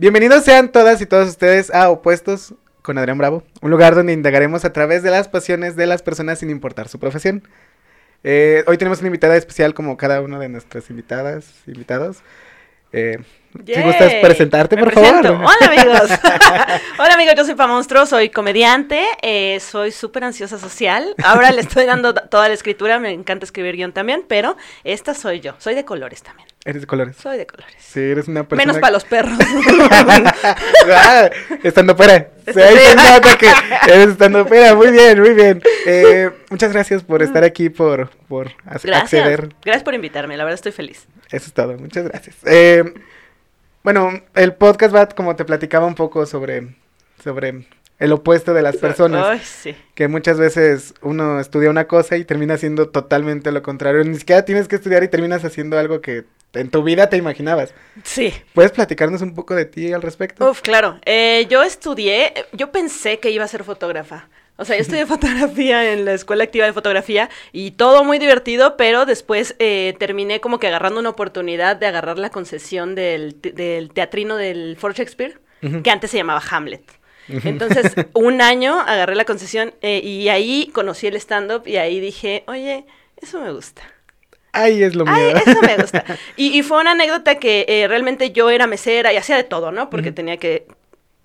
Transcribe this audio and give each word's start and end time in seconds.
Bienvenidos 0.00 0.44
sean 0.44 0.70
todas 0.70 1.00
y 1.00 1.06
todos 1.06 1.28
ustedes 1.28 1.74
a 1.74 1.90
Opuestos 1.90 2.54
con 2.82 2.98
Adrián 2.98 3.18
Bravo, 3.18 3.42
un 3.62 3.72
lugar 3.72 3.96
donde 3.96 4.12
indagaremos 4.12 4.64
a 4.64 4.72
través 4.72 5.02
de 5.02 5.10
las 5.10 5.26
pasiones 5.26 5.74
de 5.74 5.88
las 5.88 6.02
personas 6.02 6.38
sin 6.38 6.50
importar 6.50 6.86
su 6.86 7.00
profesión. 7.00 7.42
Eh, 8.22 8.62
hoy 8.68 8.78
tenemos 8.78 9.00
una 9.00 9.08
invitada 9.08 9.36
especial 9.36 9.74
como 9.74 9.96
cada 9.96 10.20
una 10.20 10.38
de 10.38 10.48
nuestras 10.48 10.88
invitadas, 10.90 11.52
invitados. 11.66 12.18
Eh, 12.92 13.18
si 13.66 13.82
gustas 13.82 14.14
presentarte, 14.22 14.76
por 14.76 14.92
favor. 14.92 15.26
Hola 15.26 15.66
amigos. 15.66 16.10
Hola 17.00 17.14
amigos, 17.14 17.34
yo 17.36 17.44
soy 17.44 17.56
Pa 17.56 17.66
Monstruo, 17.66 18.06
soy 18.06 18.30
comediante, 18.30 19.04
eh, 19.20 19.58
soy 19.58 19.90
súper 19.90 20.22
ansiosa 20.22 20.58
social. 20.58 21.12
Ahora 21.24 21.50
le 21.50 21.62
estoy 21.62 21.86
dando 21.86 22.14
toda 22.14 22.46
la 22.46 22.54
escritura, 22.54 23.00
me 23.00 23.10
encanta 23.10 23.44
escribir 23.44 23.74
guion 23.74 23.92
también, 23.92 24.24
pero 24.28 24.56
esta 24.84 25.14
soy 25.14 25.40
yo. 25.40 25.56
Soy 25.58 25.74
de 25.74 25.84
colores 25.84 26.22
también. 26.22 26.48
Eres 26.68 26.82
de 26.82 26.86
colores. 26.86 27.16
Soy 27.16 27.38
de 27.38 27.46
colores. 27.46 27.74
Sí, 27.78 27.98
eres 27.98 28.28
una 28.28 28.46
persona. 28.46 28.66
Menos 28.66 28.78
para 28.78 28.92
los 28.92 29.04
perros. 29.04 29.38
ah, 30.92 31.30
estando 31.62 31.96
fuera. 31.96 32.28
Sí, 32.44 32.60
ahí 32.60 32.76
se 32.76 32.94
nota 33.10 33.38
que 33.38 33.46
eres 33.90 34.08
estando 34.10 34.44
fuera. 34.44 34.74
Muy 34.74 34.90
bien, 34.90 35.18
muy 35.18 35.32
bien. 35.32 35.62
Eh, 35.86 36.30
muchas 36.50 36.70
gracias 36.70 37.02
por 37.02 37.22
estar 37.22 37.42
aquí, 37.42 37.70
por, 37.70 38.10
por 38.28 38.50
Gracias. 38.66 39.02
acceder. 39.02 39.48
Gracias 39.64 39.82
por 39.82 39.94
invitarme, 39.94 40.36
la 40.36 40.44
verdad 40.44 40.56
estoy 40.56 40.72
feliz. 40.72 41.06
Eso 41.30 41.46
es 41.46 41.54
todo, 41.54 41.72
muchas 41.78 42.04
gracias. 42.04 42.36
Eh, 42.44 42.84
bueno, 43.82 44.22
el 44.34 44.52
podcast 44.52 44.94
va, 44.94 45.08
como 45.08 45.36
te 45.36 45.46
platicaba 45.46 45.86
un 45.86 45.94
poco 45.94 46.26
sobre, 46.26 46.76
sobre 47.24 47.66
el 47.98 48.12
opuesto 48.12 48.52
de 48.52 48.60
las 48.60 48.76
personas. 48.76 49.26
Ay, 49.26 49.40
sí. 49.42 49.74
Que 49.94 50.06
muchas 50.06 50.36
veces 50.36 50.92
uno 51.00 51.40
estudia 51.40 51.70
una 51.70 51.86
cosa 51.86 52.18
y 52.18 52.26
termina 52.26 52.52
haciendo 52.52 52.90
totalmente 52.90 53.52
lo 53.52 53.62
contrario. 53.62 54.04
Ni 54.04 54.18
siquiera 54.18 54.44
tienes 54.44 54.68
que 54.68 54.76
estudiar 54.76 55.02
y 55.02 55.08
terminas 55.08 55.46
haciendo 55.46 55.78
algo 55.78 56.02
que 56.02 56.26
en 56.54 56.70
tu 56.70 56.82
vida 56.82 57.08
te 57.08 57.16
imaginabas. 57.16 57.74
Sí. 58.04 58.32
¿Puedes 58.54 58.72
platicarnos 58.72 59.22
un 59.22 59.34
poco 59.34 59.54
de 59.54 59.64
ti 59.64 59.92
al 59.92 60.02
respecto? 60.02 60.50
Uf, 60.50 60.60
claro. 60.62 60.98
Eh, 61.04 61.46
yo 61.50 61.62
estudié, 61.62 62.32
yo 62.52 62.70
pensé 62.72 63.18
que 63.18 63.30
iba 63.30 63.44
a 63.44 63.48
ser 63.48 63.64
fotógrafa. 63.64 64.28
O 64.56 64.64
sea, 64.64 64.76
yo 64.76 64.82
estudié 64.82 65.06
fotografía 65.06 65.92
en 65.92 66.04
la 66.04 66.14
Escuela 66.14 66.44
Activa 66.44 66.66
de 66.66 66.72
Fotografía 66.72 67.30
y 67.52 67.72
todo 67.72 68.02
muy 68.02 68.18
divertido, 68.18 68.76
pero 68.76 69.06
después 69.06 69.54
eh, 69.60 69.94
terminé 69.98 70.40
como 70.40 70.58
que 70.58 70.66
agarrando 70.66 70.98
una 70.98 71.10
oportunidad 71.10 71.76
de 71.76 71.86
agarrar 71.86 72.18
la 72.18 72.30
concesión 72.30 72.94
del, 72.94 73.36
te- 73.36 73.52
del 73.52 73.90
teatrino 73.92 74.36
del 74.36 74.76
Fort 74.76 74.96
Shakespeare, 74.96 75.38
que 75.84 75.90
antes 75.90 76.10
se 76.10 76.16
llamaba 76.16 76.42
Hamlet. 76.50 76.82
Entonces, 77.28 77.92
un 78.14 78.40
año 78.40 78.80
agarré 78.80 79.14
la 79.14 79.24
concesión 79.26 79.74
eh, 79.82 80.00
y 80.02 80.28
ahí 80.30 80.70
conocí 80.72 81.06
el 81.06 81.16
stand-up 81.16 81.62
y 81.66 81.76
ahí 81.76 82.00
dije, 82.00 82.42
oye, 82.48 82.84
eso 83.20 83.40
me 83.40 83.52
gusta. 83.52 83.82
Ay, 84.52 84.82
es 84.82 84.94
lo 84.94 85.04
mío. 85.04 85.14
Ay, 85.14 85.32
eso 85.46 85.60
me 85.62 85.76
gusta. 85.80 86.04
Y, 86.36 86.58
y 86.58 86.62
fue 86.62 86.80
una 86.80 86.92
anécdota 86.92 87.36
que 87.36 87.64
eh, 87.68 87.86
realmente 87.88 88.30
yo 88.32 88.50
era 88.50 88.66
mesera 88.66 89.12
y 89.12 89.16
hacía 89.16 89.36
de 89.36 89.44
todo, 89.44 89.72
¿no? 89.72 89.90
Porque 89.90 90.12
tenía 90.12 90.36
que 90.38 90.66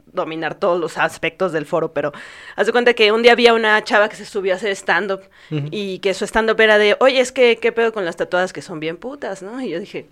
dominar 0.06 0.56
todos 0.56 0.80
los 0.80 0.98
aspectos 1.00 1.52
del 1.54 1.66
foro, 1.66 1.92
pero 1.94 2.12
haz 2.56 2.68
de 2.68 2.72
cuenta 2.72 2.94
que 2.94 3.12
un 3.12 3.24
día 3.24 3.32
había 3.32 3.54
una 3.56 3.84
chava 3.84 4.10
que 4.10 4.16
se 4.16 4.26
subió 4.26 4.54
a 4.54 4.58
hacer 4.58 4.72
stand-up 4.76 5.22
y 5.50 6.00
que 6.00 6.14
su 6.14 6.26
stand-up 6.26 6.60
era 6.62 6.78
de, 6.78 6.96
oye, 7.00 7.20
es 7.20 7.32
que, 7.32 7.58
¿qué 7.58 7.72
pedo 7.72 7.92
con 7.94 8.06
las 8.06 8.16
tatuadas 8.16 8.54
que 8.54 8.62
son 8.62 8.80
bien 8.80 8.98
putas, 8.98 9.42
no? 9.42 9.60
Y 9.60 9.70
yo 9.70 9.80
dije, 9.80 10.06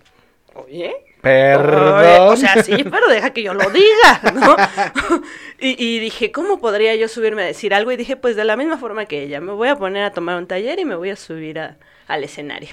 oye, 0.54 0.92
Perdón. 1.20 2.00
Oye, 2.00 2.18
O 2.18 2.36
sea, 2.36 2.60
sí, 2.64 2.82
pero 2.90 3.06
deja 3.08 3.30
que 3.30 3.44
yo 3.44 3.54
lo 3.54 3.70
diga, 3.70 4.32
¿no? 4.34 4.56
y, 5.60 5.76
y 5.78 6.00
dije, 6.00 6.32
¿cómo 6.32 6.58
podría 6.58 6.96
yo 6.96 7.06
subirme 7.06 7.42
a 7.42 7.46
decir 7.46 7.72
algo? 7.72 7.92
Y 7.92 7.96
dije, 7.96 8.16
pues 8.16 8.34
de 8.34 8.42
la 8.42 8.56
misma 8.56 8.76
forma 8.78 9.04
que 9.06 9.22
ella, 9.22 9.40
me 9.40 9.52
voy 9.52 9.68
a 9.68 9.76
poner 9.76 10.02
a 10.02 10.12
tomar 10.12 10.36
un 10.36 10.48
taller 10.48 10.80
y 10.80 10.84
me 10.84 10.96
voy 10.96 11.10
a 11.10 11.16
subir 11.16 11.60
a- 11.60 11.76
al 12.08 12.24
escenario. 12.24 12.70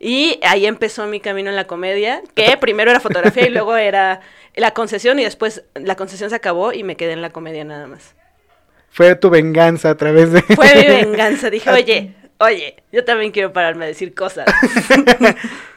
Y 0.00 0.40
ahí 0.42 0.64
empezó 0.64 1.06
mi 1.06 1.20
camino 1.20 1.50
en 1.50 1.56
la 1.56 1.66
comedia, 1.66 2.22
que 2.34 2.56
primero 2.56 2.90
era 2.90 3.00
fotografía 3.00 3.46
y 3.46 3.50
luego 3.50 3.76
era 3.76 4.22
la 4.56 4.72
concesión 4.72 5.18
y 5.18 5.24
después 5.24 5.62
la 5.74 5.94
concesión 5.94 6.30
se 6.30 6.36
acabó 6.36 6.72
y 6.72 6.82
me 6.82 6.96
quedé 6.96 7.12
en 7.12 7.22
la 7.22 7.30
comedia 7.30 7.64
nada 7.64 7.86
más. 7.86 8.14
Fue 8.88 9.14
tu 9.14 9.30
venganza 9.30 9.90
a 9.90 9.94
través 9.96 10.32
de... 10.32 10.40
Fue 10.42 10.74
mi 10.74 10.86
venganza, 11.04 11.50
dije, 11.50 11.70
oye, 11.70 12.14
oye, 12.40 12.82
yo 12.92 13.04
también 13.04 13.30
quiero 13.30 13.52
pararme 13.52 13.84
a 13.84 13.88
decir 13.88 14.14
cosas. 14.14 14.46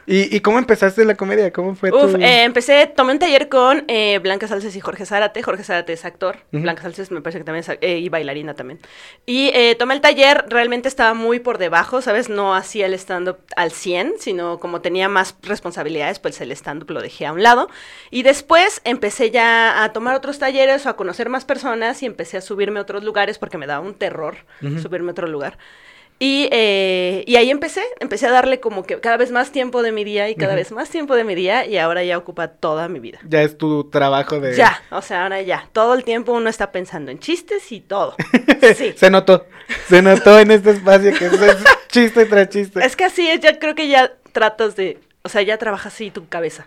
¿Y, 0.06 0.36
¿Y 0.36 0.40
cómo 0.40 0.58
empezaste 0.58 1.02
la 1.06 1.14
comedia? 1.14 1.50
¿Cómo 1.50 1.74
fue 1.76 1.90
Uf, 1.90 2.12
tu...? 2.12 2.16
eh, 2.18 2.42
empecé, 2.44 2.86
tomé 2.94 3.12
un 3.12 3.18
taller 3.18 3.48
con 3.48 3.84
eh, 3.88 4.18
Blanca 4.18 4.46
Salces 4.46 4.76
y 4.76 4.80
Jorge 4.80 5.06
Zárate. 5.06 5.42
Jorge 5.42 5.64
Zárate 5.64 5.94
es 5.94 6.04
actor, 6.04 6.36
Ujú. 6.52 6.62
Blanca 6.62 6.82
Salces 6.82 7.10
me 7.10 7.22
parece 7.22 7.38
que 7.38 7.44
también 7.44 7.64
es 7.66 7.78
eh, 7.80 7.98
y 8.00 8.08
bailarina 8.10 8.52
también. 8.52 8.80
Y 9.24 9.50
eh, 9.54 9.74
tomé 9.78 9.94
el 9.94 10.02
taller, 10.02 10.44
realmente 10.48 10.88
estaba 10.88 11.14
muy 11.14 11.40
por 11.40 11.56
debajo, 11.56 12.02
¿sabes? 12.02 12.28
No 12.28 12.54
hacía 12.54 12.84
el 12.84 12.92
stand-up 12.94 13.38
al 13.56 13.70
100, 13.72 14.14
sino 14.18 14.60
como 14.60 14.82
tenía 14.82 15.08
más 15.08 15.36
responsabilidades, 15.42 16.18
pues 16.18 16.38
el 16.42 16.50
stand-up 16.52 16.90
lo 16.90 17.00
dejé 17.00 17.24
a 17.24 17.32
un 17.32 17.42
lado. 17.42 17.70
Y 18.10 18.24
después 18.24 18.82
empecé 18.84 19.30
ya 19.30 19.82
a 19.84 19.92
tomar 19.94 20.14
otros 20.16 20.38
talleres 20.38 20.84
o 20.84 20.90
a 20.90 20.96
conocer 20.96 21.30
más 21.30 21.46
personas 21.46 22.02
y 22.02 22.06
empecé 22.06 22.36
a 22.36 22.40
subirme 22.42 22.78
a 22.78 22.82
otros 22.82 23.04
lugares 23.04 23.38
porque 23.38 23.56
me 23.56 23.66
daba 23.66 23.80
un 23.80 23.94
terror 23.94 24.36
Ujú. 24.60 24.80
subirme 24.80 25.08
a 25.08 25.12
otro 25.12 25.28
lugar. 25.28 25.56
Y, 26.20 26.48
eh, 26.52 27.24
y 27.26 27.36
ahí 27.36 27.50
empecé, 27.50 27.82
empecé 27.98 28.26
a 28.26 28.30
darle 28.30 28.60
como 28.60 28.84
que 28.84 29.00
cada 29.00 29.16
vez 29.16 29.32
más 29.32 29.50
tiempo 29.50 29.82
de 29.82 29.90
mi 29.90 30.04
día 30.04 30.30
y 30.30 30.36
cada 30.36 30.54
vez 30.54 30.70
más 30.70 30.88
tiempo 30.88 31.16
de 31.16 31.24
mi 31.24 31.34
día 31.34 31.66
y 31.66 31.76
ahora 31.76 32.04
ya 32.04 32.16
ocupa 32.16 32.48
toda 32.48 32.88
mi 32.88 33.00
vida. 33.00 33.18
Ya 33.28 33.42
es 33.42 33.58
tu 33.58 33.90
trabajo 33.90 34.38
de... 34.38 34.54
Ya, 34.54 34.80
o 34.90 35.02
sea, 35.02 35.24
ahora 35.24 35.42
ya, 35.42 35.68
todo 35.72 35.94
el 35.94 36.04
tiempo 36.04 36.32
uno 36.32 36.48
está 36.48 36.70
pensando 36.70 37.10
en 37.10 37.18
chistes 37.18 37.70
y 37.72 37.80
todo. 37.80 38.14
Sí. 38.76 38.94
Se 38.96 39.10
notó. 39.10 39.46
Se 39.88 40.00
notó 40.00 40.38
en 40.38 40.50
este 40.50 40.70
espacio 40.70 41.12
que 41.12 41.26
es 41.26 41.64
chiste 41.88 42.24
tras 42.24 42.48
chiste. 42.48 42.84
Es 42.84 42.96
que 42.96 43.04
así 43.04 43.28
es, 43.28 43.40
ya 43.40 43.58
creo 43.58 43.74
que 43.74 43.88
ya 43.88 44.12
tratas 44.32 44.74
de, 44.74 44.98
o 45.22 45.28
sea, 45.28 45.42
ya 45.42 45.58
trabajas 45.58 45.92
así 45.92 46.10
tu 46.10 46.26
cabeza. 46.28 46.66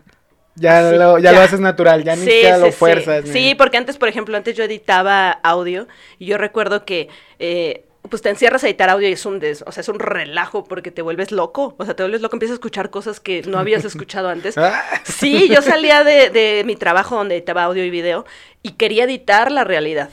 Ya, 0.55 0.91
lo, 0.91 1.17
ya, 1.19 1.31
lo 1.31 1.41
haces 1.41 1.59
natural, 1.59 2.03
ya 2.03 2.15
ni 2.15 2.23
siquiera 2.23 2.57
sí, 2.57 2.63
lo 2.63 2.71
fuerzas. 2.71 3.25
Sí, 3.29 3.55
porque 3.55 3.77
antes, 3.77 3.97
por 3.97 4.09
ejemplo, 4.09 4.37
antes 4.37 4.55
yo 4.55 4.63
editaba 4.63 5.31
audio 5.31 5.87
y 6.17 6.25
yo 6.25 6.37
recuerdo 6.37 6.83
que 6.85 7.09
eh, 7.39 7.85
pues 8.09 8.22
te 8.22 8.29
encierras 8.29 8.63
a 8.63 8.68
editar 8.68 8.90
audio 8.90 9.09
y 9.09 9.13
es 9.13 9.25
un 9.25 9.40
des, 9.40 9.63
o 9.68 9.72
sea, 9.72 9.81
es 9.81 9.90
un 9.90 10.00
relajo 10.00 10.63
porque 10.63 10.91
te 10.91 11.01
vuelves 11.01 11.31
loco, 11.31 11.75
o 11.78 11.85
sea, 11.85 11.95
te 11.95 12.03
vuelves 12.03 12.22
loco, 12.22 12.35
empiezas 12.35 12.53
a 12.53 12.56
escuchar 12.56 12.90
cosas 12.90 13.19
que 13.19 13.41
no 13.44 13.59
habías 13.59 13.85
escuchado 13.91 14.29
antes. 14.29 14.57
Ah, 14.57 14.84
Sí, 15.03 15.50
yo 15.50 15.62
salía 15.62 16.03
de, 16.03 16.29
de 16.29 16.63
mi 16.66 16.75
trabajo 16.75 17.16
donde 17.16 17.35
editaba 17.35 17.63
audio 17.63 17.84
y 17.84 17.90
video 17.90 18.25
y 18.63 18.72
quería 18.72 19.06
editar 19.06 19.51
la 19.51 19.63
realidad. 19.63 20.09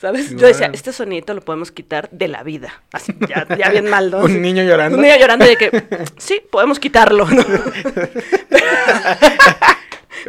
¿Sabes? 0.00 0.30
Yo 0.36 0.46
decía, 0.46 0.70
este 0.72 0.92
sonito 0.92 1.34
lo 1.34 1.40
podemos 1.40 1.72
quitar 1.72 2.08
de 2.12 2.28
la 2.28 2.44
vida. 2.44 2.82
Así, 2.92 3.12
ya, 3.28 3.48
ya 3.56 3.68
bien 3.70 3.90
mal, 3.90 4.12
¿no? 4.12 4.18
Un 4.20 4.40
niño 4.40 4.62
llorando. 4.62 4.96
Un 4.96 5.02
niño 5.02 5.16
llorando 5.18 5.44
de 5.44 5.56
que, 5.56 5.82
sí, 6.18 6.40
podemos 6.52 6.78
quitarlo, 6.78 7.26
¿no? 7.26 7.42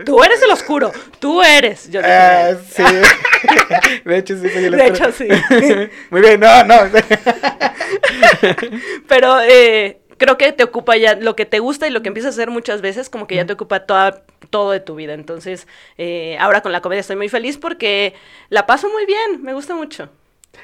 tú 0.05 0.23
eres 0.23 0.41
el 0.41 0.49
oscuro, 0.51 0.91
tú 1.19 1.41
eres. 1.43 1.89
Yo 1.89 2.01
Ah, 2.03 2.51
sí. 2.71 2.83
De 4.05 4.17
hecho, 4.17 4.35
sí 4.37 4.49
soy 4.49 4.65
el 4.65 4.71
De 4.71 4.91
oscuro. 4.91 5.09
hecho, 5.09 5.11
sí. 5.11 5.27
Muy 6.09 6.21
bien, 6.21 6.39
no, 6.39 6.63
no. 6.63 6.75
Pero 9.07 9.39
eh, 9.41 9.99
creo 10.17 10.37
que 10.37 10.51
te 10.51 10.63
ocupa 10.63 10.97
ya 10.97 11.15
lo 11.15 11.35
que 11.35 11.45
te 11.45 11.59
gusta 11.59 11.87
y 11.87 11.91
lo 11.91 12.01
que 12.01 12.09
empiezas 12.09 12.33
a 12.33 12.35
hacer 12.41 12.49
muchas 12.49 12.81
veces, 12.81 13.09
como 13.09 13.27
que 13.27 13.35
ya 13.35 13.45
te 13.45 13.53
ocupa 13.53 13.81
toda, 13.85 14.23
todo 14.49 14.71
de 14.71 14.79
tu 14.79 14.95
vida. 14.95 15.13
Entonces, 15.13 15.67
eh, 15.97 16.37
ahora 16.39 16.61
con 16.61 16.71
la 16.71 16.81
comedia 16.81 17.01
estoy 17.01 17.15
muy 17.15 17.29
feliz 17.29 17.57
porque 17.57 18.13
la 18.49 18.65
paso 18.65 18.89
muy 18.89 19.05
bien, 19.05 19.43
me 19.43 19.53
gusta 19.53 19.75
mucho. 19.75 20.09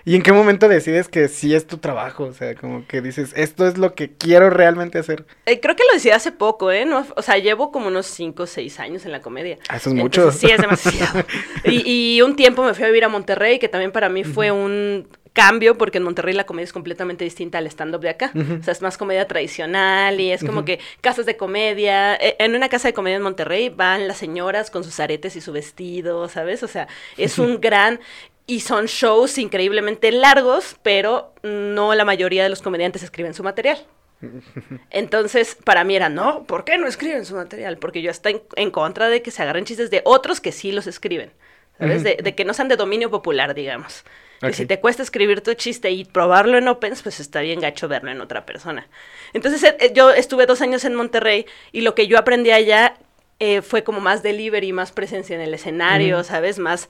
¿Y 0.03 0.15
en 0.15 0.21
qué 0.21 0.31
momento 0.31 0.67
decides 0.67 1.07
que 1.07 1.27
sí 1.27 1.55
es 1.55 1.65
tu 1.65 1.77
trabajo? 1.77 2.25
O 2.25 2.33
sea, 2.33 2.53
como 2.55 2.85
que 2.87 3.01
dices, 3.01 3.33
esto 3.35 3.67
es 3.67 3.77
lo 3.77 3.95
que 3.95 4.11
quiero 4.13 4.49
realmente 4.49 4.99
hacer. 4.99 5.25
Eh, 5.45 5.59
creo 5.59 5.75
que 5.75 5.83
lo 5.87 5.93
decidí 5.93 6.11
hace 6.11 6.31
poco, 6.31 6.71
¿eh? 6.71 6.85
No, 6.85 7.05
o 7.15 7.21
sea, 7.21 7.37
llevo 7.37 7.71
como 7.71 7.87
unos 7.87 8.05
5 8.07 8.43
o 8.43 8.47
6 8.47 8.79
años 8.79 9.05
en 9.05 9.11
la 9.11 9.21
comedia. 9.21 9.57
Ah, 9.67 9.77
eso 9.77 9.89
es 9.89 9.95
mucho. 9.95 10.21
Entonces, 10.21 10.41
Sí, 10.41 10.51
es 10.51 10.61
demasiado. 10.61 11.23
y, 11.65 12.15
y 12.17 12.21
un 12.21 12.35
tiempo 12.35 12.63
me 12.63 12.73
fui 12.73 12.83
a 12.83 12.87
vivir 12.87 13.03
a 13.05 13.09
Monterrey, 13.09 13.57
que 13.57 13.67
también 13.67 13.91
para 13.91 14.09
mí 14.09 14.23
fue 14.23 14.51
un 14.51 15.07
cambio, 15.33 15.77
porque 15.77 15.97
en 15.97 16.03
Monterrey 16.05 16.33
la 16.33 16.45
comedia 16.45 16.63
es 16.63 16.71
completamente 16.73 17.25
distinta 17.25 17.57
al 17.57 17.67
stand-up 17.67 17.99
de 18.01 18.09
acá. 18.09 18.31
O 18.35 18.63
sea, 18.63 18.71
es 18.71 18.81
más 18.81 18.97
comedia 18.97 19.27
tradicional 19.27 20.19
y 20.21 20.31
es 20.31 20.43
como 20.43 20.63
que 20.65 20.79
casas 21.01 21.25
de 21.25 21.35
comedia. 21.35 22.15
Eh, 22.15 22.35
En 22.39 22.55
una 22.55 22.69
casa 22.69 22.87
de 22.87 22.93
comedia 22.93 23.17
en 23.17 23.23
Monterrey 23.23 23.69
van 23.69 24.07
las 24.07 24.17
señoras 24.17 24.71
con 24.71 24.83
sus 24.83 24.99
aretes 24.99 25.35
y 25.35 25.41
su 25.41 25.51
vestido, 25.51 26.29
¿sabes? 26.29 26.63
O 26.63 26.67
sea, 26.67 26.87
es 27.17 27.37
un 27.39 27.59
gran... 27.59 27.99
Y 28.47 28.59
son 28.59 28.85
shows 28.85 29.37
increíblemente 29.37 30.11
largos, 30.11 30.75
pero 30.83 31.33
no 31.41 31.95
la 31.95 32.05
mayoría 32.05 32.43
de 32.43 32.49
los 32.49 32.61
comediantes 32.61 33.01
escriben 33.03 33.33
su 33.33 33.43
material. 33.43 33.83
Entonces, 34.91 35.57
para 35.63 35.83
mí 35.83 35.95
era, 35.95 36.09
no, 36.09 36.43
¿por 36.43 36.63
qué 36.63 36.77
no 36.77 36.87
escriben 36.87 37.25
su 37.25 37.35
material? 37.35 37.77
Porque 37.77 38.01
yo 38.01 38.11
estoy 38.11 38.33
en, 38.33 38.41
en 38.55 38.71
contra 38.71 39.09
de 39.09 39.21
que 39.21 39.31
se 39.31 39.41
agarren 39.41 39.65
chistes 39.65 39.89
de 39.89 40.01
otros 40.05 40.41
que 40.41 40.51
sí 40.51 40.71
los 40.71 40.87
escriben, 40.87 41.31
¿sabes? 41.77 42.03
De, 42.03 42.17
de 42.21 42.35
que 42.35 42.45
no 42.45 42.53
sean 42.53 42.67
de 42.67 42.75
dominio 42.75 43.09
popular, 43.09 43.55
digamos. 43.55 44.03
Que 44.41 44.53
si 44.53 44.65
te 44.65 44.79
cuesta 44.79 45.01
escribir 45.01 45.41
tu 45.41 45.53
chiste 45.53 45.89
y 45.91 46.05
probarlo 46.05 46.57
en 46.57 46.67
Opens, 46.67 47.01
pues 47.01 47.19
está 47.19 47.41
bien 47.41 47.59
gacho 47.61 47.87
verlo 47.87 48.11
en 48.11 48.21
otra 48.21 48.45
persona. 48.45 48.87
Entonces, 49.33 49.63
eh, 49.63 49.77
eh, 49.79 49.91
yo 49.93 50.11
estuve 50.11 50.45
dos 50.45 50.61
años 50.61 50.85
en 50.85 50.93
Monterrey 50.93 51.45
y 51.71 51.81
lo 51.81 51.95
que 51.95 52.07
yo 52.07 52.19
aprendí 52.19 52.51
allá 52.51 52.95
eh, 53.39 53.61
fue 53.61 53.83
como 53.83 54.01
más 54.01 54.23
delivery, 54.23 54.71
más 54.71 54.91
presencia 54.91 55.35
en 55.35 55.41
el 55.41 55.53
escenario. 55.53 56.23
¿sabes? 56.23 56.59
Más... 56.59 56.89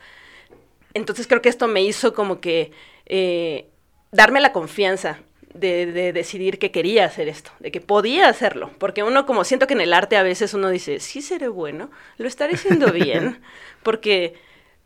Entonces 0.96 1.28
creo 1.28 1.42
que 1.42 1.50
esto 1.50 1.68
me 1.68 1.84
hizo 1.84 2.14
como 2.14 2.40
que 2.40 2.72
eh, 3.06 3.68
darme 4.12 4.42
la 4.42 4.54
confianza 4.54 5.20
de, 5.54 5.86
de, 5.86 6.14
decidir 6.14 6.58
que 6.58 6.72
quería 6.72 7.06
hacer 7.06 7.28
esto, 7.28 7.52
de 7.60 7.70
que 7.70 7.82
podía 7.82 8.28
hacerlo, 8.28 8.72
porque 8.80 9.04
uno 9.04 9.26
como 9.26 9.44
siento 9.44 9.68
que 9.68 9.74
en 9.74 9.82
el 9.82 9.94
arte 9.94 10.18
a 10.18 10.24
veces 10.24 10.54
uno 10.54 10.70
dice, 10.70 11.00
sí 11.00 11.22
seré 11.22 11.48
bueno, 11.50 11.92
lo 12.18 12.28
estaré 12.28 12.56
haciendo 12.56 12.92
bien, 12.92 13.42
porque 13.84 14.34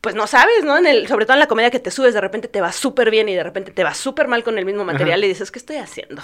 pues 0.02 0.16
no 0.16 0.28
sabes, 0.28 0.64
¿no? 0.64 0.78
En 0.78 0.88
el, 0.88 1.08
sobre 1.08 1.26
todo 1.26 1.36
en 1.36 1.42
la 1.42 1.48
comedia 1.48 1.72
que 1.72 1.80
te 1.80 1.92
subes, 1.92 2.14
de 2.14 2.22
repente 2.22 2.48
te 2.48 2.62
va 2.62 2.72
súper 2.72 3.12
bien 3.12 3.30
y 3.30 3.36
de 3.36 3.44
repente 3.44 3.72
te 3.72 3.84
va 3.84 3.94
súper 3.94 4.28
mal 4.28 4.44
con 4.44 4.58
el 4.58 4.66
mismo 4.66 4.86
material 4.86 5.24
y 5.24 5.28
dices, 5.28 5.52
¿qué 5.52 5.60
estoy 5.60 5.78
haciendo? 5.78 6.22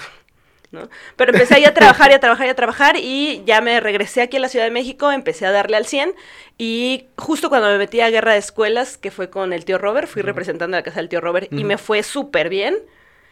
¿No? 0.76 0.90
Pero 1.16 1.32
empecé 1.32 1.56
ahí 1.56 1.66
a 1.66 1.74
trabajar 1.74 2.12
y 2.12 2.14
a 2.14 2.20
trabajar 2.20 2.48
y 2.48 2.50
a 2.50 2.56
trabajar 2.56 2.98
y 2.98 3.44
ya 3.46 3.62
me 3.62 3.80
regresé 3.80 4.22
aquí 4.22 4.38
a 4.38 4.40
la 4.40 4.50
Ciudad 4.50 4.66
de 4.66 4.72
México, 4.72 5.12
empecé 5.12 5.46
a 5.46 5.52
darle 5.52 5.78
al 5.78 5.86
100 5.86 6.14
y 6.58 7.08
justo 7.18 7.50
cuando 7.50 7.70
me 7.70 7.78
metí 7.78 8.02
a 8.02 8.10
Guerra 8.10 8.34
de 8.34 8.40
Escuelas, 8.40 8.98
que 8.98 9.12
fue 9.12 9.30
con 9.30 9.54
el 9.54 9.66
tío 9.66 9.78
Robert, 9.78 10.08
fui 10.08 10.22
representando 10.22 10.78
a 10.78 10.82
la 10.82 10.84
casa 10.84 11.00
del 11.00 11.10
tío 11.10 11.22
Robert 11.22 11.52
y 11.52 11.64
me 11.64 11.78
fue 11.78 12.04
súper 12.04 12.50
bien, 12.50 12.78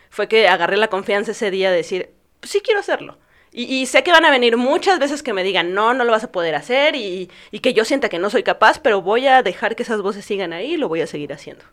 fue 0.09 0.27
que 0.27 0.47
agarré 0.47 0.77
la 0.77 0.87
confianza 0.87 1.31
ese 1.31 1.51
día 1.51 1.69
de 1.69 1.77
decir, 1.77 2.09
pues 2.39 2.51
sí 2.51 2.61
quiero 2.61 2.79
hacerlo. 2.79 3.17
Y, 3.55 3.85
sé 3.85 4.01
que 4.01 4.11
van 4.11 4.25
a 4.25 4.31
venir 4.31 4.57
muchas 4.57 4.97
veces 4.97 5.21
que 5.21 5.31
me 5.31 5.43
digan, 5.43 5.75
no, 5.75 5.93
no 5.93 6.05
lo 6.05 6.11
vas 6.11 6.23
a 6.23 6.31
poder 6.31 6.55
hacer 6.55 6.95
y, 6.95 7.29
y, 7.51 7.59
que 7.59 7.75
yo 7.75 7.85
sienta 7.85 8.09
que 8.09 8.17
no 8.17 8.31
soy 8.31 8.41
capaz, 8.41 8.79
pero 8.79 9.03
voy 9.03 9.27
a 9.27 9.43
dejar 9.43 9.75
que 9.75 9.83
esas 9.83 10.01
voces 10.01 10.25
sigan 10.25 10.53
ahí 10.53 10.73
y 10.73 10.77
lo 10.77 10.89
voy 10.89 11.01
a 11.01 11.07
seguir 11.07 11.31
haciendo. 11.31 11.63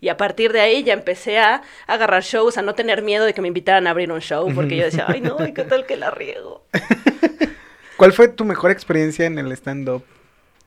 Y 0.00 0.08
a 0.08 0.16
partir 0.16 0.52
de 0.52 0.60
ahí 0.60 0.82
ya 0.82 0.92
empecé 0.92 1.38
a, 1.38 1.62
agarrar 1.86 2.22
shows, 2.22 2.58
a 2.58 2.62
no 2.62 2.74
tener 2.74 3.02
miedo 3.02 3.24
de 3.24 3.34
que 3.34 3.40
me 3.40 3.48
invitaran 3.48 3.86
a 3.86 3.90
abrir 3.90 4.12
un 4.12 4.20
show, 4.20 4.52
porque 4.54 4.76
yo 4.76 4.84
decía, 4.84 5.06
ay 5.08 5.20
no, 5.20 5.36
¿qué 5.54 5.64
tal 5.64 5.86
que 5.86 5.96
la 5.96 6.10
riego? 6.10 6.64
¿Cuál 7.96 8.12
fue 8.12 8.28
tu 8.28 8.44
mejor 8.44 8.70
experiencia 8.70 9.26
en 9.26 9.38
el 9.38 9.52
stand-up? 9.52 10.04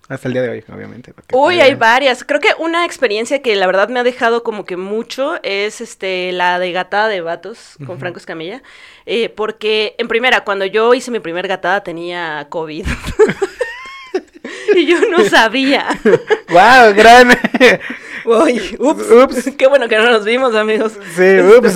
Hasta 0.10 0.30
el 0.30 0.34
día 0.34 0.42
de 0.42 0.50
hoy, 0.50 0.64
obviamente. 0.74 1.14
Uy, 1.34 1.60
hay 1.60 1.76
varias. 1.76 2.24
Creo 2.24 2.40
que 2.40 2.52
una 2.60 2.86
experiencia 2.86 3.42
que 3.42 3.54
la 3.58 3.68
verdad 3.68 3.90
me 3.90 4.00
ha 4.00 4.04
dejado 4.04 4.42
como 4.42 4.64
que 4.64 4.78
mucho 4.78 5.36
es 5.44 5.82
este 5.82 6.32
la 6.32 6.60
de 6.60 6.72
gatada 6.72 7.10
de 7.10 7.20
vatos 7.20 7.76
con 7.86 8.00
Franco 8.00 8.18
Escamilla. 8.18 8.64
Eh, 9.06 9.28
porque, 9.28 9.96
en 9.98 10.08
primera, 10.08 10.46
cuando 10.46 10.64
yo 10.66 10.94
hice 10.94 11.12
mi 11.12 11.20
primer 11.20 11.50
gatada 11.50 11.84
tenía 11.84 12.48
COVID. 12.50 12.88
y 14.76 14.86
yo 14.86 14.98
no 15.10 15.26
sabía. 15.26 15.88
¡Wow! 16.50 16.94
Gran. 16.96 17.38
Uy, 18.28 18.76
ups, 18.78 19.10
ups. 19.12 19.52
Qué 19.58 19.68
bueno 19.68 19.88
que 19.88 19.98
no 19.98 20.12
nos 20.12 20.26
vimos, 20.26 20.54
amigos. 20.54 20.94
Sí, 21.16 21.40
ups. 21.40 21.76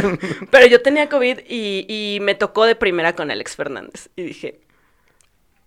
Pero 0.50 0.66
yo 0.66 0.82
tenía 0.82 1.08
COVID 1.08 1.38
y, 1.48 1.86
y 1.88 2.18
me 2.20 2.34
tocó 2.34 2.64
de 2.64 2.74
primera 2.74 3.14
con 3.14 3.30
Alex 3.30 3.54
Fernández. 3.54 4.08
Y 4.16 4.24
dije, 4.24 4.60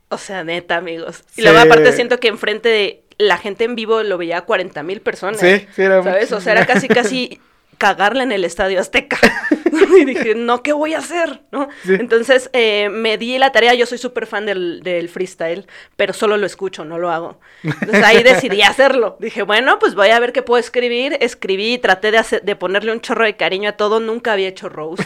o 0.09 0.17
sea, 0.17 0.43
neta, 0.43 0.75
amigos. 0.75 1.23
Y 1.37 1.41
luego 1.41 1.59
aparte 1.59 1.93
siento 1.93 2.19
que 2.19 2.27
enfrente 2.27 2.67
de 2.67 3.03
la 3.17 3.37
gente 3.37 3.63
en 3.63 3.75
vivo 3.75 4.03
lo 4.03 4.17
veía 4.17 4.39
a 4.39 4.45
40 4.45 4.83
mil 4.83 4.99
personas. 4.99 5.39
Sí, 5.39 5.65
sí, 5.73 5.81
era 5.81 6.03
¿Sabes? 6.03 6.31
O 6.33 6.41
sea, 6.41 6.51
era 6.51 6.65
casi, 6.65 6.89
casi 6.89 7.39
cagarle 7.77 8.23
en 8.23 8.31
el 8.31 8.43
Estadio 8.43 8.79
Azteca. 8.79 9.17
y 9.99 10.05
dije, 10.05 10.35
no, 10.35 10.63
¿qué 10.63 10.73
voy 10.73 10.93
a 10.93 10.99
hacer? 10.99 11.41
¿No? 11.51 11.69
Entonces 11.87 12.49
eh, 12.53 12.89
me 12.89 13.17
di 13.17 13.37
la 13.37 13.51
tarea, 13.51 13.73
yo 13.73 13.85
soy 13.85 13.97
súper 13.97 14.25
fan 14.25 14.45
del, 14.45 14.81
del, 14.83 15.09
freestyle, 15.09 15.67
pero 15.95 16.13
solo 16.13 16.37
lo 16.37 16.45
escucho, 16.45 16.85
no 16.85 16.97
lo 16.97 17.11
hago. 17.11 17.39
Entonces 17.63 18.03
ahí 18.03 18.23
decidí 18.23 18.61
hacerlo. 18.61 19.17
Dije, 19.19 19.43
bueno, 19.43 19.79
pues 19.79 19.95
voy 19.95 20.09
a 20.09 20.19
ver 20.19 20.33
qué 20.33 20.41
puedo 20.41 20.59
escribir. 20.59 21.17
Escribí, 21.19 21.77
traté 21.77 22.11
de, 22.11 22.17
hacer, 22.17 22.41
de 22.43 22.55
ponerle 22.55 22.91
un 22.91 23.01
chorro 23.01 23.25
de 23.25 23.35
cariño 23.35 23.69
a 23.69 23.73
todo, 23.73 23.99
nunca 23.99 24.33
había 24.33 24.47
hecho 24.47 24.69
roast. 24.69 25.03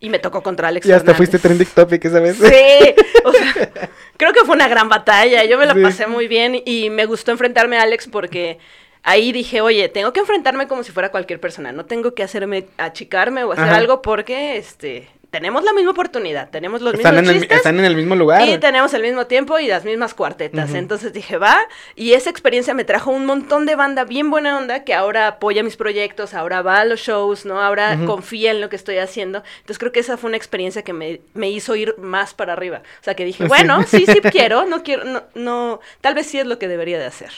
Y 0.00 0.08
me 0.08 0.18
tocó 0.18 0.42
contra 0.42 0.68
Alex. 0.68 0.86
Y 0.86 0.92
hasta 0.92 1.14
fuiste 1.14 1.38
trending 1.38 1.68
topic 1.68 2.04
esa 2.04 2.20
vez. 2.20 2.36
Sí, 2.36 2.94
o 3.24 3.32
sea, 3.32 3.70
creo 4.16 4.32
que 4.32 4.40
fue 4.44 4.54
una 4.54 4.68
gran 4.68 4.88
batalla, 4.88 5.44
yo 5.44 5.58
me 5.58 5.66
la 5.66 5.74
pasé 5.74 6.06
muy 6.06 6.28
bien 6.28 6.60
y 6.64 6.90
me 6.90 7.06
gustó 7.06 7.30
enfrentarme 7.30 7.78
a 7.78 7.82
Alex 7.82 8.08
porque 8.08 8.58
ahí 9.02 9.32
dije, 9.32 9.60
oye, 9.60 9.88
tengo 9.88 10.12
que 10.12 10.20
enfrentarme 10.20 10.68
como 10.68 10.82
si 10.82 10.92
fuera 10.92 11.10
cualquier 11.10 11.40
persona, 11.40 11.72
no 11.72 11.84
tengo 11.84 12.14
que 12.14 12.22
hacerme 12.22 12.66
achicarme 12.78 13.44
o 13.44 13.52
hacer 13.52 13.68
algo 13.70 14.02
porque, 14.02 14.56
este, 14.56 15.08
tenemos 15.32 15.64
la 15.64 15.72
misma 15.72 15.92
oportunidad, 15.92 16.50
tenemos 16.50 16.82
los 16.82 16.92
están 16.92 17.14
mismos 17.14 17.30
en 17.30 17.40
chistes. 17.40 17.56
están 17.56 17.78
en 17.78 17.86
el 17.86 17.96
mismo 17.96 18.14
lugar. 18.14 18.46
Y 18.46 18.58
tenemos 18.58 18.92
el 18.92 19.00
mismo 19.00 19.26
tiempo 19.26 19.58
y 19.58 19.66
las 19.66 19.82
mismas 19.82 20.12
cuartetas. 20.12 20.74
Entonces 20.74 21.14
dije, 21.14 21.38
va. 21.38 21.58
Y 21.96 22.12
esa 22.12 22.28
experiencia 22.28 22.74
me 22.74 22.84
trajo 22.84 23.10
un 23.10 23.24
montón 23.24 23.64
de 23.64 23.74
banda 23.74 24.04
bien 24.04 24.30
buena 24.30 24.58
onda 24.58 24.84
que 24.84 24.92
ahora 24.92 25.26
apoya 25.26 25.62
mis 25.62 25.78
proyectos, 25.78 26.34
ahora 26.34 26.60
va 26.60 26.80
a 26.80 26.84
los 26.84 27.00
shows, 27.00 27.46
¿no? 27.46 27.62
Ahora 27.62 27.98
confía 28.04 28.50
en 28.50 28.60
lo 28.60 28.68
que 28.68 28.76
estoy 28.76 28.98
haciendo. 28.98 29.42
Entonces 29.60 29.78
creo 29.78 29.90
que 29.90 30.00
esa 30.00 30.18
fue 30.18 30.28
una 30.28 30.36
experiencia 30.36 30.82
que 30.82 30.92
me, 30.92 31.22
me 31.32 31.48
hizo 31.48 31.74
ir 31.76 31.94
más 31.96 32.34
para 32.34 32.52
arriba. 32.52 32.82
O 33.00 33.04
sea, 33.04 33.14
que 33.14 33.24
dije, 33.24 33.46
bueno, 33.46 33.84
sí, 33.84 34.04
sí 34.04 34.20
quiero, 34.30 34.66
no 34.66 34.82
quiero, 34.82 35.04
no, 35.06 35.22
no, 35.34 35.80
tal 36.02 36.14
vez 36.14 36.26
sí 36.26 36.40
es 36.40 36.46
lo 36.46 36.58
que 36.58 36.68
debería 36.68 36.98
de 36.98 37.06
hacer 37.06 37.32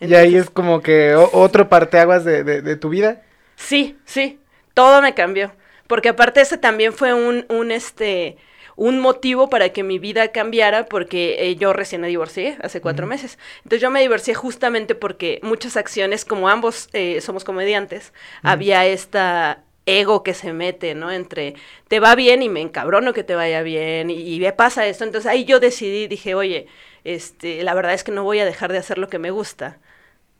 y 0.00 0.14
ahí 0.14 0.36
es 0.36 0.50
como 0.50 0.80
que 0.82 1.14
otro 1.14 1.68
parteaguas 1.68 2.24
de, 2.24 2.44
de, 2.44 2.62
de 2.62 2.76
tu 2.76 2.88
vida. 2.88 3.22
Sí, 3.56 3.98
sí, 4.04 4.40
todo 4.74 5.02
me 5.02 5.14
cambió. 5.14 5.52
Porque 5.86 6.10
aparte 6.10 6.40
ese 6.40 6.58
también 6.58 6.92
fue 6.92 7.14
un, 7.14 7.46
un 7.48 7.72
este, 7.72 8.36
un 8.76 9.00
motivo 9.00 9.48
para 9.48 9.70
que 9.70 9.82
mi 9.82 9.98
vida 9.98 10.28
cambiara 10.32 10.86
porque 10.86 11.36
eh, 11.40 11.56
yo 11.56 11.72
recién 11.72 12.02
me 12.02 12.08
divorcié 12.08 12.58
hace 12.62 12.80
cuatro 12.80 13.06
meses. 13.06 13.38
Entonces 13.58 13.80
yo 13.80 13.90
me 13.90 14.00
divorcié 14.00 14.34
justamente 14.34 14.94
porque 14.94 15.40
muchas 15.42 15.76
acciones, 15.76 16.24
como 16.24 16.48
ambos 16.48 16.88
eh, 16.92 17.20
somos 17.22 17.44
comediantes, 17.44 18.12
había 18.42 18.86
esta 18.86 19.64
ego 19.86 20.22
que 20.22 20.34
se 20.34 20.52
mete, 20.52 20.94
¿no? 20.94 21.10
Entre 21.10 21.54
te 21.88 22.00
va 22.00 22.14
bien 22.14 22.42
y 22.42 22.50
me 22.50 22.60
encabrono 22.60 23.14
que 23.14 23.24
te 23.24 23.34
vaya 23.34 23.62
bien 23.62 24.10
y, 24.10 24.34
y 24.34 24.40
me 24.40 24.52
pasa 24.52 24.86
esto. 24.86 25.04
Entonces 25.04 25.30
ahí 25.30 25.44
yo 25.46 25.60
decidí, 25.60 26.06
dije, 26.06 26.34
oye, 26.34 26.66
este, 27.04 27.62
la 27.62 27.72
verdad 27.74 27.94
es 27.94 28.04
que 28.04 28.12
no 28.12 28.24
voy 28.24 28.40
a 28.40 28.44
dejar 28.44 28.70
de 28.72 28.78
hacer 28.78 28.98
lo 28.98 29.08
que 29.08 29.18
me 29.18 29.30
gusta 29.30 29.78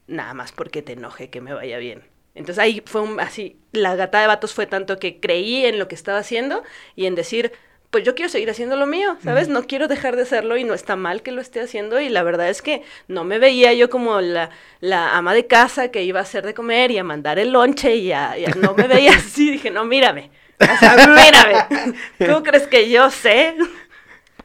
nada 0.08 0.34
más 0.34 0.52
porque 0.52 0.82
te 0.82 0.94
enoje 0.94 1.30
que 1.30 1.40
me 1.40 1.54
vaya 1.54 1.78
bien. 1.78 2.02
Entonces 2.34 2.58
ahí 2.62 2.82
fue 2.84 3.02
un, 3.02 3.20
así, 3.20 3.56
la 3.72 3.96
gata 3.96 4.20
de 4.20 4.26
vatos 4.26 4.54
fue 4.54 4.66
tanto 4.66 4.98
que 4.98 5.20
creí 5.20 5.64
en 5.64 5.78
lo 5.78 5.88
que 5.88 5.94
estaba 5.94 6.18
haciendo 6.18 6.62
y 6.94 7.06
en 7.06 7.14
decir, 7.14 7.52
pues 7.90 8.04
yo 8.04 8.14
quiero 8.14 8.28
seguir 8.28 8.50
haciendo 8.50 8.76
lo 8.76 8.86
mío, 8.86 9.16
¿sabes? 9.24 9.48
No 9.48 9.64
quiero 9.66 9.88
dejar 9.88 10.14
de 10.14 10.22
hacerlo 10.22 10.56
y 10.56 10.64
no 10.64 10.74
está 10.74 10.94
mal 10.94 11.22
que 11.22 11.32
lo 11.32 11.40
esté 11.40 11.60
haciendo 11.60 12.00
y 12.00 12.08
la 12.08 12.22
verdad 12.22 12.48
es 12.50 12.60
que 12.60 12.82
no 13.08 13.24
me 13.24 13.38
veía 13.38 13.72
yo 13.72 13.88
como 13.88 14.20
la, 14.20 14.50
la 14.80 15.16
ama 15.16 15.32
de 15.32 15.46
casa 15.46 15.88
que 15.88 16.02
iba 16.02 16.20
a 16.20 16.22
hacer 16.22 16.44
de 16.44 16.54
comer 16.54 16.90
y 16.90 16.98
a 16.98 17.04
mandar 17.04 17.38
el 17.38 17.50
lonche 17.50 17.96
y, 17.96 18.12
a, 18.12 18.34
no 18.56 18.74
me 18.74 18.86
veía 18.86 19.12
así, 19.16 19.50
dije, 19.50 19.70
no, 19.70 19.84
mírame, 19.84 20.30
o 20.60 20.78
sea, 20.78 21.08
mírame, 21.08 21.94
¿tú 22.18 22.42
crees 22.42 22.66
que 22.66 22.90
yo 22.90 23.10
sé? 23.10 23.56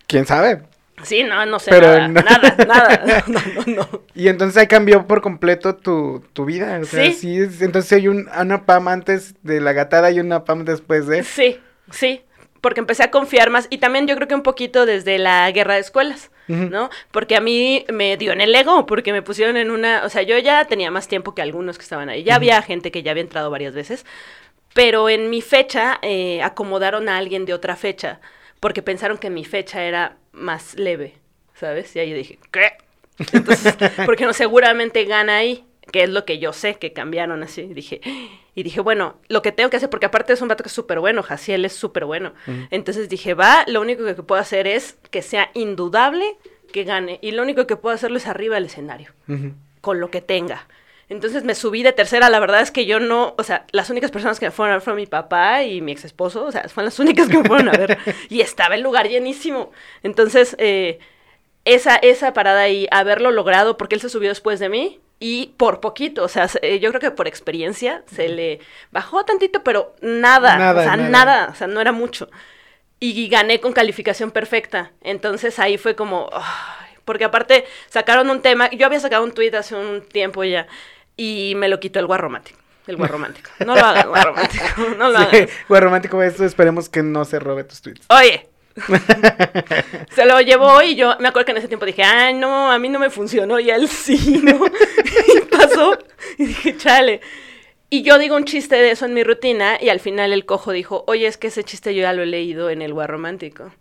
¿Quién 0.08 0.26
sabe? 0.26 0.64
Sí, 1.04 1.24
no, 1.24 1.46
no 1.46 1.60
sé 1.60 1.72
nada, 1.72 2.08
nada, 2.08 2.56
nada, 2.68 3.24
no, 3.28 3.40
no, 3.56 3.64
no. 3.76 4.02
Y 4.16 4.28
entonces 4.28 4.58
ahí 4.58 4.68
cambió 4.68 5.08
por 5.08 5.22
completo 5.22 5.76
tu, 5.76 6.24
tu 6.34 6.46
vida, 6.46 6.80
o 6.82 6.86
sea, 6.86 7.12
sí. 7.12 7.38
entonces 7.62 7.92
hay 7.94 8.08
un, 8.08 8.30
una 8.40 8.66
PAM 8.66 8.88
antes 8.88 9.36
de 9.44 9.62
la 9.62 9.74
gatada 9.74 10.12
y 10.12 10.20
una 10.20 10.44
PAM 10.46 10.66
después 10.66 11.08
de... 11.08 11.24
Sí, 11.24 11.60
sí, 11.92 12.22
porque 12.62 12.80
empecé 12.80 13.04
a 13.04 13.12
confiar 13.12 13.50
más 13.50 13.68
y 13.70 13.80
también 13.80 14.08
yo 14.08 14.16
creo 14.16 14.28
que 14.28 14.36
un 14.36 14.42
poquito 14.42 14.86
desde 14.86 15.18
la 15.20 15.52
guerra 15.52 15.74
de 15.74 15.82
escuelas, 15.82 16.32
¿no? 16.48 16.90
Porque 17.12 17.36
a 17.36 17.42
mí 17.42 17.86
me 17.92 18.16
dio 18.18 18.32
en 18.32 18.42
el 18.42 18.54
ego, 18.56 18.86
porque 18.86 19.12
me 19.12 19.22
pusieron 19.22 19.58
en 19.58 19.72
una, 19.72 20.04
o 20.06 20.10
sea, 20.10 20.22
yo 20.22 20.38
ya 20.38 20.66
tenía 20.66 20.92
más 20.92 21.08
tiempo 21.08 21.36
que 21.36 21.42
algunos 21.42 21.78
que 21.78 21.84
estaban 21.84 22.10
ahí, 22.10 22.24
ya 22.24 22.36
había 22.36 22.62
gente 22.62 22.92
que 22.92 23.04
ya 23.04 23.12
había 23.12 23.24
entrado 23.24 23.50
varias 23.50 23.74
veces, 23.74 24.06
pero 24.74 25.10
en 25.10 25.30
mi 25.30 25.42
fecha 25.42 26.00
eh, 26.02 26.42
acomodaron 26.42 27.10
a 27.10 27.18
alguien 27.18 27.46
de 27.46 27.54
otra 27.54 27.76
fecha, 27.76 28.20
porque 28.64 28.82
pensaron 28.82 29.18
que 29.18 29.30
mi 29.30 29.44
fecha 29.44 29.84
era 29.84 30.16
más 30.32 30.76
leve, 30.76 31.16
¿sabes? 31.54 31.94
Y 31.98 32.00
ahí 32.00 32.14
dije, 32.14 32.40
¿qué? 32.50 32.72
Entonces, 33.34 33.76
porque 34.06 34.24
no, 34.24 34.32
seguramente 34.32 35.04
gana 35.04 35.36
ahí, 35.36 35.66
que 35.92 36.04
es 36.04 36.10
lo 36.10 36.24
que 36.24 36.40
yo 36.40 36.54
sé, 36.54 36.76
que 36.76 36.94
cambiaron 36.94 37.44
así. 37.44 37.64
Y 37.64 37.74
dije, 37.74 38.00
y 38.56 38.64
dije, 38.64 38.80
bueno, 38.80 39.18
lo 39.28 39.42
que 39.42 39.52
tengo 39.52 39.70
que 39.70 39.76
hacer, 39.76 39.90
porque 39.90 40.06
aparte 40.06 40.32
es 40.32 40.42
un 40.42 40.48
vato 40.48 40.64
que 40.64 40.70
es 40.70 40.74
súper 40.74 41.02
bueno, 41.02 41.24
Jaciel 41.24 41.66
es 41.66 41.74
súper 41.74 42.06
bueno. 42.06 42.32
Entonces 42.72 43.10
dije, 43.10 43.34
va, 43.34 43.66
lo 43.68 43.82
único 43.82 44.06
que 44.06 44.14
puedo 44.24 44.40
hacer 44.40 44.66
es 44.66 44.98
que 45.12 45.22
sea 45.22 45.52
indudable 45.54 46.24
que 46.72 46.86
gane. 46.86 47.20
Y 47.22 47.32
lo 47.32 47.44
único 47.44 47.68
que 47.68 47.76
puedo 47.76 47.94
hacerlo 47.94 48.16
es 48.16 48.28
arriba 48.28 48.56
del 48.56 48.68
escenario, 48.68 49.12
con 49.82 50.00
lo 50.00 50.10
que 50.10 50.22
tenga. 50.22 50.70
Entonces 51.14 51.44
me 51.44 51.54
subí 51.54 51.84
de 51.84 51.94
tercera, 51.94 52.30
la 52.30 52.40
verdad 52.40 52.62
es 52.62 52.72
que 52.72 52.86
yo 52.86 53.00
no, 53.00 53.36
o 53.38 53.44
sea, 53.44 53.66
las 53.72 53.90
únicas 53.90 54.10
personas 54.10 54.40
que 54.40 54.48
me 54.48 54.52
fueron 54.52 54.72
a 54.72 54.76
ver 54.78 54.82
fueron 54.82 54.98
mi 54.98 55.06
papá 55.06 55.64
y 55.64 55.80
mi 55.80 55.92
ex 55.92 56.06
esposo, 56.06 56.46
o 56.46 56.52
sea, 56.52 56.68
fueron 56.70 56.86
las 56.86 57.00
únicas 57.00 57.30
que 57.30 57.38
me 57.38 57.44
fueron 57.48 57.70
a 57.70 57.74
ver. 57.74 57.98
y 58.30 58.42
estaba 58.42 58.76
el 58.76 58.82
lugar 58.82 59.08
llenísimo. 59.08 59.72
Entonces, 60.02 60.56
eh, 60.58 61.00
esa, 61.66 61.98
esa 61.98 62.34
parada 62.34 62.62
ahí, 62.62 62.88
haberlo 62.92 63.32
logrado, 63.32 63.78
porque 63.78 63.96
él 63.96 64.02
se 64.02 64.10
subió 64.10 64.30
después 64.30 64.60
de 64.60 64.70
mí, 64.70 65.00
y 65.20 65.54
por 65.56 65.80
poquito, 65.80 66.24
o 66.24 66.28
sea, 66.28 66.50
eh, 66.62 66.80
yo 66.80 66.90
creo 66.90 67.00
que 67.00 67.12
por 67.12 67.28
experiencia 67.28 68.04
se 68.14 68.28
le 68.28 68.60
bajó 68.92 69.24
tantito, 69.24 69.64
pero 69.64 69.96
nada, 70.02 70.58
nada 70.58 70.82
o 70.82 70.84
sea, 70.84 70.98
nada. 70.98 71.50
o 71.52 71.56
sea, 71.56 71.68
no 71.68 71.80
era 71.80 71.94
mucho. 71.94 72.30
Y, 73.00 73.28
gané 73.28 73.60
con 73.60 73.74
calificación 73.74 74.32
perfecta. 74.32 74.92
Entonces 75.02 75.60
ahí 75.60 75.78
fue 75.78 75.96
como, 75.96 76.30
porque 77.06 77.26
aparte 77.26 77.66
sacaron 77.88 78.30
un 78.30 78.42
tema, 78.42 78.70
yo 78.72 78.86
había 78.86 79.00
sacado 79.00 79.24
un 79.24 79.34
tweet 79.34 79.56
hace 79.56 79.76
un 79.76 80.02
tiempo 80.02 80.44
ya, 80.44 80.68
y 81.18 81.54
me 81.56 81.68
lo 81.68 81.80
quitó 81.80 82.00
el 82.00 82.08
guarromántico. 82.08 82.60
El 82.88 82.98
guarromántico. 82.98 83.50
No 83.66 83.76
lo 83.76 83.82
hagas, 83.86 84.08
guarromántico. 84.08 84.66
No 84.98 85.10
lo 85.10 85.20
sí, 85.30 85.46
Guarromántico, 85.70 86.22
esto 86.22 86.46
esperemos 86.46 86.90
que 86.90 87.04
no 87.04 87.26
se 87.26 87.40
robe 87.40 87.64
tus 87.64 87.82
tweets. 87.82 88.06
Oye. 88.10 88.48
se 90.16 90.26
lo 90.26 90.42
llevó 90.42 90.82
y 90.82 90.96
yo 90.96 91.16
me 91.20 91.28
acuerdo 91.28 91.46
que 91.46 91.52
en 91.52 91.58
ese 91.58 91.68
tiempo 91.68 91.86
dije, 91.86 92.02
ay, 92.04 92.34
no, 92.34 92.72
a 92.72 92.80
mí 92.80 92.90
no 92.90 92.98
me 92.98 93.12
funcionó 93.12 93.60
y 93.60 93.70
él 93.70 93.88
sí, 93.88 94.42
¿no? 94.44 94.66
y 94.66 95.42
pasó 95.42 95.96
y 96.40 96.48
dije, 96.48 96.76
chale. 96.78 97.22
Y 97.92 98.02
yo 98.02 98.18
digo 98.18 98.36
un 98.36 98.46
chiste 98.46 98.76
de 98.76 98.90
eso 98.90 99.06
en 99.06 99.14
mi 99.14 99.24
rutina 99.24 99.78
y 99.80 99.90
al 99.90 100.00
final 100.00 100.34
el 100.34 100.46
cojo 100.46 100.72
dijo, 100.72 101.04
oye, 101.06 101.28
es 101.28 101.38
que 101.38 101.48
ese 101.48 101.64
chiste 101.64 101.94
yo 101.94 102.02
ya 102.02 102.14
lo 102.14 102.24
he 102.24 102.26
leído 102.26 102.72
en 102.72 102.82
El 102.82 102.94
Guar 102.94 103.12
Romántico. 103.12 103.72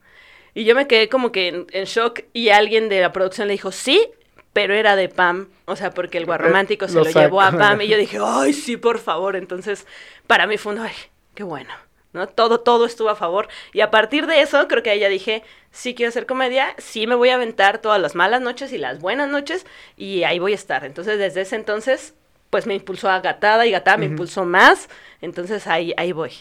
Y 0.52 0.64
yo 0.64 0.74
me 0.74 0.86
quedé 0.86 1.08
como 1.08 1.32
que 1.32 1.48
en, 1.48 1.66
en 1.72 1.84
shock 1.86 2.20
y 2.34 2.50
alguien 2.50 2.90
de 2.90 3.00
la 3.00 3.12
producción 3.12 3.48
le 3.48 3.52
dijo, 3.52 3.72
sí, 3.72 4.10
pero 4.52 4.74
era 4.74 4.96
de 4.96 5.08
Pam, 5.08 5.48
o 5.66 5.76
sea, 5.76 5.90
porque 5.90 6.18
el 6.18 6.26
guarromántico 6.26 6.88
se 6.88 6.94
Lo 6.96 7.04
lo, 7.04 7.10
llevó 7.10 7.40
a. 7.40 7.52
Pam 7.52 7.80
y 7.82 7.88
yo 7.88 7.96
dije, 7.98 8.18
ay, 8.24 8.52
sí, 8.52 8.76
por 8.76 8.98
favor. 8.98 9.36
Entonces, 9.36 9.86
para 10.26 10.46
mí 10.46 10.58
fue 10.58 10.74
un, 10.74 10.80
ay, 10.80 10.92
qué 11.34 11.42
bueno, 11.42 11.70
¿no? 12.12 12.28
Todo, 12.28 12.60
todo 12.60 12.84
estuvo 12.86 13.08
a 13.08 13.16
favor. 13.16 13.48
Y 13.72 13.80
a 13.80 13.90
partir 13.90 14.26
de 14.26 14.40
eso, 14.42 14.68
creo 14.68 14.82
que 14.82 14.90
ahí 14.90 15.00
ya 15.00 15.08
dije, 15.08 15.42
sí 15.70 15.94
quiero 15.94 16.10
hacer 16.10 16.26
comedia, 16.26 16.74
sí 16.78 17.06
me 17.06 17.14
voy 17.14 17.30
a 17.30 17.36
aventar 17.36 17.78
todas 17.78 18.00
las 18.00 18.14
malas 18.14 18.40
noches 18.42 18.72
y 18.72 18.78
las 18.78 18.98
buenas 19.00 19.28
noches 19.30 19.66
y 19.96 20.24
ahí 20.24 20.38
voy 20.38 20.52
a 20.52 20.56
estar. 20.56 20.84
Entonces, 20.84 21.18
desde 21.18 21.40
ese 21.42 21.56
entonces, 21.56 22.14
pues 22.50 22.66
me 22.66 22.74
impulsó 22.74 23.08
a 23.08 23.20
Gatada 23.20 23.64
y 23.66 23.70
Gatada 23.70 23.96
me 23.96 24.06
impulsó 24.06 24.44
más. 24.44 24.88
Entonces, 25.22 25.66
ahí, 25.66 25.94
ahí 25.96 26.12
voy. 26.12 26.32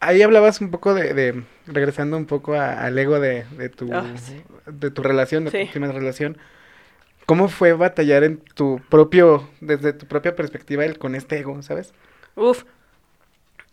Ahí 0.00 0.22
hablabas 0.22 0.60
un 0.60 0.70
poco 0.70 0.94
de, 0.94 1.14
de- 1.14 1.44
regresando 1.66 2.16
un 2.16 2.26
poco 2.26 2.54
al 2.54 2.98
ego 2.98 3.20
de, 3.20 3.44
de 3.52 3.68
tu, 3.68 3.88
sí. 4.16 4.42
de 4.66 4.90
tu 4.90 5.02
relación, 5.02 5.44
de 5.44 5.50
Sí. 5.50 5.58
tu 5.58 5.64
última 5.64 5.92
relación. 5.92 6.38
¿Cómo 7.26 7.48
fue 7.48 7.72
batallar 7.72 8.24
en 8.24 8.38
tu 8.38 8.80
propio, 8.88 9.48
desde 9.60 9.92
tu 9.92 10.06
propia 10.06 10.34
perspectiva, 10.34 10.84
el, 10.84 10.98
con 10.98 11.14
este 11.14 11.38
ego, 11.38 11.62
sabes? 11.62 11.92
Uf. 12.34 12.64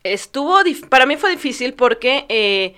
Estuvo, 0.04 0.56
para 0.88 1.06
mí 1.06 1.18
fue 1.18 1.32
difícil 1.32 1.74
porque 1.74 2.26
eh, 2.30 2.76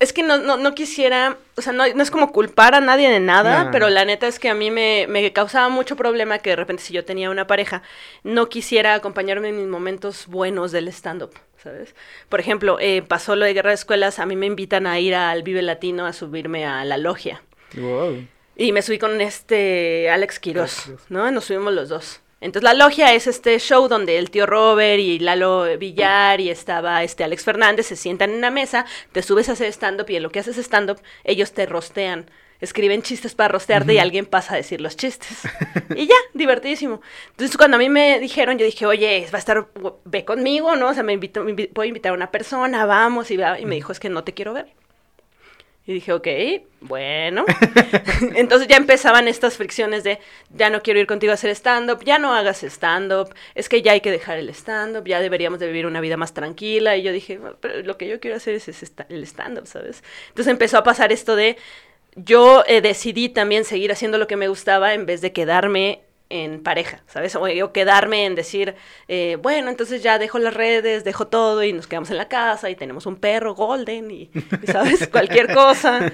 es 0.00 0.12
que 0.12 0.22
no, 0.22 0.38
no, 0.38 0.56
no 0.56 0.74
quisiera, 0.74 1.38
o 1.56 1.62
sea, 1.62 1.72
no, 1.72 1.84
no 1.92 2.02
es 2.02 2.10
como 2.10 2.30
culpar 2.30 2.74
a 2.74 2.80
nadie 2.80 3.10
de 3.10 3.20
nada, 3.20 3.70
pero 3.72 3.88
la 3.90 4.04
neta 4.04 4.28
es 4.28 4.38
que 4.38 4.48
a 4.48 4.54
mí 4.54 4.70
me, 4.70 5.06
me 5.08 5.32
causaba 5.32 5.68
mucho 5.70 5.96
problema 5.96 6.38
que 6.38 6.50
de 6.50 6.56
repente 6.56 6.82
si 6.84 6.92
yo 6.92 7.04
tenía 7.04 7.30
una 7.30 7.46
pareja, 7.46 7.82
no 8.22 8.48
quisiera 8.48 8.94
acompañarme 8.94 9.48
en 9.48 9.56
mis 9.56 9.66
momentos 9.66 10.26
buenos 10.28 10.70
del 10.70 10.86
stand-up, 10.88 11.32
¿sabes? 11.56 11.96
Por 12.28 12.38
ejemplo, 12.38 12.78
eh, 12.80 13.02
pasó 13.02 13.34
lo 13.34 13.44
de 13.44 13.54
Guerra 13.54 13.70
de 13.70 13.74
Escuelas, 13.74 14.20
a 14.20 14.26
mí 14.26 14.36
me 14.36 14.46
invitan 14.46 14.86
a 14.86 15.00
ir 15.00 15.16
al 15.16 15.42
Vive 15.42 15.62
Latino 15.62 16.06
a 16.06 16.12
subirme 16.12 16.64
a 16.64 16.84
la 16.84 16.96
logia. 16.96 17.42
Wow. 17.74 18.24
Y 18.58 18.72
me 18.72 18.82
subí 18.82 18.98
con 18.98 19.18
este 19.22 20.10
Alex 20.10 20.38
Quiroz. 20.40 20.90
¿no? 21.08 21.30
Nos 21.30 21.44
subimos 21.46 21.72
los 21.72 21.88
dos. 21.88 22.20
Entonces 22.40 22.64
la 22.64 22.74
logia 22.74 23.14
es 23.14 23.26
este 23.26 23.58
show 23.58 23.88
donde 23.88 24.16
el 24.18 24.30
tío 24.30 24.46
Robert 24.46 25.00
y 25.00 25.18
Lalo 25.18 25.64
Villar 25.78 26.40
y 26.40 26.50
estaba 26.50 27.02
este 27.02 27.24
Alex 27.24 27.42
Fernández 27.44 27.86
se 27.86 27.96
sientan 27.96 28.30
en 28.30 28.36
una 28.36 28.50
mesa, 28.50 28.84
te 29.10 29.22
subes 29.22 29.48
a 29.48 29.52
hacer 29.52 29.66
stand-up 29.72 30.08
y 30.10 30.16
en 30.16 30.22
lo 30.22 30.30
que 30.30 30.38
haces 30.38 30.56
stand-up 30.58 31.00
ellos 31.24 31.50
te 31.52 31.66
rostean, 31.66 32.30
escriben 32.60 33.02
chistes 33.02 33.34
para 33.34 33.48
rostearte 33.48 33.92
y 33.94 33.98
alguien 33.98 34.24
pasa 34.24 34.54
a 34.54 34.56
decir 34.56 34.80
los 34.80 34.96
chistes. 34.96 35.36
y 35.96 36.06
ya, 36.06 36.14
divertidísimo. 36.34 37.00
Entonces 37.30 37.56
cuando 37.56 37.76
a 37.76 37.80
mí 37.80 37.88
me 37.88 38.20
dijeron, 38.20 38.56
yo 38.56 38.64
dije, 38.66 38.86
oye, 38.86 39.26
va 39.34 39.38
a 39.38 39.40
estar, 39.40 39.66
ve 40.04 40.24
conmigo, 40.24 40.76
¿no? 40.76 40.90
O 40.90 40.94
sea, 40.94 41.02
me 41.02 41.14
invito, 41.14 41.42
me 41.42 41.52
invi- 41.56 41.72
puedo 41.72 41.88
invitar 41.88 42.12
a 42.12 42.14
una 42.14 42.30
persona, 42.30 42.86
vamos, 42.86 43.32
y, 43.32 43.36
va- 43.36 43.58
y 43.58 43.66
me 43.66 43.74
dijo, 43.74 43.90
es 43.90 43.98
que 43.98 44.10
no 44.10 44.22
te 44.22 44.32
quiero 44.34 44.52
ver. 44.52 44.66
Y 45.88 45.94
dije, 45.94 46.12
ok, 46.12 46.28
bueno. 46.82 47.46
Entonces 48.36 48.68
ya 48.68 48.76
empezaban 48.76 49.26
estas 49.26 49.56
fricciones 49.56 50.04
de, 50.04 50.18
ya 50.50 50.68
no 50.68 50.82
quiero 50.82 51.00
ir 51.00 51.06
contigo 51.06 51.30
a 51.30 51.34
hacer 51.34 51.48
stand-up, 51.48 52.04
ya 52.04 52.18
no 52.18 52.34
hagas 52.34 52.62
stand-up, 52.62 53.34
es 53.54 53.70
que 53.70 53.80
ya 53.80 53.92
hay 53.92 54.02
que 54.02 54.10
dejar 54.10 54.36
el 54.36 54.50
stand-up, 54.50 55.06
ya 55.06 55.18
deberíamos 55.18 55.60
de 55.60 55.66
vivir 55.66 55.86
una 55.86 56.02
vida 56.02 56.18
más 56.18 56.34
tranquila. 56.34 56.94
Y 56.98 57.04
yo 57.04 57.10
dije, 57.10 57.38
"Bueno, 57.38 57.56
pero 57.58 57.80
lo 57.80 57.96
que 57.96 58.06
yo 58.06 58.20
quiero 58.20 58.36
hacer 58.36 58.54
es 58.54 58.68
el 58.68 59.22
stand-up, 59.22 59.66
¿sabes? 59.66 60.04
Entonces 60.28 60.50
empezó 60.50 60.76
a 60.76 60.82
pasar 60.82 61.10
esto 61.10 61.36
de, 61.36 61.56
yo 62.16 62.64
eh, 62.66 62.82
decidí 62.82 63.30
también 63.30 63.64
seguir 63.64 63.90
haciendo 63.90 64.18
lo 64.18 64.26
que 64.26 64.36
me 64.36 64.48
gustaba 64.48 64.92
en 64.92 65.06
vez 65.06 65.22
de 65.22 65.32
quedarme 65.32 66.02
en 66.30 66.62
pareja, 66.62 67.02
¿sabes? 67.06 67.34
O 67.36 67.48
yo 67.48 67.72
quedarme 67.72 68.26
en 68.26 68.34
decir, 68.34 68.74
eh, 69.08 69.38
bueno, 69.40 69.70
entonces 69.70 70.02
ya 70.02 70.18
dejo 70.18 70.38
las 70.38 70.54
redes, 70.54 71.04
dejo 71.04 71.26
todo 71.26 71.62
y 71.64 71.72
nos 71.72 71.86
quedamos 71.86 72.10
en 72.10 72.16
la 72.16 72.28
casa 72.28 72.70
y 72.70 72.76
tenemos 72.76 73.06
un 73.06 73.16
perro 73.16 73.54
golden 73.54 74.10
y, 74.10 74.30
y, 74.62 74.66
¿sabes? 74.66 75.08
Cualquier 75.12 75.52
cosa. 75.54 76.12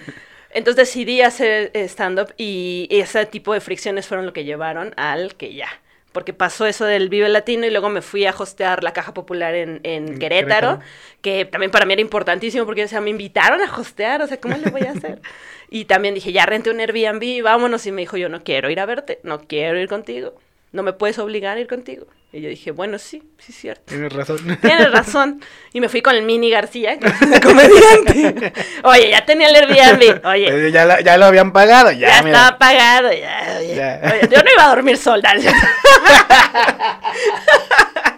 Entonces 0.51 0.89
decidí 0.89 1.21
hacer 1.21 1.71
eh, 1.75 1.85
stand-up 1.89 2.33
y 2.37 2.87
ese 2.91 3.27
tipo 3.27 3.53
de 3.53 3.61
fricciones 3.61 4.07
fueron 4.07 4.27
lo 4.27 4.33
que 4.33 4.45
llevaron 4.45 4.95
al 4.97 5.35
que 5.35 5.55
ya. 5.55 5.69
Porque 6.15 6.33
pasó 6.33 6.65
eso 6.65 6.85
del 6.87 7.09
Vive 7.11 7.29
Latino 7.29 7.67
y 7.67 7.71
luego 7.71 7.91
me 7.91 8.01
fui 8.01 8.25
a 8.25 8.31
hostear 8.31 8.85
la 8.85 8.93
Caja 8.93 9.13
Popular 9.13 9.55
en, 9.55 9.81
en 9.83 10.09
En 10.11 10.19
Querétaro, 10.19 10.79
Querétaro. 10.79 10.81
que 11.21 11.45
también 11.45 11.73
para 11.73 11.85
mí 11.87 11.93
era 11.93 12.01
importantísimo 12.03 12.65
porque 12.65 12.85
o 12.85 12.89
sea, 12.89 13.01
me 13.01 13.11
invitaron 13.11 13.61
a 13.61 13.77
hostear, 13.77 14.23
o 14.23 14.27
sea, 14.29 14.41
¿cómo 14.41 14.57
le 14.57 14.71
voy 14.71 14.83
a 14.83 14.93
hacer? 14.93 15.21
Y 15.71 15.87
también 15.87 16.15
dije, 16.15 16.31
ya 16.33 16.47
renté 16.47 16.71
un 16.71 16.79
Airbnb, 16.79 17.43
vámonos. 17.43 17.85
Y 17.87 17.91
me 17.93 18.03
dijo, 18.03 18.17
yo 18.17 18.29
no 18.29 18.45
quiero 18.45 18.71
ir 18.71 18.79
a 18.79 18.87
verte, 18.87 19.19
no 19.25 19.41
quiero 19.41 19.81
ir 19.81 19.89
contigo, 19.89 20.35
no 20.75 20.83
me 20.83 20.93
puedes 20.93 21.19
obligar 21.19 21.57
a 21.57 21.61
ir 21.61 21.67
contigo. 21.69 22.07
Y 22.33 22.41
yo 22.41 22.49
dije, 22.49 22.73
bueno, 22.73 22.99
sí, 22.99 23.23
sí 23.39 23.53
es 23.53 23.59
cierto. 23.59 23.85
Tienes 23.87 24.13
razón. 24.13 24.59
Tienes 24.61 24.91
razón. 24.91 25.41
Y 25.73 25.81
me 25.81 25.89
fui 25.89 26.03
con 26.03 26.17
el 26.17 26.23
Mini 26.25 26.51
García, 26.51 26.99
que 26.99 27.07
es 27.07 27.21
un 27.23 27.39
comediante. 27.41 28.53
Oye, 28.83 29.11
ya 29.11 29.25
tenía 29.25 29.49
el 29.49 29.55
Airbnb. 29.55 30.27
Oye, 30.27 30.73
ya, 30.73 30.85
la- 30.85 31.01
ya 31.01 31.17
lo 31.17 31.27
habían 31.27 31.53
pagado, 31.53 31.93
ya, 31.93 32.09
ya, 32.09 32.19
estaba 32.19 32.59
pagado. 32.59 33.13
Ya, 33.13 33.57
oye. 33.61 33.75
Ya. 33.77 34.01
Oye, 34.05 34.29
yo 34.31 34.43
no 34.43 34.51
iba 34.53 34.65
a 34.65 34.69
dormir 34.75 34.99
sola. 34.99 35.33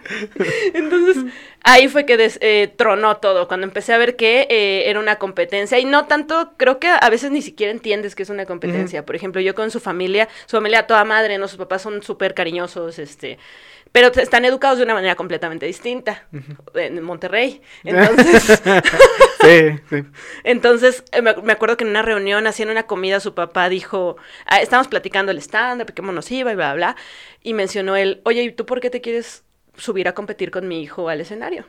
Entonces, 0.75 1.25
ahí 1.63 1.89
fue 1.89 2.07
que 2.07 2.17
des- 2.17 2.39
eh, 2.43 2.73
tronó 2.77 3.17
todo, 3.19 3.49
cuando 3.49 3.67
empecé 3.67 3.93
a 3.93 3.99
ver 3.99 4.17
que 4.17 4.47
eh, 4.51 4.85
era 4.91 5.01
una 5.01 5.17
competencia. 5.17 5.79
Y 5.79 5.85
no 5.85 6.07
tanto, 6.07 6.53
creo 6.57 6.79
que 6.79 6.89
a 6.89 7.11
veces 7.11 7.31
ni 7.31 7.43
siquiera 7.43 7.73
entiendes 7.73 8.15
que 8.15 8.23
es 8.23 8.31
una 8.31 8.47
competencia. 8.47 9.05
Por 9.05 9.17
ejemplo, 9.17 9.41
yo 9.41 9.55
con 9.55 9.71
su 9.71 9.81
familia, 9.81 10.29
su 10.47 10.57
familia 10.57 10.81
a 10.81 10.87
toda 10.87 11.05
madre, 11.05 11.39
¿no? 11.39 11.49
Sus 11.49 11.59
papás 11.59 11.83
son 11.83 12.03
súper 12.03 12.35
cariñosos, 12.35 12.99
este... 12.99 13.39
Pero 13.93 14.09
están 14.09 14.45
educados 14.45 14.77
de 14.79 14.85
una 14.85 14.93
manera 14.93 15.15
completamente 15.15 15.65
distinta 15.65 16.27
en 16.75 17.03
Monterrey. 17.03 17.63
Entonces, 17.85 18.63
Sí, 19.41 19.79
sí. 19.91 20.05
entonces, 20.45 21.05
eh, 21.13 21.23
me, 21.23 21.35
me 21.37 21.53
acuerdo 21.53 21.77
que 21.77 21.85
en 21.85 21.91
una 21.91 22.03
reunión, 22.03 22.47
haciendo 22.47 22.73
una 22.73 22.87
comida, 22.87 23.21
su 23.21 23.35
papá 23.35 23.69
dijo, 23.69 24.17
ah, 24.47 24.61
estábamos 24.61 24.89
platicando 24.89 25.31
el 25.33 25.39
stand-up, 25.39 25.93
cómo 25.97 26.13
nos 26.13 26.31
iba 26.31 26.53
y 26.53 26.57
bla, 26.57 26.75
bla, 26.75 26.97
y 27.43 27.55
mencionó 27.55 27.97
él, 27.97 28.21
oye, 28.25 28.43
¿y 28.43 28.53
tú 28.53 28.67
por 28.67 28.81
qué 28.81 28.91
te 28.91 29.01
quieres 29.01 29.45
subir 29.77 30.09
a 30.09 30.15
competir 30.15 30.51
con 30.51 30.69
mi 30.69 30.83
hijo 30.83 31.09
al 31.09 31.21
escenario? 31.21 31.65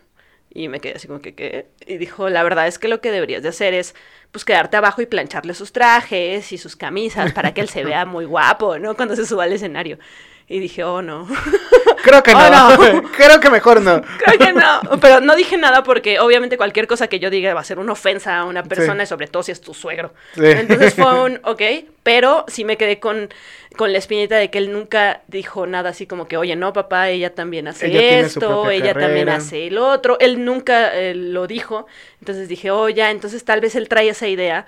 Y 0.50 0.70
me 0.70 0.80
quedé 0.80 0.96
así 0.96 1.08
como 1.08 1.20
que, 1.22 1.36
¿qué? 1.36 1.68
Y 1.86 1.98
dijo, 1.98 2.30
la 2.30 2.42
verdad 2.42 2.68
es 2.68 2.80
que 2.80 2.88
lo 2.88 3.02
que 3.02 3.12
deberías 3.12 3.44
de 3.44 3.50
hacer 3.50 3.74
es, 3.74 3.94
pues, 4.32 4.46
quedarte 4.46 4.78
abajo 4.78 5.02
y 5.02 5.06
plancharle 5.06 5.54
sus 5.54 5.72
trajes 5.74 6.52
y 6.52 6.58
sus 6.58 6.76
camisas 6.76 7.34
para 7.34 7.54
que 7.54 7.62
él 7.62 7.70
se 7.70 7.84
vea 7.84 8.06
muy 8.06 8.26
guapo, 8.26 8.80
¿no? 8.80 8.96
Cuando 8.96 9.16
se 9.16 9.26
suba 9.26 9.44
al 9.44 9.54
escenario. 9.54 10.00
Y 10.48 10.60
dije, 10.60 10.86
oh, 10.86 11.02
no. 11.02 11.28
Creo 12.04 12.24
que 12.24 12.32
no. 12.32 12.40
Oh, 12.48 12.94
no. 12.94 13.04
Creo 13.18 13.40
que 13.42 13.50
mejor 13.50 13.82
no. 13.82 14.02
Creo 14.02 14.38
que 14.40 14.54
no, 14.54 14.80
pero 15.02 15.20
no 15.20 15.36
dije 15.36 15.58
nada 15.58 15.84
porque 15.84 16.20
obviamente 16.22 16.56
cualquier 16.58 16.88
cosa 16.88 17.08
que 17.08 17.20
yo 17.20 17.30
diga 17.30 17.54
va 17.54 17.60
a 17.60 17.66
ser 17.66 17.80
una 17.80 17.92
ofensa 17.92 18.38
a 18.38 18.46
una 18.46 18.64
persona, 18.64 19.04
Sí. 19.04 19.04
y 19.04 19.08
sobre 19.08 19.28
todo 19.28 19.44
si 19.44 19.52
es 19.52 19.60
tu 19.60 19.74
suegro. 19.74 20.14
Sí. 20.34 20.46
Entonces 20.46 20.94
fue 20.96 21.22
un, 21.24 21.42
ok, 21.44 21.62
pero 22.04 22.46
sí 22.48 22.64
me 22.64 22.78
quedé 22.78 23.00
con, 23.00 23.30
con 23.78 23.94
la 23.94 24.00
espinita 24.00 24.36
de 24.36 24.50
que 24.50 24.58
él 24.58 24.74
nunca 24.74 25.22
dijo 25.28 25.66
nada 25.68 25.92
así 25.92 26.06
como 26.06 26.28
que, 26.28 26.36
oye, 26.36 26.56
no, 26.58 26.74
papá, 26.74 27.10
ella 27.10 27.34
también 27.34 27.68
hace 27.70 27.88
Ella 27.88 28.20
esto, 28.20 28.70
ella 28.70 28.94
también 28.94 29.28
carrera". 29.28 29.36
hace 29.36 29.68
el 29.68 29.78
otro. 29.78 30.20
Él 30.20 30.44
nunca 30.44 30.94
eh, 30.94 31.16
lo 31.16 31.48
dijo. 31.48 31.88
Entonces 32.20 32.50
dije, 32.50 32.72
oh, 32.72 32.90
ya, 32.90 33.12
entonces 33.12 33.46
tal 33.46 33.62
vez 33.62 33.76
él 33.76 33.88
trae 33.88 34.10
esa 34.10 34.28
idea. 34.28 34.66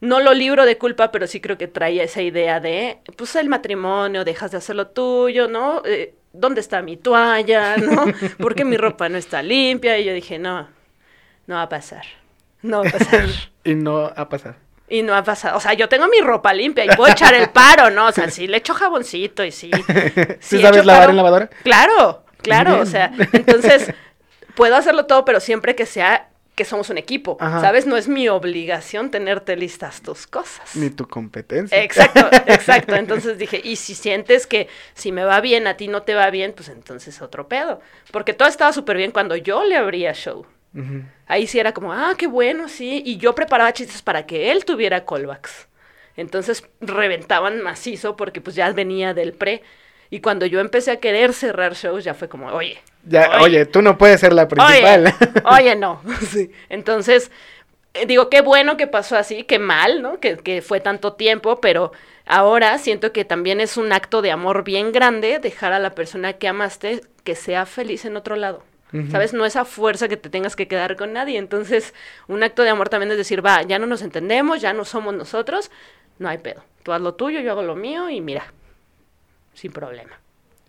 No 0.00 0.20
lo 0.20 0.32
libro 0.32 0.64
de 0.64 0.78
culpa, 0.78 1.10
pero 1.10 1.26
sí 1.26 1.40
creo 1.40 1.58
que 1.58 1.68
traía 1.68 2.04
esa 2.04 2.22
idea 2.22 2.60
de, 2.60 2.98
pues 3.16 3.34
el 3.36 3.48
matrimonio, 3.48 4.24
dejas 4.24 4.50
de 4.52 4.58
hacer 4.58 4.76
lo 4.76 4.86
tuyo, 4.88 5.48
¿no? 5.48 5.82
Eh, 5.84 6.14
¿Dónde 6.32 6.60
está 6.60 6.80
mi 6.80 6.96
toalla? 6.96 7.76
¿No? 7.76 8.04
¿Por 8.38 8.54
qué 8.54 8.64
mi 8.64 8.76
ropa 8.76 9.08
no 9.08 9.18
está 9.18 9.42
limpia? 9.42 9.98
Y 9.98 10.04
yo 10.04 10.14
dije, 10.14 10.38
no, 10.38 10.68
no 11.46 11.56
va 11.56 11.62
a 11.62 11.68
pasar. 11.68 12.04
No 12.62 12.82
va 12.82 12.88
a 12.88 12.92
pasar. 12.92 13.26
Y 13.64 13.74
no 13.74 14.06
ha 14.06 14.28
pasado. 14.28 14.56
Y 14.90 15.02
no 15.02 15.14
ha 15.14 15.22
pasado. 15.22 15.56
O 15.56 15.60
sea, 15.60 15.72
yo 15.72 15.88
tengo 15.88 16.08
mi 16.08 16.20
ropa 16.20 16.52
limpia 16.52 16.84
y 16.84 16.88
puedo 16.88 17.10
echar 17.10 17.32
el 17.34 17.48
paro, 17.50 17.90
¿no? 17.90 18.08
O 18.08 18.12
sea, 18.12 18.28
sí 18.30 18.46
le 18.46 18.58
echo 18.58 18.74
jaboncito 18.74 19.44
y 19.44 19.52
sí. 19.52 19.70
¿Sí, 20.40 20.56
sí 20.56 20.60
sabes 20.60 20.84
lavar 20.84 21.02
paro. 21.02 21.10
en 21.10 21.16
lavadora? 21.16 21.50
Claro, 21.62 22.24
claro. 22.42 22.70
Bien. 22.72 22.82
O 22.82 22.86
sea, 22.86 23.12
entonces 23.32 23.94
puedo 24.54 24.76
hacerlo 24.76 25.06
todo, 25.06 25.24
pero 25.24 25.40
siempre 25.40 25.74
que 25.74 25.86
sea 25.86 26.26
que 26.60 26.64
somos 26.66 26.90
un 26.90 26.98
equipo. 26.98 27.38
Ajá. 27.40 27.60
¿Sabes? 27.62 27.86
No 27.86 27.96
es 27.96 28.06
mi 28.06 28.28
obligación 28.28 29.10
tenerte 29.10 29.56
listas 29.56 30.02
tus 30.02 30.26
cosas. 30.26 30.76
Ni 30.76 30.90
tu 30.90 31.08
competencia. 31.08 31.82
Exacto, 31.82 32.28
exacto. 32.46 32.96
Entonces 32.96 33.38
dije, 33.38 33.60
y 33.64 33.76
si 33.76 33.94
sientes 33.94 34.46
que 34.46 34.68
si 34.92 35.10
me 35.10 35.24
va 35.24 35.40
bien, 35.40 35.66
a 35.66 35.78
ti 35.78 35.88
no 35.88 36.02
te 36.02 36.14
va 36.14 36.28
bien, 36.30 36.52
pues 36.54 36.68
entonces 36.68 37.22
otro 37.22 37.48
pedo. 37.48 37.80
Porque 38.10 38.34
todo 38.34 38.48
estaba 38.48 38.74
súper 38.74 38.98
bien 38.98 39.10
cuando 39.10 39.36
yo 39.36 39.64
le 39.64 39.76
abría 39.76 40.12
show. 40.12 40.44
Ahí 41.26 41.46
sí 41.46 41.58
era 41.58 41.72
como, 41.72 41.92
ah, 41.92 42.14
qué 42.16 42.26
bueno, 42.26 42.68
sí. 42.68 43.02
Y 43.04 43.16
yo 43.16 43.34
preparaba 43.34 43.72
chistes 43.72 44.02
para 44.02 44.26
que 44.26 44.50
él 44.50 44.64
tuviera 44.64 45.04
callbacks. 45.04 45.68
Entonces 46.16 46.64
reventaban 46.80 47.62
macizo 47.62 48.16
porque 48.16 48.40
pues 48.40 48.56
ya 48.56 48.70
venía 48.72 49.14
del 49.14 49.32
pre. 49.32 49.62
Y 50.10 50.20
cuando 50.20 50.44
yo 50.44 50.60
empecé 50.60 50.90
a 50.90 50.96
querer 50.96 51.32
cerrar 51.32 51.74
shows, 51.74 52.04
ya 52.04 52.14
fue 52.14 52.28
como, 52.28 52.48
oye. 52.48 52.78
Ya, 53.04 53.40
oye, 53.40 53.64
tú 53.64 53.80
no 53.80 53.96
puedes 53.96 54.20
ser 54.20 54.32
la 54.32 54.48
principal. 54.48 55.06
Oye, 55.06 55.32
oye, 55.44 55.76
no. 55.76 56.02
Sí. 56.28 56.50
Entonces, 56.68 57.30
eh, 57.94 58.06
digo, 58.06 58.28
qué 58.28 58.40
bueno 58.40 58.76
que 58.76 58.86
pasó 58.88 59.16
así, 59.16 59.44
qué 59.44 59.58
mal, 59.58 60.02
¿no? 60.02 60.18
Que, 60.18 60.36
que 60.36 60.62
fue 60.62 60.80
tanto 60.80 61.12
tiempo, 61.14 61.60
pero 61.60 61.92
ahora 62.26 62.76
siento 62.78 63.12
que 63.12 63.24
también 63.24 63.60
es 63.60 63.76
un 63.76 63.92
acto 63.92 64.20
de 64.20 64.32
amor 64.32 64.64
bien 64.64 64.92
grande 64.92 65.38
dejar 65.38 65.72
a 65.72 65.78
la 65.78 65.94
persona 65.94 66.34
que 66.34 66.48
amaste 66.48 67.02
que 67.22 67.36
sea 67.36 67.64
feliz 67.66 68.04
en 68.04 68.16
otro 68.16 68.34
lado. 68.34 68.64
¿Sabes? 69.10 69.32
No 69.32 69.44
esa 69.46 69.64
fuerza 69.64 70.08
que 70.08 70.16
te 70.16 70.30
tengas 70.30 70.56
que 70.56 70.66
quedar 70.66 70.96
con 70.96 71.12
nadie. 71.12 71.38
Entonces, 71.38 71.94
un 72.26 72.42
acto 72.42 72.62
de 72.62 72.70
amor 72.70 72.88
también 72.88 73.10
es 73.12 73.16
decir, 73.18 73.44
va, 73.44 73.62
ya 73.62 73.78
no 73.78 73.86
nos 73.86 74.02
entendemos, 74.02 74.60
ya 74.60 74.72
no 74.72 74.84
somos 74.84 75.14
nosotros, 75.14 75.70
no 76.18 76.28
hay 76.28 76.38
pedo. 76.38 76.64
Tú 76.82 76.92
haz 76.92 77.00
lo 77.00 77.14
tuyo, 77.14 77.40
yo 77.40 77.52
hago 77.52 77.62
lo 77.62 77.76
mío 77.76 78.10
y 78.10 78.20
mira, 78.20 78.52
sin 79.54 79.70
problema. 79.72 80.18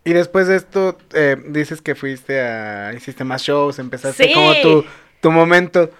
Y 0.04 0.12
después 0.12 0.46
de 0.48 0.56
esto, 0.56 0.98
eh, 1.14 1.36
dices 1.48 1.80
que 1.80 1.94
fuiste 1.94 2.40
a. 2.40 2.92
Hiciste 2.92 3.24
más 3.24 3.42
shows, 3.42 3.78
empezaste 3.78 4.24
Sí. 4.28 4.34
como 4.34 4.54
tu, 4.60 4.84
tu 5.20 5.30
momento. 5.30 5.90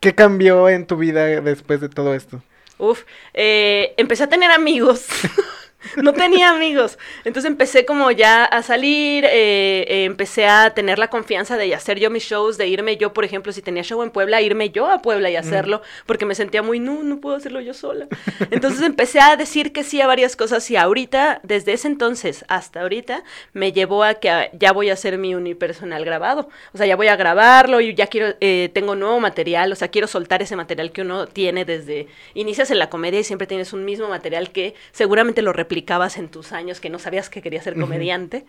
¿Qué 0.00 0.14
cambió 0.14 0.68
en 0.68 0.86
tu 0.86 0.96
vida 0.96 1.24
después 1.40 1.80
de 1.80 1.88
todo 1.88 2.14
esto? 2.14 2.42
Uf, 2.78 3.04
eh, 3.32 3.94
empecé 3.96 4.24
a 4.24 4.28
tener 4.28 4.50
amigos. 4.50 5.06
no 6.02 6.12
tenía 6.12 6.50
amigos. 6.50 6.98
Entonces 7.24 7.50
empecé 7.50 7.84
como 7.84 8.10
ya 8.10 8.44
a 8.44 8.62
salir, 8.62 9.24
eh, 9.24 9.84
eh, 9.88 10.04
empecé 10.04 10.46
a 10.46 10.70
tener 10.70 10.98
la 10.98 11.08
confianza 11.08 11.56
de 11.56 11.74
hacer 11.74 11.98
yo 11.98 12.10
mis 12.10 12.24
shows, 12.24 12.58
de 12.58 12.66
irme 12.68 12.96
yo, 12.96 13.12
por 13.12 13.24
ejemplo, 13.24 13.52
si 13.52 13.62
tenía 13.62 13.82
show 13.82 14.02
en 14.02 14.10
Puebla, 14.10 14.40
irme 14.40 14.70
yo 14.70 14.88
a 14.88 15.02
Puebla 15.02 15.30
y 15.30 15.36
hacerlo, 15.36 15.82
porque 16.06 16.26
me 16.26 16.34
sentía 16.34 16.62
muy, 16.62 16.80
no, 16.80 17.02
no 17.02 17.20
puedo 17.20 17.36
hacerlo 17.36 17.60
yo 17.60 17.74
sola. 17.74 18.06
Entonces 18.50 18.82
empecé 18.82 19.20
a 19.20 19.36
decir 19.36 19.72
que 19.72 19.84
sí 19.84 20.00
a 20.00 20.06
varias 20.06 20.36
cosas 20.36 20.70
y 20.70 20.76
ahorita, 20.76 21.40
desde 21.42 21.72
ese 21.72 21.88
entonces 21.88 22.44
hasta 22.48 22.82
ahorita, 22.82 23.24
me 23.52 23.72
llevó 23.72 24.04
a 24.04 24.14
que 24.14 24.50
ya 24.52 24.72
voy 24.72 24.90
a 24.90 24.94
hacer 24.94 25.18
mi 25.18 25.34
unipersonal 25.34 26.04
grabado. 26.04 26.48
O 26.72 26.78
sea, 26.78 26.86
ya 26.86 26.96
voy 26.96 27.08
a 27.08 27.16
grabarlo 27.16 27.80
y 27.80 27.94
ya 27.94 28.06
quiero, 28.06 28.34
eh, 28.40 28.70
tengo 28.72 28.94
nuevo 28.94 29.20
material, 29.20 29.72
o 29.72 29.76
sea, 29.76 29.88
quiero 29.88 30.06
soltar 30.06 30.42
ese 30.42 30.56
material 30.56 30.92
que 30.92 31.02
uno 31.02 31.26
tiene 31.26 31.64
desde, 31.64 32.08
inicias 32.34 32.70
en 32.70 32.78
la 32.78 32.88
comedia 32.88 33.20
y 33.20 33.24
siempre 33.24 33.46
tienes 33.46 33.72
un 33.72 33.84
mismo 33.84 34.08
material 34.08 34.50
que 34.50 34.74
seguramente 34.92 35.42
lo 35.42 35.52
replicabas 35.76 36.16
en 36.16 36.30
tus 36.30 36.52
años 36.52 36.80
que 36.80 36.88
no 36.88 36.98
sabías 36.98 37.28
que 37.28 37.42
querías 37.42 37.64
ser 37.64 37.74
comediante. 37.76 38.46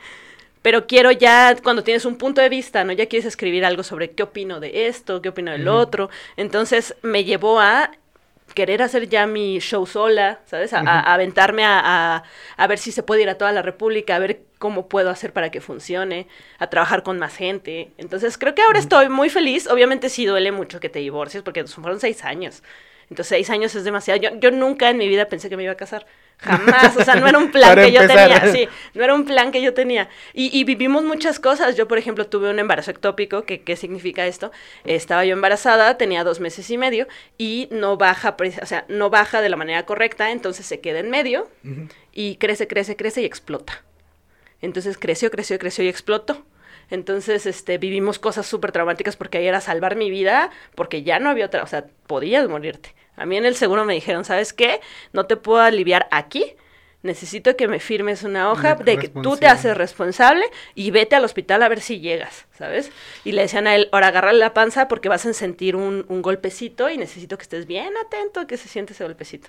Pero 0.62 0.88
quiero 0.88 1.12
ya, 1.12 1.56
cuando 1.62 1.84
tienes 1.84 2.06
un 2.06 2.18
punto 2.18 2.42
de 2.42 2.50
vista, 2.50 2.84
¿no? 2.86 2.94
Ya 2.94 3.08
quieres 3.08 3.26
escribir 3.26 3.66
algo 3.66 3.84
sobre 3.84 4.12
qué 4.12 4.24
opino 4.24 4.60
de 4.62 4.88
esto, 4.88 5.22
qué 5.22 5.30
opino 5.30 5.52
del 5.52 5.68
otro. 5.68 6.10
Entonces 6.38 6.96
me 7.04 7.26
llevó 7.26 7.60
a 7.60 7.92
querer 8.56 8.82
hacer 8.82 9.10
ya 9.10 9.28
mi 9.28 9.60
show 9.60 9.86
sola, 9.86 10.40
¿sabes? 10.46 10.74
A, 10.74 10.80
Ujú. 10.80 10.88
a 10.88 11.14
aventarme 11.14 11.64
a, 11.66 11.82
a- 11.84 12.24
a 12.58 12.68
ver 12.68 12.78
si 12.80 12.92
se 12.94 13.04
puede 13.04 13.22
ir 13.24 13.30
a 13.30 13.36
toda 13.38 13.52
la 13.52 13.62
República, 13.62 14.16
a 14.16 14.20
ver 14.20 14.40
cómo 14.58 14.88
puedo 14.88 15.10
hacer 15.10 15.34
para 15.34 15.52
que 15.52 15.60
funcione, 15.62 16.28
a 16.60 16.68
trabajar 16.68 17.04
con 17.04 17.20
más 17.20 17.36
gente. 17.36 17.92
Entonces 17.98 18.38
creo 18.38 18.56
que 18.56 18.62
ahora 18.64 18.80
estoy 18.80 19.10
muy 19.10 19.30
feliz. 19.30 19.68
Obviamente 19.68 20.10
sí 20.10 20.26
duele 20.26 20.52
mucho 20.54 20.80
que 20.80 20.90
te 20.90 21.00
divorcies, 21.00 21.44
porque 21.44 21.66
fueron 21.66 22.00
seis 22.00 22.24
años. 22.24 22.64
Entonces 23.10 23.28
seis 23.28 23.50
años 23.50 23.74
es 23.76 23.84
demasiado. 23.84 24.20
Yo, 24.20 24.30
yo 24.40 24.52
nunca 24.52 24.90
en 24.90 24.98
mi 24.98 25.08
vida 25.08 25.26
pensé 25.28 25.50
que 25.50 25.56
me 25.58 25.64
iba 25.64 25.72
a 25.72 25.78
casar. 25.78 26.06
Jamás. 26.40 26.96
O 26.98 27.04
sea, 27.04 27.16
no 27.16 27.28
era 27.28 27.38
un 27.38 27.52
plan 27.54 27.76
que 27.76 27.92
yo 27.92 28.02
empezar. 28.02 28.42
tenía. 28.42 28.52
Sí, 28.54 28.68
no 28.94 29.04
era 29.04 29.14
un 29.16 29.26
plan 29.26 29.52
que 29.52 29.62
yo 29.62 29.74
tenía. 29.74 30.10
Y, 30.34 30.56
y 30.58 30.64
vivimos 30.66 31.04
muchas 31.04 31.40
cosas. 31.40 31.76
Yo, 31.76 31.88
por 31.88 31.98
ejemplo, 31.98 32.28
tuve 32.28 32.50
un 32.50 32.60
embarazo 32.60 32.92
ectópico. 32.92 33.44
que 33.44 33.62
¿Qué 33.62 33.76
significa 33.76 34.28
esto? 34.28 34.52
Estaba 34.84 35.26
yo 35.26 35.34
embarazada, 35.34 35.98
tenía 35.98 36.24
dos 36.24 36.40
meses 36.40 36.70
y 36.70 36.78
medio 36.78 37.08
y 37.38 37.70
no 37.72 37.98
baja, 37.98 38.36
o 38.62 38.66
sea, 38.66 38.86
no 38.88 39.10
baja 39.10 39.42
de 39.42 39.50
la 39.50 39.56
manera 39.56 39.86
correcta, 39.86 40.32
entonces 40.32 40.66
se 40.66 40.80
queda 40.80 41.00
en 41.00 41.10
medio 41.10 41.50
y 42.14 42.36
crece, 42.36 42.68
crece, 42.68 42.96
crece 42.96 43.22
y 43.22 43.26
explota. 43.26 43.84
Entonces 44.62 44.98
creció, 44.98 45.32
creció, 45.32 45.58
creció 45.60 45.84
y 45.84 45.88
explotó. 45.88 46.44
Entonces, 46.90 47.46
este, 47.46 47.78
vivimos 47.78 48.20
cosas 48.20 48.46
súper 48.46 48.72
traumáticas 48.72 49.16
porque 49.16 49.40
ahí 49.40 49.48
era 49.48 49.62
salvar 49.62 49.96
mi 49.96 50.10
vida, 50.10 50.52
porque 50.76 51.04
ya 51.04 51.20
no 51.20 51.30
había 51.30 51.46
otra, 51.46 51.64
o 51.64 51.68
sea, 51.68 51.86
podías 52.08 52.48
morirte. 52.48 52.94
A 53.16 53.26
mí 53.26 53.38
en 53.38 53.46
el 53.46 53.56
seguro 53.56 53.84
me 53.86 53.94
dijeron, 53.94 54.26
¿sabes 54.26 54.54
qué? 54.54 54.80
No 55.12 55.26
te 55.26 55.38
puedo 55.38 55.60
aliviar 55.60 56.08
aquí. 56.12 56.56
Necesito 57.04 57.56
que 57.56 57.68
me 57.68 57.80
firmes 57.80 58.24
una 58.24 58.52
hoja 58.52 58.76
de 58.76 58.98
que 58.98 59.08
tú 59.08 59.38
te 59.38 59.48
haces 59.48 59.78
responsable 59.78 60.44
y 60.76 60.92
vete 60.92 61.16
al 61.16 61.24
hospital 61.24 61.62
a 61.64 61.70
ver 61.70 61.80
si 61.80 62.00
llegas, 62.00 62.48
¿sabes? 62.58 62.92
Y 63.24 63.32
le 63.32 63.44
decían 63.44 63.68
a 63.68 63.76
él, 63.76 63.88
ahora 63.92 64.08
agárrale 64.08 64.40
la 64.40 64.54
panza 64.54 64.88
porque 64.88 65.08
vas 65.08 65.26
a 65.26 65.34
sentir 65.34 65.76
un, 65.76 66.06
un 66.10 66.22
golpecito 66.22 66.90
y 66.90 66.98
necesito 66.98 67.38
que 67.38 67.44
estés 67.44 67.66
bien 67.66 67.94
atento 67.98 68.40
a 68.40 68.48
que 68.48 68.58
se 68.58 68.68
siente 68.68 68.94
ese 68.94 69.04
golpecito. 69.04 69.48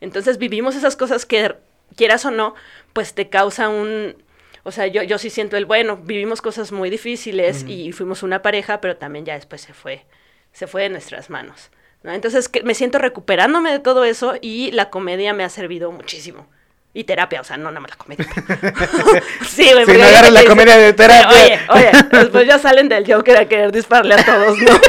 Entonces 0.00 0.38
vivimos 0.38 0.76
esas 0.76 0.96
cosas 0.96 1.24
que, 1.24 1.54
quieras 1.96 2.24
o 2.24 2.30
no, 2.30 2.54
pues 2.92 3.14
te 3.14 3.28
causa 3.28 3.68
un... 3.68 4.16
O 4.64 4.70
sea, 4.70 4.86
yo, 4.86 5.02
yo 5.02 5.18
sí 5.18 5.30
siento 5.30 5.56
el, 5.56 5.64
bueno, 5.64 5.96
vivimos 5.96 6.40
cosas 6.40 6.70
muy 6.70 6.88
difíciles 6.88 7.64
y 7.66 7.92
fuimos 7.92 8.22
una 8.22 8.42
pareja, 8.42 8.80
pero 8.80 8.96
también 8.96 9.24
ya 9.24 9.34
después 9.34 9.60
se 9.60 9.74
fue, 9.74 10.04
se 10.52 10.66
fue 10.66 10.82
de 10.82 10.88
nuestras 10.90 11.30
manos. 11.30 11.70
¿no? 12.02 12.12
Entonces 12.12 12.48
que 12.48 12.62
me 12.62 12.74
siento 12.74 12.98
recuperándome 12.98 13.72
de 13.72 13.78
todo 13.80 14.04
eso 14.04 14.34
y 14.40 14.70
la 14.72 14.90
comedia 14.90 15.32
me 15.32 15.44
ha 15.44 15.48
servido 15.48 15.90
muchísimo. 15.90 16.46
Y 16.94 17.04
terapia, 17.04 17.40
o 17.40 17.44
sea, 17.44 17.56
no 17.56 17.70
nada 17.70 17.80
más 17.80 17.90
la 17.90 17.96
comedia. 17.96 18.26
sí, 19.48 19.68
güey. 19.72 19.86
Si 19.86 19.96
no 19.96 20.04
agarras 20.04 20.32
la 20.32 20.44
comedia 20.44 20.76
de 20.76 20.92
terapia. 20.92 21.28
Oye, 21.28 21.60
oye, 21.70 21.90
después 22.10 22.46
ya 22.46 22.58
salen 22.58 22.88
del 22.88 23.10
Joker 23.10 23.38
a 23.38 23.48
querer 23.48 23.72
dispararle 23.72 24.14
a 24.14 24.24
todos, 24.24 24.58
¿no? 24.58 24.80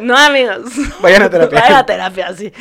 No, 0.00 0.16
amigos. 0.16 0.70
Vayan 1.00 1.22
a 1.22 1.30
terapia. 1.30 1.60
Vayan 1.60 1.76
a 1.76 1.86
terapia, 1.86 2.34
sí. 2.34 2.52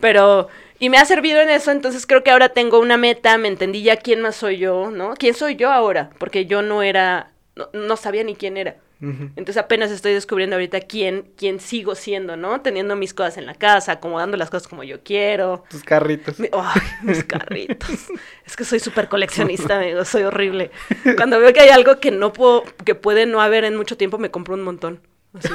Pero, 0.00 0.48
y 0.78 0.88
me 0.90 0.98
ha 0.98 1.04
servido 1.04 1.40
en 1.40 1.50
eso, 1.50 1.70
entonces 1.70 2.06
creo 2.06 2.22
que 2.24 2.30
ahora 2.30 2.50
tengo 2.50 2.78
una 2.80 2.96
meta, 2.96 3.36
me 3.38 3.48
entendí 3.48 3.82
ya 3.82 3.96
quién 3.96 4.20
más 4.20 4.36
soy 4.36 4.58
yo, 4.58 4.90
¿no? 4.90 5.14
¿Quién 5.14 5.34
soy 5.34 5.56
yo 5.56 5.72
ahora? 5.72 6.10
Porque 6.18 6.46
yo 6.46 6.62
no 6.62 6.82
era, 6.82 7.30
no, 7.54 7.68
no 7.72 7.96
sabía 7.96 8.24
ni 8.24 8.34
quién 8.36 8.56
era. 8.56 8.76
Entonces 8.98 9.58
apenas 9.58 9.90
estoy 9.90 10.14
descubriendo 10.14 10.56
ahorita 10.56 10.80
quién, 10.80 11.30
quién 11.36 11.60
sigo 11.60 11.94
siendo, 11.94 12.38
¿no? 12.38 12.62
Teniendo 12.62 12.96
mis 12.96 13.12
cosas 13.12 13.36
en 13.36 13.44
la 13.44 13.52
casa, 13.54 13.92
acomodando 13.92 14.38
las 14.38 14.48
cosas 14.48 14.68
como 14.68 14.84
yo 14.84 15.02
quiero. 15.04 15.64
Tus 15.68 15.84
carritos. 15.84 16.40
Mi- 16.40 16.48
Ay, 16.50 16.80
mis 17.02 17.22
carritos. 17.22 17.90
Es 18.46 18.56
que 18.56 18.64
soy 18.64 18.80
súper 18.80 19.08
coleccionista, 19.08 19.76
amigo. 19.76 20.02
Soy 20.06 20.22
horrible. 20.22 20.70
Cuando 21.16 21.38
veo 21.38 21.52
que 21.52 21.60
hay 21.60 21.68
algo 21.68 22.00
que 22.00 22.10
no 22.10 22.32
puedo, 22.32 22.64
que 22.86 22.94
puede 22.94 23.26
no 23.26 23.42
haber 23.42 23.64
en 23.64 23.76
mucho 23.76 23.98
tiempo, 23.98 24.16
me 24.16 24.30
compro 24.30 24.54
un 24.54 24.62
montón. 24.62 25.00
Así. 25.34 25.52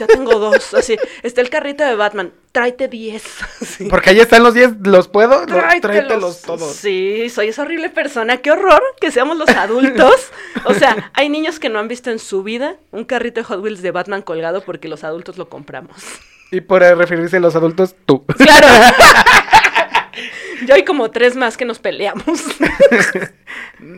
Ya 0.00 0.06
tengo 0.06 0.38
dos. 0.38 0.72
Así. 0.74 0.96
Está 1.22 1.40
el 1.42 1.50
carrito 1.50 1.84
de 1.84 1.94
Batman. 1.94 2.32
Tráete 2.52 2.88
10. 2.88 3.22
Así. 3.60 3.84
Porque 3.90 4.10
ahí 4.10 4.20
están 4.20 4.42
los 4.42 4.54
10, 4.54 4.76
¿los 4.84 5.08
puedo? 5.08 5.40
Lo- 5.40 5.46
Tráetelos. 5.46 5.80
Tráetelos 5.80 6.42
todos. 6.42 6.72
Sí, 6.74 7.28
soy 7.28 7.48
esa 7.48 7.62
horrible 7.62 7.90
persona. 7.90 8.38
Qué 8.38 8.50
horror 8.50 8.82
que 9.00 9.10
seamos 9.10 9.36
los 9.36 9.48
adultos. 9.50 10.30
O 10.64 10.74
sea, 10.74 11.10
hay 11.14 11.28
niños 11.28 11.58
que 11.60 11.68
no 11.68 11.78
han 11.78 11.88
visto 11.88 12.10
en 12.10 12.18
su 12.18 12.42
vida 12.42 12.76
un 12.92 13.04
carrito 13.04 13.40
de 13.40 13.44
Hot 13.44 13.62
Wheels 13.62 13.82
de 13.82 13.90
Batman 13.90 14.22
colgado 14.22 14.62
porque 14.62 14.88
los 14.88 15.04
adultos 15.04 15.36
lo 15.38 15.48
compramos. 15.48 15.96
Y 16.50 16.62
por 16.62 16.82
referirse 16.82 17.36
a 17.36 17.40
los 17.40 17.54
adultos, 17.54 17.94
tú. 18.06 18.24
Claro. 18.26 18.66
Yo 20.66 20.74
hay 20.74 20.84
como 20.84 21.10
tres 21.10 21.36
más 21.36 21.56
que 21.56 21.64
nos 21.64 21.78
peleamos. 21.78 22.24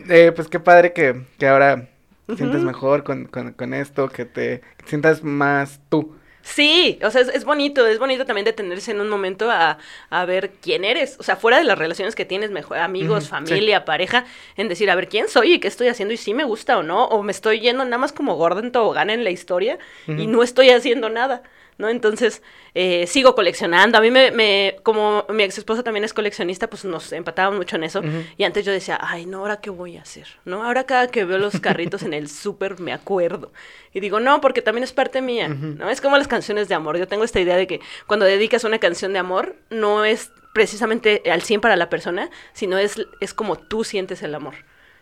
Eh, 0.09 0.31
pues 0.33 0.47
qué 0.47 0.59
padre 0.61 0.93
que, 0.93 1.23
que 1.37 1.45
ahora 1.47 1.89
te 2.27 2.45
mejor 2.45 3.03
con, 3.03 3.25
con, 3.25 3.53
con 3.53 3.73
esto, 3.73 4.09
que 4.09 4.25
te 4.25 4.61
que 4.77 4.83
te 4.83 4.89
sientas 4.89 5.23
más 5.23 5.81
tú. 5.89 6.15
Sí, 6.43 6.99
o 7.01 7.09
sea, 7.09 7.21
es, 7.21 7.29
es 7.29 7.45
bonito, 7.45 7.87
es 7.87 7.99
bonito 7.99 8.25
también 8.25 8.43
detenerse 8.43 8.91
en 8.91 8.99
un 8.99 9.07
momento 9.07 9.49
a, 9.49 9.77
a 10.09 10.25
ver 10.25 10.51
quién 10.61 10.83
eres, 10.83 11.15
o 11.17 11.23
sea, 11.23 11.37
fuera 11.37 11.57
de 11.57 11.63
las 11.63 11.77
relaciones 11.77 12.15
que 12.15 12.25
tienes, 12.25 12.51
mejor, 12.51 12.79
amigos, 12.79 13.29
familia, 13.29 13.85
pareja, 13.85 14.25
en 14.57 14.67
decir, 14.67 14.91
a 14.91 14.95
ver, 14.95 15.07
quién 15.07 15.29
soy 15.29 15.53
y 15.53 15.59
qué 15.61 15.69
estoy 15.69 15.87
haciendo 15.87 16.13
y 16.13 16.17
si 16.17 16.33
me 16.33 16.43
gusta 16.43 16.77
o 16.77 16.83
no, 16.83 17.05
o 17.05 17.23
me 17.23 17.31
estoy 17.31 17.61
yendo 17.61 17.85
nada 17.85 17.97
más 17.97 18.11
como 18.11 18.35
gordo 18.35 18.59
en 18.59 18.73
tobogán 18.73 19.09
en 19.09 19.23
la 19.23 19.29
historia 19.29 19.79
y 20.05 20.27
no 20.27 20.43
estoy 20.43 20.69
haciendo 20.71 21.09
nada, 21.09 21.43
¿no? 21.77 21.89
Entonces, 21.89 22.41
eh, 22.73 23.07
sigo 23.07 23.35
coleccionando, 23.35 23.97
a 23.97 24.01
mí 24.01 24.11
me, 24.11 24.31
me, 24.31 24.77
como 24.83 25.25
mi 25.29 25.43
ex 25.43 25.57
esposa 25.57 25.83
también 25.83 26.03
es 26.03 26.13
coleccionista, 26.13 26.69
pues 26.69 26.85
nos 26.85 27.11
empatábamos 27.11 27.57
mucho 27.57 27.75
en 27.75 27.83
eso, 27.83 28.01
y 28.37 28.43
antes 28.43 28.65
yo 28.65 28.71
decía, 28.71 28.99
ay, 29.01 29.25
no, 29.25 29.39
ahora 29.39 29.61
qué 29.61 29.69
voy 29.69 29.97
a 29.97 30.01
hacer, 30.01 30.27
¿no? 30.45 30.63
Ahora 30.63 30.85
cada 30.85 31.07
que 31.07 31.25
veo 31.25 31.37
los 31.37 31.59
carritos 31.59 32.03
en 32.03 32.13
el 32.13 32.29
súper 32.29 32.79
me 32.79 32.93
acuerdo. 32.93 33.51
Y 33.93 33.99
digo, 33.99 34.19
no, 34.19 34.41
porque 34.41 34.61
también 34.61 34.83
es 34.83 34.91
parte 34.91 35.21
mía. 35.21 35.47
¿no? 35.47 35.89
Es 35.89 36.01
como 36.01 36.17
las 36.17 36.27
canciones 36.27 36.67
de 36.67 36.75
amor. 36.75 36.97
Yo 36.97 37.07
tengo 37.07 37.23
esta 37.23 37.39
idea 37.39 37.55
de 37.55 37.67
que 37.67 37.79
cuando 38.07 38.25
dedicas 38.25 38.63
una 38.63 38.79
canción 38.79 39.13
de 39.13 39.19
amor, 39.19 39.55
no 39.69 40.05
es 40.05 40.31
precisamente 40.53 41.23
al 41.31 41.41
100 41.41 41.61
para 41.61 41.75
la 41.75 41.89
persona, 41.89 42.29
sino 42.53 42.77
es, 42.77 42.95
es 43.19 43.33
como 43.33 43.57
tú 43.57 43.83
sientes 43.83 44.23
el 44.23 44.35
amor. 44.35 44.55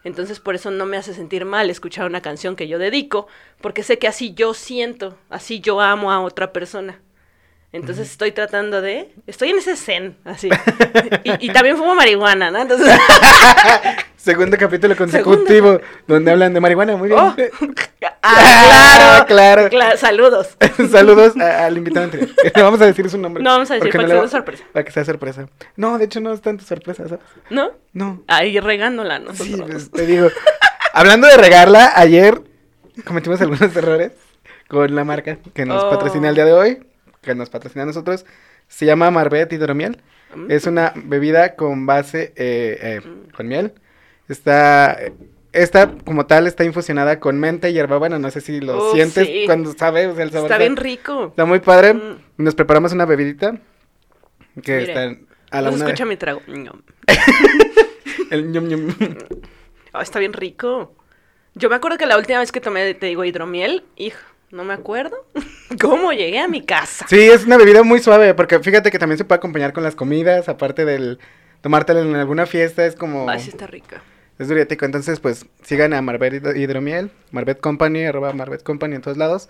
Entonces, 0.03 0.39
por 0.39 0.55
eso 0.55 0.71
no 0.71 0.85
me 0.85 0.97
hace 0.97 1.13
sentir 1.13 1.45
mal 1.45 1.69
escuchar 1.69 2.05
una 2.05 2.21
canción 2.21 2.55
que 2.55 2.67
yo 2.67 2.79
dedico, 2.79 3.27
porque 3.61 3.83
sé 3.83 3.99
que 3.99 4.07
así 4.07 4.33
yo 4.33 4.53
siento, 4.53 5.17
así 5.29 5.59
yo 5.59 5.79
amo 5.79 6.11
a 6.11 6.21
otra 6.21 6.51
persona. 6.51 6.99
Entonces 7.71 8.09
estoy 8.11 8.31
tratando 8.31 8.81
de... 8.81 9.13
Estoy 9.27 9.51
en 9.51 9.59
ese 9.59 9.77
zen, 9.77 10.17
así. 10.25 10.49
y, 11.23 11.47
y 11.47 11.53
también 11.53 11.77
fumo 11.77 11.95
marihuana, 11.95 12.51
¿no? 12.51 12.61
Entonces... 12.61 12.89
Segundo 14.21 14.55
capítulo 14.57 14.95
consecutivo 14.95 15.79
donde 16.07 16.29
hablan 16.31 16.53
de 16.53 16.59
marihuana. 16.59 16.95
Muy 16.95 17.07
bien. 17.09 17.19
¡Oh! 17.19 17.33
Ah, 18.03 18.11
¡Ah, 18.21 19.25
claro! 19.27 19.67
claro. 19.67 19.69
Cla- 19.69 19.97
Saludos. 19.97 20.55
Saludos 20.91 21.35
al 21.37 21.75
invitado 21.77 22.05
anterior. 22.05 22.29
No 22.55 22.63
vamos 22.63 22.81
a 22.81 22.85
decir 22.85 23.09
su 23.09 23.17
nombre. 23.17 23.41
No 23.41 23.49
vamos 23.49 23.71
a 23.71 23.75
decir, 23.75 23.91
para 23.91 24.03
que 24.03 24.13
le 24.13 24.19
sea 24.19 24.27
sorpresa. 24.27 24.63
Para 24.71 24.85
que 24.85 24.91
sea 24.91 25.05
sorpresa. 25.05 25.47
No, 25.75 25.97
de 25.97 26.05
hecho 26.05 26.19
no 26.19 26.31
es 26.33 26.41
tanto 26.41 26.63
sorpresa, 26.63 27.07
¿sabes? 27.07 27.23
¿No? 27.49 27.71
No. 27.93 28.23
Ahí 28.27 28.59
regándola 28.59 29.17
nosotros. 29.17 29.47
Sí, 29.47 29.63
pues, 29.67 29.89
te 29.91 30.05
digo. 30.05 30.27
Hablando 30.93 31.25
de 31.27 31.37
regarla, 31.37 31.91
ayer 31.95 32.41
cometimos 33.05 33.41
algunos 33.41 33.75
errores 33.75 34.11
con 34.67 34.93
la 34.93 35.03
marca 35.03 35.39
que 35.55 35.65
nos 35.65 35.83
Oh. 35.83 35.89
patrocina 35.89 36.29
el 36.29 36.35
día 36.35 36.45
de 36.45 36.53
hoy. 36.53 36.83
que 37.21 37.33
nos 37.35 37.49
patrocina 37.49 37.83
a 37.83 37.87
nosotros. 37.87 38.25
Se 38.67 38.85
llama 38.85 39.09
Marbet 39.09 39.51
Hidromiel. 39.51 39.99
Mm. 40.35 40.51
Es 40.51 40.65
una 40.67 40.93
bebida 40.95 41.55
con 41.55 41.85
base 41.87 42.33
eh, 42.35 42.77
eh, 42.81 43.01
con 43.35 43.47
miel. 43.47 43.73
Está, 44.31 44.97
esta 45.51 45.91
como 46.05 46.25
tal 46.25 46.47
está 46.47 46.63
infusionada 46.63 47.19
con 47.19 47.39
menta 47.39 47.67
y 47.69 47.73
hierbabuena. 47.73 48.17
No 48.19 48.31
sé 48.31 48.41
si 48.41 48.61
lo 48.61 48.77
Oh, 48.77 48.93
sientes 48.93 49.27
sí. 49.27 49.43
cuando 49.45 49.73
sabes 49.77 50.07
o 50.07 50.15
sea, 50.15 50.23
el 50.23 50.31
sabor. 50.31 50.45
Está 50.49 50.57
bien 50.57 50.77
rico. 50.77 51.27
Está 51.27 51.45
muy 51.45 51.59
padre. 51.59 51.93
Mm. 51.93 52.17
Nos 52.37 52.55
preparamos 52.55 52.93
una 52.93 53.05
bebidita 53.05 53.57
que 54.63 54.77
Mire, 54.77 54.83
está 54.83 55.01
a 55.51 55.61
la 55.61 55.69
no 55.71 55.77
se 55.77 55.83
una 55.83 55.85
de- 55.85 55.91
escucha 55.91 56.05
mi 56.05 56.17
trago. 56.17 56.41
El 58.31 58.51
ñom, 58.51 58.67
ñom. 58.67 58.87
Ah, 59.93 60.01
está 60.01 60.19
bien 60.19 60.33
rico. 60.33 60.95
Yo 61.53 61.69
me 61.69 61.75
acuerdo 61.75 61.97
que 61.97 62.05
la 62.05 62.17
última 62.17 62.39
vez 62.39 62.51
que 62.51 62.61
tomé, 62.61 62.93
te 62.93 63.07
digo, 63.07 63.25
hidromiel, 63.25 63.83
hijo, 63.97 64.19
no 64.51 64.63
me 64.63 64.73
acuerdo 64.73 65.17
cómo 65.81 66.13
llegué 66.13 66.39
a 66.39 66.47
mi 66.47 66.61
casa. 66.65 67.05
Sí, 67.09 67.19
es 67.19 67.45
una 67.45 67.57
bebida 67.57 67.83
muy 67.83 67.99
suave 67.99 68.33
porque 68.33 68.59
fíjate 68.59 68.89
que 68.89 68.99
también 68.99 69.17
se 69.17 69.25
puede 69.25 69.37
acompañar 69.39 69.73
con 69.73 69.83
las 69.83 69.95
comidas, 69.95 70.47
aparte 70.47 70.85
del 70.85 71.19
tomártela 71.59 71.99
en 72.01 72.15
alguna 72.15 72.45
fiesta, 72.45 72.85
es 72.85 72.95
como... 72.95 73.29
Ay, 73.29 73.39
sí 73.41 73.49
está 73.49 73.67
rica. 73.67 74.01
Es 74.41 74.47
duriético, 74.47 74.85
entonces 74.85 75.19
pues 75.19 75.45
sigan 75.63 75.93
a 75.93 76.01
Marbet 76.01 76.33
Hid- 76.43 76.57
Hidromiel, 76.57 77.11
Marbet 77.31 77.59
Company, 77.59 78.05
arroba 78.05 78.33
Marbet 78.33 78.63
Company 78.63 78.95
en 78.95 79.01
todos 79.01 79.17
lados, 79.17 79.49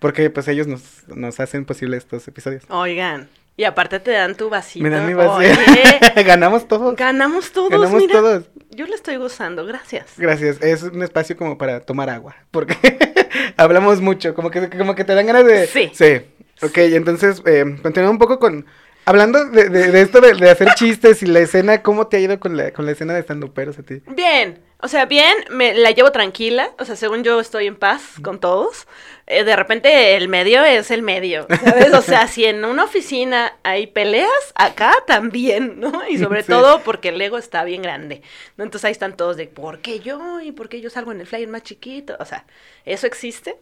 porque 0.00 0.28
pues 0.30 0.48
ellos 0.48 0.66
nos, 0.66 0.82
nos 1.08 1.38
hacen 1.40 1.64
posible 1.64 1.96
estos 1.96 2.26
episodios. 2.26 2.64
Oigan, 2.68 3.28
y 3.56 3.64
aparte 3.64 4.00
te 4.00 4.10
dan 4.10 4.34
tu 4.34 4.50
vasito. 4.50 4.82
Me 4.82 4.90
dan 4.90 5.06
mi 5.06 5.14
vacío. 5.14 5.48
Oye, 5.48 6.22
Ganamos 6.24 6.66
todos. 6.66 6.96
ganamos 6.96 7.52
todos, 7.52 7.70
Ganamos 7.70 8.02
mira. 8.02 8.14
todos. 8.14 8.44
Yo 8.70 8.86
le 8.86 8.94
estoy 8.96 9.16
gozando, 9.16 9.64
gracias. 9.64 10.06
Gracias, 10.18 10.60
es 10.60 10.82
un 10.82 11.02
espacio 11.02 11.36
como 11.36 11.56
para 11.56 11.80
tomar 11.80 12.10
agua, 12.10 12.34
porque 12.50 12.74
hablamos 13.56 14.00
mucho, 14.00 14.34
como 14.34 14.50
que, 14.50 14.68
como 14.70 14.94
que 14.94 15.04
te 15.04 15.14
dan 15.14 15.26
ganas 15.26 15.46
de... 15.46 15.66
Sí. 15.68 15.90
Sí. 15.94 16.20
Ok, 16.62 16.78
entonces, 16.78 17.42
eh, 17.46 17.64
continuando 17.82 18.10
un 18.12 18.18
poco 18.18 18.38
con... 18.38 18.66
Hablando 19.08 19.44
de, 19.44 19.68
de- 19.68 19.92
de 19.92 20.02
esto 20.02 20.20
de, 20.20 20.34
de 20.34 20.50
hacer 20.50 20.74
chistes 20.74 21.22
y 21.22 21.26
la 21.26 21.38
escena, 21.38 21.80
¿cómo 21.80 22.08
te 22.08 22.16
ha 22.16 22.20
ido 22.20 22.40
con 22.40 22.56
la, 22.56 22.72
con 22.72 22.86
la 22.86 22.92
escena 22.92 23.14
de 23.14 23.20
stand 23.22 23.44
a 23.44 23.82
ti? 23.84 24.02
Bien, 24.08 24.58
o 24.80 24.88
sea, 24.88 25.04
bien, 25.06 25.32
me 25.48 25.74
la 25.74 25.92
llevo 25.92 26.10
tranquila, 26.10 26.72
o 26.78 26.84
sea, 26.84 26.96
según 26.96 27.22
yo 27.22 27.38
estoy 27.38 27.68
en 27.68 27.76
paz 27.76 28.02
con 28.22 28.40
todos. 28.40 28.88
Eh, 29.28 29.44
de 29.44 29.54
repente 29.56 30.16
el 30.16 30.28
medio 30.28 30.64
es 30.64 30.90
el 30.90 31.02
medio, 31.02 31.46
¿sabes? 31.64 31.94
O 31.94 32.02
sea, 32.02 32.26
si 32.28 32.44
en 32.44 32.64
una 32.64 32.84
oficina 32.84 33.52
hay 33.62 33.86
peleas, 33.86 34.28
acá 34.54 34.92
también, 35.06 35.78
¿no? 35.80 36.02
Y 36.08 36.18
sobre 36.18 36.42
Sí. 36.42 36.48
todo 36.48 36.80
porque 36.82 37.08
el 37.10 37.20
ego 37.20 37.38
está 37.38 37.62
bien 37.64 37.82
grande, 37.82 38.22
¿no? 38.56 38.64
Entonces 38.64 38.86
ahí 38.86 38.92
están 38.92 39.16
todos 39.16 39.36
de, 39.36 39.46
¿por 39.46 39.78
qué 39.80 40.00
yo? 40.00 40.40
¿Y 40.40 40.50
por 40.52 40.68
qué 40.68 40.80
yo 40.80 40.90
salgo 40.90 41.12
en 41.12 41.20
el 41.20 41.26
flyer 41.28 41.48
más 41.48 41.62
chiquito? 41.62 42.16
O 42.20 42.24
sea, 42.24 42.44
eso 42.84 43.06
existe, 43.06 43.56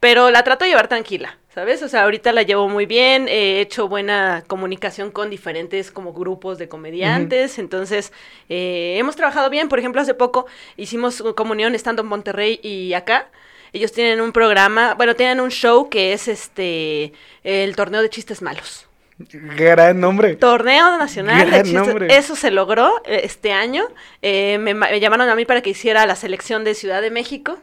pero 0.00 0.30
la 0.30 0.42
trato 0.44 0.64
de 0.64 0.70
llevar 0.70 0.88
tranquila, 0.88 1.38
¿sabes? 1.54 1.82
O 1.82 1.88
sea, 1.88 2.04
ahorita 2.04 2.32
la 2.32 2.42
llevo 2.42 2.68
muy 2.68 2.86
bien, 2.86 3.28
he 3.28 3.60
hecho 3.60 3.88
buena 3.88 4.44
comunicación 4.46 5.10
con 5.10 5.30
diferentes 5.30 5.90
como 5.90 6.12
grupos 6.12 6.58
de 6.58 6.68
comediantes, 6.68 7.58
entonces 7.58 8.12
eh, 8.48 8.96
hemos 8.98 9.16
trabajado 9.16 9.50
bien, 9.50 9.68
por 9.68 9.78
ejemplo, 9.78 10.00
hace 10.00 10.14
poco 10.14 10.46
hicimos 10.76 11.22
comunión 11.36 11.74
estando 11.74 12.02
en 12.02 12.08
Monterrey 12.08 12.60
y 12.62 12.92
acá. 12.94 13.28
Ellos 13.72 13.92
tienen 13.92 14.20
un 14.20 14.32
programa, 14.32 14.94
bueno, 14.94 15.14
tienen 15.14 15.40
un 15.40 15.50
show 15.50 15.88
que 15.88 16.12
es 16.12 16.26
este 16.26 17.12
el 17.44 17.76
torneo 17.76 18.02
de 18.02 18.10
chistes 18.10 18.42
malos. 18.42 18.86
Gran 19.32 20.00
nombre. 20.00 20.34
Torneo 20.36 20.96
nacional 20.96 21.44
de 21.44 21.46
Gran 21.46 21.62
chistes. 21.64 21.86
nombre. 21.86 22.16
Eso 22.16 22.34
se 22.34 22.50
logró 22.50 23.00
eh, 23.04 23.20
este 23.24 23.52
año. 23.52 23.84
Eh, 24.22 24.58
me, 24.58 24.74
me 24.74 24.98
llamaron 24.98 25.28
a 25.28 25.36
mí 25.36 25.44
para 25.44 25.60
que 25.60 25.70
hiciera 25.70 26.06
la 26.06 26.16
selección 26.16 26.64
de 26.64 26.74
Ciudad 26.74 27.02
de 27.02 27.10
México. 27.10 27.58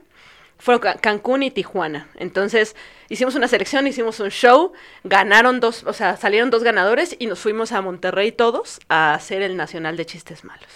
Fueron 0.59 0.81
Ca- 0.81 0.95
Cancún 0.95 1.43
y 1.43 1.51
Tijuana. 1.51 2.07
Entonces 2.15 2.75
hicimos 3.09 3.35
una 3.35 3.47
selección, 3.47 3.85
hicimos 3.87 4.19
un 4.19 4.29
show, 4.29 4.73
ganaron 5.03 5.59
dos, 5.59 5.83
o 5.85 5.93
sea, 5.93 6.17
salieron 6.17 6.49
dos 6.49 6.63
ganadores 6.63 7.15
y 7.19 7.27
nos 7.27 7.39
fuimos 7.39 7.71
a 7.71 7.81
Monterrey 7.81 8.31
todos 8.31 8.79
a 8.89 9.13
hacer 9.13 9.41
el 9.41 9.55
Nacional 9.55 9.97
de 9.97 10.05
Chistes 10.05 10.43
Malos. 10.43 10.67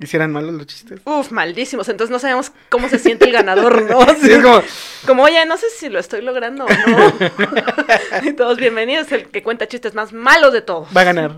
¿Hicieran 0.00 0.30
malos 0.30 0.54
los 0.54 0.64
chistes? 0.68 1.00
Uf, 1.04 1.32
maldísimos. 1.32 1.88
Entonces 1.88 2.12
no 2.12 2.20
sabemos 2.20 2.52
cómo 2.68 2.88
se 2.88 3.00
siente 3.00 3.24
el 3.24 3.32
ganador, 3.32 3.82
¿no? 3.82 4.00
Sí, 4.20 4.30
es 4.30 4.42
como... 4.44 4.62
Como, 5.06 5.22
oye, 5.24 5.44
no 5.44 5.56
sé 5.56 5.70
si 5.70 5.88
lo 5.88 5.98
estoy 5.98 6.22
logrando 6.22 6.66
o 6.66 6.68
no. 6.68 7.12
y 8.22 8.32
todos 8.34 8.58
bienvenidos, 8.58 9.10
el 9.10 9.28
que 9.28 9.42
cuenta 9.42 9.66
chistes 9.66 9.94
más 9.94 10.12
malos 10.12 10.52
de 10.52 10.62
todos. 10.62 10.86
va 10.96 11.00
a 11.00 11.04
ganar. 11.04 11.36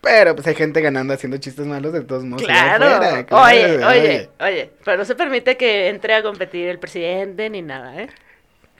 Pero 0.00 0.34
pues 0.34 0.46
hay 0.46 0.54
gente 0.54 0.80
ganando 0.80 1.12
haciendo 1.12 1.38
chistes 1.38 1.66
malos 1.66 1.92
de 1.92 2.02
todos 2.02 2.24
modos. 2.24 2.46
Claro. 2.46 2.86
afuera, 2.86 3.26
claro, 3.26 3.44
Oye, 3.46 3.84
oye, 3.84 4.30
oye. 4.40 4.70
Pero 4.84 4.96
no 4.98 5.04
se 5.04 5.14
permite 5.16 5.56
que 5.56 5.88
entre 5.88 6.14
a 6.14 6.22
competir 6.22 6.68
el 6.68 6.78
presidente 6.78 7.50
ni 7.50 7.62
nada, 7.62 8.00
¿eh? 8.00 8.08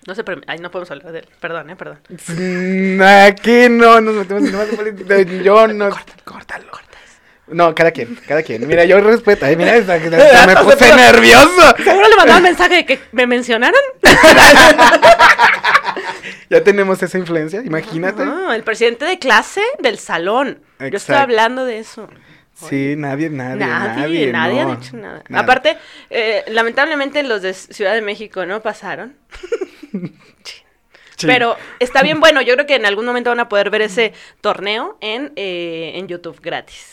No 0.06 0.14
se 0.14 0.22
permite. 0.24 0.50
Ay, 0.50 0.58
no 0.60 0.70
podemos 0.70 0.90
hablar 0.90 1.12
de 1.12 1.18
él. 1.18 1.28
Perdón, 1.40 1.70
¿eh? 1.70 1.76
Perdón. 1.76 1.98
Mm, 2.08 3.02
Aquí 3.02 3.68
no 3.68 4.00
nos 4.00 4.14
metemos 4.14 4.44
en 4.44 4.50
temas 4.52 4.70
de 4.70 4.76
política. 4.76 5.22
Yo 5.42 5.66
no. 5.66 5.90
Córtalo. 6.24 6.70
Corta 6.70 6.98
eso. 7.04 7.18
No, 7.48 7.74
cada 7.74 7.90
quien, 7.90 8.16
cada 8.26 8.42
quien. 8.42 8.66
Mira, 8.66 8.84
yo 8.84 9.00
respeto. 9.00 9.44
Ay, 9.44 9.56
mira, 9.56 9.72
me 10.46 10.56
puse 10.56 10.94
nervioso. 10.94 11.76
¿Seguro 11.82 12.08
le 12.08 12.16
mandaron 12.16 12.42
mensaje 12.42 12.76
de 12.76 12.86
que 12.86 13.00
me 13.12 13.26
mencionaron? 13.26 13.80
Ya 16.50 16.64
tenemos 16.64 17.02
esa 17.02 17.18
influencia, 17.18 17.62
imagínate. 17.62 18.24
No, 18.24 18.52
el 18.52 18.62
presidente 18.62 19.04
de 19.04 19.18
clase 19.18 19.62
del 19.80 19.98
salón. 19.98 20.60
Yo 20.80 20.96
estoy 20.96 21.16
hablando 21.16 21.64
de 21.64 21.78
eso. 21.78 22.08
Sí, 22.54 22.94
nadie, 22.96 23.30
nadie, 23.30 23.64
Nadie, 23.64 24.00
nadie. 24.00 24.32
nadie, 24.32 24.64
no. 24.64 24.72
ha 24.72 24.76
dicho 24.76 24.96
nada. 24.96 25.22
Nada. 25.28 25.42
Aparte, 25.44 25.78
eh, 26.10 26.42
lamentablemente 26.48 27.22
los 27.22 27.40
de 27.42 27.54
Ciudad 27.54 27.94
de 27.94 28.02
México 28.02 28.46
no 28.46 28.62
pasaron. 28.62 29.16
Sí. 31.16 31.26
Pero 31.26 31.56
está 31.80 32.04
bien 32.04 32.20
bueno. 32.20 32.40
Yo 32.42 32.54
creo 32.54 32.64
que 32.64 32.76
en 32.76 32.86
algún 32.86 33.04
momento 33.04 33.30
van 33.30 33.40
a 33.40 33.48
poder 33.48 33.70
ver 33.70 33.82
ese 33.82 34.12
torneo 34.40 34.96
en, 35.00 35.32
eh, 35.34 35.90
en 35.96 36.06
YouTube 36.06 36.40
gratis. 36.40 36.92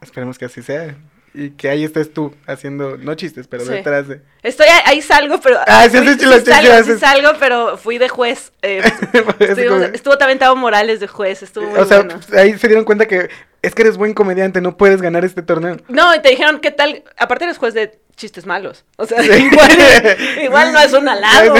Esperemos 0.00 0.38
que 0.38 0.44
así 0.44 0.62
sea. 0.62 0.94
Y 1.36 1.50
que 1.50 1.68
ahí 1.68 1.82
estés 1.82 2.12
tú 2.14 2.32
haciendo, 2.46 2.96
no 2.96 3.14
chistes, 3.16 3.48
pero 3.48 3.64
Sí. 3.64 3.72
detrás 3.72 4.06
de. 4.06 4.20
Estoy 4.44 4.68
ahí, 4.84 5.02
salgo, 5.02 5.40
pero. 5.40 5.58
Ah, 5.66 5.84
sí, 5.90 5.98
sí, 5.98 6.14
sí, 6.16 6.24
salgo, 6.44 6.98
salgo, 6.98 7.30
pero 7.40 7.76
fui 7.76 7.98
de 7.98 8.08
juez. 8.08 8.52
eh, 8.62 8.80
Es 9.40 9.50
estuvimos- 9.50 9.68
como- 9.82 9.94
estuvo 9.94 10.16
también 10.16 10.38
Tavo 10.38 10.54
Morales 10.54 11.00
de 11.00 11.08
juez, 11.08 11.42
estuvo 11.42 11.66
muy 11.66 11.78
o 11.80 11.84
sea, 11.86 12.02
bueno. 12.02 12.20
ahí 12.36 12.56
se 12.56 12.68
dieron 12.68 12.84
cuenta 12.84 13.06
que 13.06 13.28
es 13.62 13.74
que 13.74 13.82
eres 13.82 13.96
buen 13.96 14.14
comediante, 14.14 14.60
no 14.60 14.76
puedes 14.76 15.02
ganar 15.02 15.24
este 15.24 15.42
torneo. 15.42 15.76
No, 15.88 16.14
y 16.14 16.22
te 16.22 16.28
dijeron, 16.28 16.60
¿qué 16.60 16.70
tal? 16.70 17.02
Aparte 17.16 17.44
eres 17.44 17.58
juez 17.58 17.74
de 17.74 17.98
chistes 18.14 18.46
malos. 18.46 18.84
O 18.96 19.04
sea, 19.06 19.20
Sí. 19.20 19.28
igual, 19.52 19.70
igual 20.44 20.72
no 20.72 20.78
es 20.78 20.92
un 20.92 21.08
halago. 21.08 21.54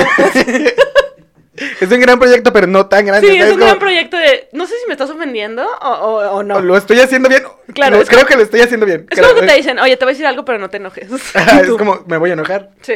Es 1.57 1.91
un 1.91 2.01
gran 2.01 2.19
proyecto, 2.19 2.53
pero 2.53 2.67
no 2.67 2.87
tan 2.87 3.07
grande. 3.07 3.29
Sí, 3.29 3.37
es 3.37 3.45
un 3.45 3.53
Como, 3.53 3.65
gran 3.67 3.79
proyecto 3.79 4.17
de. 4.17 4.49
No 4.53 4.67
sé 4.67 4.75
si 4.81 4.87
me 4.87 4.93
estás 4.95 5.11
ofendiendo 5.11 5.65
o, 5.65 5.89
o- 5.89 6.31
o 6.37 6.43
no. 6.43 6.61
Lo 6.61 6.77
estoy 6.77 6.99
haciendo 7.01 7.29
bien. 7.29 7.43
Claro, 7.75 7.99
No, 7.99 8.05
creo 8.05 8.19
como- 8.21 8.29
que 8.29 8.37
lo 8.37 8.43
estoy 8.43 8.61
haciendo 8.61 8.87
bien. 8.87 9.07
Es 9.11 9.19
Creo- 9.19 9.29
como 9.31 9.41
que 9.43 9.47
te 9.47 9.55
dicen, 9.57 9.79
oye, 9.79 9.97
te 9.97 10.05
voy 10.05 10.13
a 10.13 10.15
decir 10.15 10.27
algo, 10.27 10.45
pero 10.45 10.59
no 10.59 10.69
te 10.71 10.77
enojes. 10.79 11.09
Es 11.63 11.69
como, 11.79 12.05
me 12.07 12.17
voy 12.19 12.31
a 12.31 12.35
enojar. 12.35 12.71
Sí. 12.83 12.95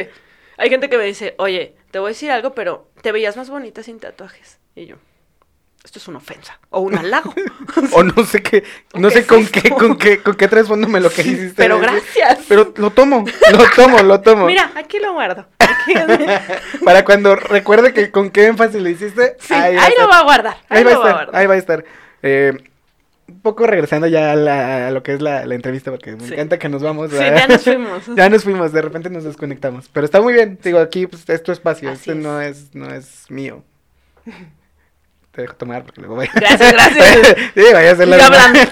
Hay 0.57 0.69
gente 0.69 0.89
que 0.89 0.97
me 0.97 1.05
dice, 1.05 1.35
oye, 1.37 1.75
te 1.91 1.99
voy 1.99 2.07
a 2.07 2.09
decir 2.09 2.31
algo, 2.31 2.53
pero 2.53 2.89
te 3.01 3.11
veías 3.11 3.37
más 3.37 3.49
bonita 3.49 3.81
sin 3.83 3.99
tatuajes. 3.99 4.59
Y 4.75 4.85
yo, 4.87 4.95
esto 5.89 5.97
es 5.97 6.07
una 6.07 6.19
ofensa. 6.19 6.59
O 6.69 6.81
un 6.81 6.95
halago. 6.97 7.33
O 7.93 8.03
no 8.03 8.23
sé 8.23 8.43
qué, 8.43 8.63
no 8.93 9.07
¿Qué 9.09 9.13
sé 9.15 9.19
es 9.21 9.25
con 9.25 9.39
esto? 9.39 9.59
qué, 9.61 9.69
con 9.71 9.97
qué, 9.97 10.19
con 10.19 10.35
qué 10.35 10.47
trasfondo 10.47 10.87
lo 10.87 11.09
que 11.09 11.21
hiciste. 11.21 11.53
pero 11.55 11.79
gracias. 11.79 12.39
Pero 12.47 12.73
lo 12.77 12.91
tomo, 12.91 13.25
lo 13.51 13.63
tomo, 13.75 13.99
lo 14.03 14.21
tomo. 14.21 14.45
Mira, 14.45 14.71
aquí 14.75 14.99
lo 14.99 15.13
guardo. 15.13 15.47
Aquí- 15.57 15.93
Para 16.85 17.03
cuando 17.05 17.35
recuerde 17.35 17.93
que 17.93 18.11
con 18.11 18.29
qué 18.29 18.45
énfasis 18.47 18.81
lo 18.81 18.89
hiciste. 18.89 19.35
Sí, 19.39 19.53
ahí, 19.53 19.75
ahí, 19.77 19.93
va 19.97 20.03
lo 20.03 20.09
va 20.09 20.19
a 20.19 20.23
guardar. 20.23 20.57
Ahí, 20.69 20.77
Ahí 20.79 20.83
va 20.83 20.91
a 20.91 20.93
estar, 20.93 21.11
guardar. 21.13 21.35
ahí 21.35 21.47
va 21.47 21.53
a 21.53 21.57
estar. 21.57 21.85
Eh, 22.21 22.53
un 23.27 23.41
poco 23.41 23.65
regresando 23.67 24.07
ya 24.07 24.31
a, 24.31 24.35
la- 24.35 24.87
a 24.87 24.91
lo 24.91 25.01
que 25.03 25.13
es 25.13 25.21
la, 25.21 25.45
la 25.45 25.55
entrevista, 25.55 25.89
porque 25.91 26.15
me 26.15 26.27
Sí. 26.27 26.33
encanta 26.33 26.57
que 26.59 26.69
nos 26.69 26.81
vamos. 26.83 27.09
Sí, 27.11 27.17
ya 27.17 27.47
nos 27.47 27.63
fuimos. 27.63 28.03
ya 28.15 28.29
nos 28.29 28.43
fuimos, 28.43 28.71
de 28.73 28.81
repente 28.81 29.09
nos 29.09 29.23
desconectamos. 29.23 29.89
Pero 29.91 30.05
está 30.05 30.21
muy 30.21 30.33
bien, 30.33 30.59
digo, 30.63 30.79
aquí 30.79 31.07
pues, 31.07 31.27
es 31.29 31.41
tu 31.43 31.51
espacio, 31.51 31.89
Así 31.89 31.97
este 31.99 32.11
es. 32.11 32.17
no 32.17 32.41
es, 32.41 32.75
no 32.75 32.93
es 32.93 33.25
mío. 33.29 33.63
Te 35.39 35.43
dejo 35.43 35.55
tomar 35.55 35.85
porque 35.85 36.01
luego 36.01 36.15
voy. 36.15 36.27
Gracias, 36.35 36.73
gracias. 36.73 37.27
sí, 37.55 37.63
vaya 37.71 37.91
a 37.91 37.93
hacer 37.93 38.07
la 38.09 38.67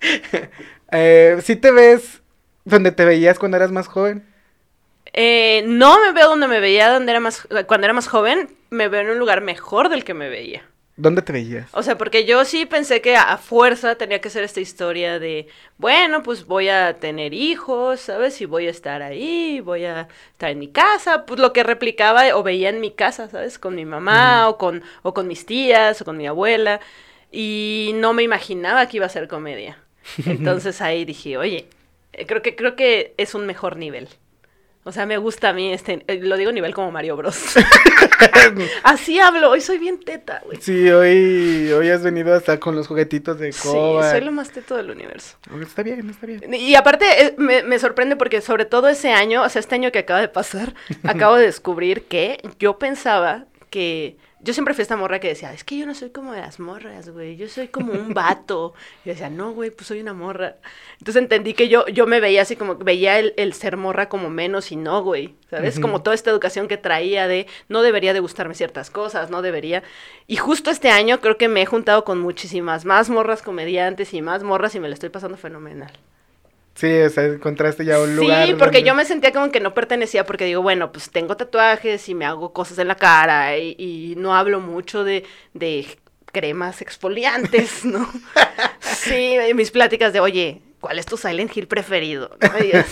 eh, 0.92 1.38
¿Sí 1.42 1.56
te 1.56 1.70
ves 1.70 2.22
donde 2.64 2.92
te 2.92 3.04
veías 3.04 3.38
cuando 3.38 3.58
eras 3.58 3.70
más 3.70 3.86
joven? 3.86 4.26
Eh, 5.12 5.62
no 5.66 6.00
me 6.00 6.12
veo 6.12 6.30
donde 6.30 6.48
me 6.48 6.60
veía 6.60 6.88
donde 6.88 7.12
era 7.12 7.20
más, 7.20 7.46
cuando 7.66 7.84
era 7.84 7.92
más 7.92 8.08
joven. 8.08 8.56
Me 8.70 8.88
veo 8.88 9.02
en 9.02 9.10
un 9.10 9.18
lugar 9.18 9.42
mejor 9.42 9.90
del 9.90 10.02
que 10.02 10.14
me 10.14 10.30
veía. 10.30 10.62
¿Dónde 10.96 11.22
te 11.22 11.32
veías? 11.32 11.68
O 11.72 11.82
sea, 11.82 11.98
porque 11.98 12.24
yo 12.24 12.44
sí 12.44 12.66
pensé 12.66 13.00
que 13.00 13.16
a 13.16 13.36
fuerza 13.36 13.96
tenía 13.96 14.20
que 14.20 14.30
ser 14.30 14.44
esta 14.44 14.60
historia 14.60 15.18
de, 15.18 15.48
bueno, 15.76 16.22
pues 16.22 16.46
voy 16.46 16.68
a 16.68 16.98
tener 17.00 17.34
hijos, 17.34 18.00
¿sabes? 18.00 18.40
Y 18.40 18.44
voy 18.44 18.68
a 18.68 18.70
estar 18.70 19.02
ahí, 19.02 19.60
voy 19.60 19.84
a 19.86 20.08
estar 20.30 20.50
en 20.50 20.60
mi 20.60 20.68
casa, 20.68 21.26
pues 21.26 21.40
lo 21.40 21.52
que 21.52 21.64
replicaba 21.64 22.22
o 22.36 22.44
veía 22.44 22.68
en 22.68 22.80
mi 22.80 22.92
casa, 22.92 23.28
¿sabes? 23.28 23.58
Con 23.58 23.74
mi 23.74 23.84
mamá 23.84 24.48
o, 24.48 24.56
con, 24.56 24.84
o 25.02 25.12
con 25.14 25.26
mis 25.26 25.46
tías 25.46 26.00
o 26.00 26.04
con 26.04 26.16
mi 26.16 26.28
abuela. 26.28 26.80
Y 27.32 27.90
no 27.96 28.12
me 28.12 28.22
imaginaba 28.22 28.86
que 28.86 28.98
iba 28.98 29.06
a 29.06 29.08
ser 29.08 29.26
comedia. 29.26 29.78
Entonces 30.26 30.80
ahí 30.80 31.04
dije, 31.04 31.36
oye, 31.38 31.66
eh, 32.12 32.26
creo 32.26 32.40
que, 32.40 32.54
creo 32.54 32.76
que 32.76 33.14
es 33.16 33.34
un 33.34 33.46
mejor 33.46 33.76
nivel. 33.76 34.08
O 34.86 34.92
sea, 34.92 35.06
me 35.06 35.16
gusta 35.16 35.48
a 35.48 35.52
mí 35.54 35.72
este, 35.72 36.04
eh, 36.06 36.20
lo 36.22 36.36
digo 36.36 36.50
a 36.50 36.52
nivel 36.52 36.74
como 36.74 36.90
Mario 36.90 37.16
Bros. 37.16 37.54
Así 38.82 39.18
hablo, 39.18 39.50
hoy 39.50 39.60
soy 39.60 39.78
bien 39.78 39.98
teta, 39.98 40.42
güey. 40.44 40.60
Sí, 40.60 40.90
hoy, 40.90 41.70
hoy 41.72 41.88
has 41.88 42.02
venido 42.02 42.34
hasta 42.34 42.60
con 42.60 42.76
los 42.76 42.86
juguetitos 42.86 43.38
de 43.38 43.52
Sí, 43.52 43.66
coba. 43.66 44.10
soy 44.10 44.20
lo 44.20 44.32
más 44.32 44.50
teto 44.50 44.76
del 44.76 44.90
universo. 44.90 45.36
Está 45.62 45.82
bien, 45.82 46.10
está 46.10 46.26
bien. 46.26 46.52
Y 46.52 46.74
aparte 46.74 47.06
eh, 47.24 47.34
me, 47.38 47.62
me 47.62 47.78
sorprende 47.78 48.16
porque 48.16 48.40
sobre 48.40 48.64
todo 48.66 48.88
ese 48.88 49.12
año, 49.12 49.42
o 49.42 49.48
sea, 49.48 49.60
este 49.60 49.74
año 49.74 49.90
que 49.90 50.00
acaba 50.00 50.20
de 50.20 50.28
pasar, 50.28 50.74
acabo 51.04 51.36
de 51.36 51.46
descubrir 51.46 52.04
que 52.04 52.42
yo 52.58 52.78
pensaba 52.78 53.46
que 53.70 54.18
yo 54.44 54.52
siempre 54.52 54.74
fui 54.74 54.82
esta 54.82 54.96
morra 54.96 55.20
que 55.20 55.28
decía, 55.28 55.54
es 55.54 55.64
que 55.64 55.78
yo 55.78 55.86
no 55.86 55.94
soy 55.94 56.10
como 56.10 56.32
de 56.32 56.42
las 56.42 56.60
morras, 56.60 57.08
güey, 57.08 57.36
yo 57.36 57.48
soy 57.48 57.68
como 57.68 57.92
un 57.94 58.12
vato. 58.12 58.74
Y 59.02 59.08
yo 59.08 59.12
decía, 59.14 59.30
no, 59.30 59.52
güey, 59.52 59.70
pues 59.70 59.86
soy 59.86 60.00
una 60.00 60.12
morra. 60.12 60.56
Entonces 60.98 61.22
entendí 61.22 61.54
que 61.54 61.68
yo, 61.68 61.86
yo 61.86 62.06
me 62.06 62.20
veía 62.20 62.42
así 62.42 62.54
como, 62.54 62.76
veía 62.76 63.18
el, 63.18 63.32
el 63.38 63.54
ser 63.54 63.78
morra 63.78 64.10
como 64.10 64.28
menos 64.28 64.70
y 64.70 64.76
no, 64.76 65.02
güey, 65.02 65.34
¿sabes? 65.48 65.76
Ujú. 65.76 65.82
Como 65.82 66.02
toda 66.02 66.14
esta 66.14 66.30
educación 66.30 66.68
que 66.68 66.76
traía 66.76 67.26
de, 67.26 67.46
no 67.70 67.80
debería 67.80 68.12
de 68.12 68.20
gustarme 68.20 68.54
ciertas 68.54 68.90
cosas, 68.90 69.30
no 69.30 69.40
debería. 69.40 69.82
Y 70.26 70.36
justo 70.36 70.70
este 70.70 70.90
año 70.90 71.22
creo 71.22 71.38
que 71.38 71.48
me 71.48 71.62
he 71.62 71.66
juntado 71.66 72.04
con 72.04 72.20
muchísimas 72.20 72.84
más 72.84 73.08
morras 73.08 73.40
comediantes 73.40 74.12
y 74.12 74.20
más 74.20 74.42
morras 74.42 74.74
y 74.74 74.80
me 74.80 74.88
lo 74.88 74.94
estoy 74.94 75.08
pasando 75.08 75.38
fenomenal. 75.38 75.92
Sí, 76.74 77.00
o 77.02 77.08
sea, 77.08 77.24
encontraste 77.24 77.84
ya 77.84 78.00
un 78.00 78.16
lugar. 78.16 78.46
Sí, 78.46 78.54
porque 78.54 78.78
donde- 78.78 78.88
yo 78.88 78.94
me 78.94 79.04
sentía 79.04 79.32
como 79.32 79.50
que 79.52 79.60
no 79.60 79.74
pertenecía 79.74 80.24
porque 80.26 80.44
digo, 80.44 80.60
bueno, 80.62 80.90
pues 80.90 81.10
tengo 81.10 81.36
tatuajes 81.36 82.08
y 82.08 82.14
me 82.14 82.24
hago 82.24 82.52
cosas 82.52 82.78
en 82.78 82.88
la 82.88 82.96
cara 82.96 83.56
y, 83.56 83.76
y 83.78 84.14
no 84.16 84.34
hablo 84.34 84.60
mucho 84.60 85.04
de, 85.04 85.24
de 85.52 85.86
cremas 86.32 86.82
exfoliantes, 86.82 87.84
¿no? 87.84 88.08
Sí, 88.80 89.36
mis 89.54 89.70
pláticas 89.70 90.12
de, 90.12 90.18
oye, 90.20 90.62
¿cuál 90.80 90.98
es 90.98 91.06
tu 91.06 91.16
Silent 91.16 91.56
Hill 91.56 91.68
preferido? 91.68 92.36
¿No? 92.40 92.56
Es, 92.58 92.86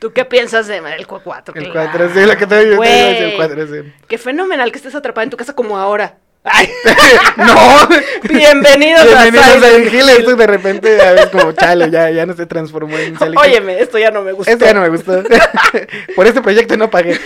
¿Tú 0.00 0.12
qué 0.12 0.24
piensas 0.24 0.66
de 0.66 0.78
el 0.78 1.06
4? 1.06 1.54
El 1.56 1.72
4, 1.72 2.08
sí, 2.14 2.20
lo 2.26 2.36
que 2.36 2.46
te 2.46 2.46
te 2.46 2.60
digo 2.64 2.82
el 2.82 3.30
Güey. 3.30 3.36
4, 3.36 3.66
sí. 3.66 3.92
Qué 4.08 4.18
fenomenal 4.18 4.70
que 4.72 4.78
estés 4.78 4.94
atrapada 4.94 5.24
en 5.24 5.30
tu 5.30 5.36
casa 5.36 5.54
como 5.54 5.78
ahora. 5.78 6.18
Ay, 6.48 6.68
¡No! 7.36 7.88
bienvenidos, 8.28 9.04
Bienvenidos 9.04 9.62
a 9.62 9.66
a 9.66 9.78
Hill. 9.78 10.08
Esto 10.10 10.36
de 10.36 10.46
repente, 10.46 11.00
a 11.00 11.12
ver, 11.12 11.30
como 11.30 11.50
chale, 11.52 11.90
ya, 11.90 12.08
ya 12.10 12.24
no 12.24 12.34
se 12.34 12.46
transformó 12.46 12.96
en 12.96 13.18
Silent. 13.18 13.36
Óyeme, 13.36 13.80
esto 13.80 13.98
ya 13.98 14.12
no 14.12 14.22
me 14.22 14.30
gustó. 14.30 14.52
Esto 14.52 14.64
ya 14.64 14.72
no 14.72 14.80
me 14.80 14.88
gustó. 14.88 15.24
Por 16.14 16.26
este 16.26 16.40
proyecto 16.42 16.76
no 16.76 16.88
pagué. 16.88 17.18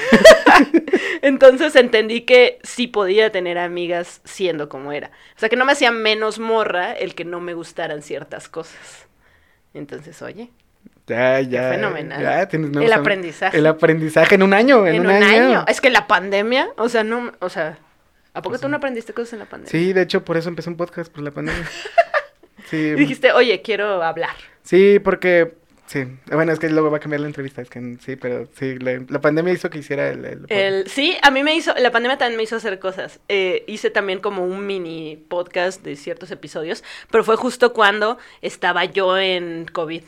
Entonces 1.22 1.76
entendí 1.76 2.22
que 2.22 2.60
sí 2.62 2.86
podía 2.86 3.30
tener 3.30 3.58
amigas 3.58 4.22
siendo 4.24 4.70
como 4.70 4.90
era. 4.90 5.08
O 5.36 5.38
sea, 5.38 5.50
que 5.50 5.56
no 5.56 5.66
me 5.66 5.72
hacía 5.72 5.90
menos 5.90 6.38
morra 6.38 6.92
el 6.94 7.14
que 7.14 7.26
no 7.26 7.40
me 7.40 7.52
gustaran 7.52 8.00
ciertas 8.00 8.48
cosas. 8.48 9.06
Entonces, 9.74 10.20
oye, 10.22 10.48
Ya, 11.06 11.40
ya. 11.40 11.68
fenomenal. 11.68 12.22
Ya, 12.22 12.48
tienes 12.48 12.74
El 12.74 12.92
aprendizaje. 12.92 13.58
El 13.58 13.66
aprendizaje 13.66 14.36
en 14.36 14.42
un 14.44 14.54
año. 14.54 14.86
En, 14.86 14.94
en, 14.94 15.00
un, 15.02 15.10
año. 15.10 15.64
Es 15.68 15.82
que 15.82 15.90
la 15.90 16.06
pandemia, 16.06 16.70
o 16.78 16.88
sea, 16.88 17.04
no, 17.04 17.32
o 17.40 17.50
sea, 17.50 17.78
¿a 18.32 18.42
poco 18.42 18.50
Pues 18.50 18.60
tú 18.60 18.68
no 18.68 18.76
aprendiste 18.76 19.12
cosas 19.12 19.34
en 19.34 19.38
la 19.40 19.44
pandemia? 19.46 19.70
Sí, 19.70 19.92
de 19.92 20.02
hecho, 20.02 20.24
por 20.24 20.36
eso 20.36 20.48
empecé 20.48 20.70
un 20.70 20.76
podcast, 20.76 21.12
por 21.12 21.22
la 21.22 21.30
pandemia. 21.30 21.64
Sí. 22.68 22.76
Y 22.76 22.94
dijiste, 22.94 23.32
oye, 23.32 23.62
quiero 23.62 24.00
hablar. 24.02 24.36
Sí, 24.62 25.00
porque. 25.00 25.54
Sí. 25.86 26.04
Bueno, 26.30 26.52
es 26.52 26.60
que 26.60 26.68
luego 26.68 26.88
va 26.88 26.98
a 26.98 27.00
cambiar 27.00 27.20
la 27.20 27.26
entrevista. 27.26 27.62
Es 27.62 27.68
que 27.68 27.96
sí, 28.00 28.14
pero 28.14 28.46
sí. 28.56 28.78
La, 28.78 29.02
la 29.08 29.20
pandemia 29.20 29.52
hizo 29.52 29.70
que 29.70 29.78
hiciera 29.78 30.08
el. 30.08 30.24
el. 30.24 30.46
El, 30.48 30.86
sí, 30.88 31.16
a 31.20 31.32
mí 31.32 31.42
me 31.42 31.56
hizo, 31.56 31.74
la 31.74 31.90
pandemia 31.90 32.16
también 32.16 32.36
me 32.36 32.44
hizo 32.44 32.54
hacer 32.54 32.78
cosas. 32.78 33.18
Eh, 33.28 33.64
hice 33.66 33.90
también 33.90 34.20
como 34.20 34.44
un 34.44 34.68
mini 34.68 35.16
podcast 35.16 35.82
de 35.82 35.96
ciertos 35.96 36.30
episodios, 36.30 36.84
pero 37.10 37.24
fue 37.24 37.34
justo 37.34 37.72
cuando 37.72 38.18
estaba 38.40 38.84
yo 38.84 39.18
en 39.18 39.64
COVID. 39.64 40.04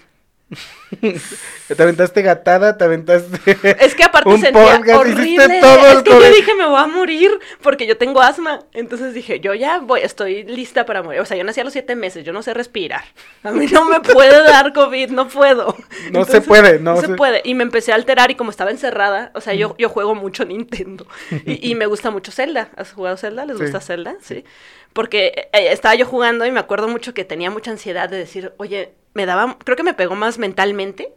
Te 1.00 1.82
aventaste 1.82 2.22
gatada, 2.22 2.76
te 2.76 2.84
aventaste. 2.84 3.56
Es 3.80 3.94
que 3.94 4.04
aparte 4.04 4.28
Un 4.28 4.40
sentía 4.40 4.76
podcast, 4.76 5.00
horrible. 5.00 5.60
todo 5.60 5.86
es 5.88 6.02
que 6.02 6.10
yo 6.10 6.30
dije, 6.34 6.54
me 6.54 6.66
voy 6.66 6.78
a 6.80 6.86
morir 6.86 7.30
porque 7.62 7.86
yo 7.86 7.96
tengo 7.96 8.20
asma. 8.20 8.60
Entonces 8.72 9.14
dije, 9.14 9.40
yo 9.40 9.54
ya 9.54 9.78
voy, 9.78 10.00
estoy 10.02 10.44
lista 10.44 10.84
para 10.84 11.02
morir. 11.02 11.20
O 11.20 11.24
sea, 11.24 11.36
yo 11.36 11.44
nací 11.44 11.60
a 11.60 11.64
los 11.64 11.72
siete 11.72 11.96
meses, 11.96 12.24
yo 12.24 12.32
no 12.32 12.42
sé 12.42 12.52
respirar. 12.54 13.04
A 13.42 13.50
mí 13.52 13.66
no 13.66 13.84
me 13.86 14.00
puede 14.00 14.42
dar 14.42 14.72
COVID, 14.72 15.10
no 15.10 15.28
puedo. 15.28 15.74
No 16.12 16.24
se 16.24 16.40
puede, 16.42 16.78
no 16.78 17.00
se 17.00 17.06
se- 17.06 17.14
puede. 17.14 17.40
Y 17.44 17.54
me 17.54 17.62
empecé 17.62 17.92
a 17.92 17.94
alterar 17.94 18.30
y 18.30 18.34
como 18.34 18.50
estaba 18.50 18.70
encerrada, 18.70 19.30
o 19.34 19.40
sea, 19.40 19.54
yo, 19.54 19.74
yo 19.78 19.88
juego 19.88 20.14
mucho 20.14 20.44
Nintendo. 20.44 21.06
Y, 21.46 21.70
y 21.70 21.74
me 21.74 21.86
gusta 21.86 22.10
mucho 22.10 22.32
Zelda. 22.32 22.68
¿Has 22.76 22.92
jugado 22.92 23.16
Zelda? 23.16 23.46
¿Les 23.46 23.56
Sí. 23.56 23.62
gusta 23.64 23.80
Zelda? 23.80 24.16
Sí. 24.20 24.44
Porque 24.92 25.48
eh, 25.54 25.68
estaba 25.72 25.94
yo 25.94 26.04
jugando 26.04 26.44
y 26.44 26.52
me 26.52 26.60
acuerdo 26.60 26.86
mucho 26.88 27.14
que 27.14 27.24
tenía 27.24 27.50
mucha 27.50 27.70
ansiedad 27.70 28.10
de 28.10 28.18
decir, 28.18 28.52
oye, 28.58 28.92
me 29.14 29.26
daba, 29.26 29.58
creo 29.58 29.76
que 29.76 29.82
me 29.82 29.94
pegó 29.94 30.14
más 30.14 30.38
mentalmente 30.38 31.12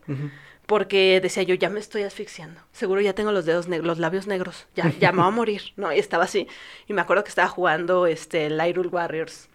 porque 0.65 1.19
decía 1.21 1.43
yo, 1.43 1.55
ya 1.55 1.69
me 1.69 1.79
estoy 1.79 2.03
asfixiando. 2.03 2.59
Seguro 2.71 3.01
ya 3.01 3.13
tengo 3.13 3.31
los 3.31 3.45
dedos 3.45 3.67
negros, 3.67 3.87
los 3.87 3.99
labios 3.99 4.27
negros. 4.27 4.67
Ya, 4.75 4.91
ya 4.99 5.11
me 5.11 5.19
voy 5.19 5.27
a 5.27 5.31
morir. 5.31 5.61
No, 5.75 5.93
y 5.93 5.99
estaba 5.99 6.23
así. 6.23 6.47
Y 6.87 6.93
me 6.93 7.01
acuerdo 7.01 7.23
que 7.23 7.29
estaba 7.29 7.47
jugando 7.47 8.07
este 8.07 8.49
Hyrule 8.49 8.89
Warriors. 8.89 9.49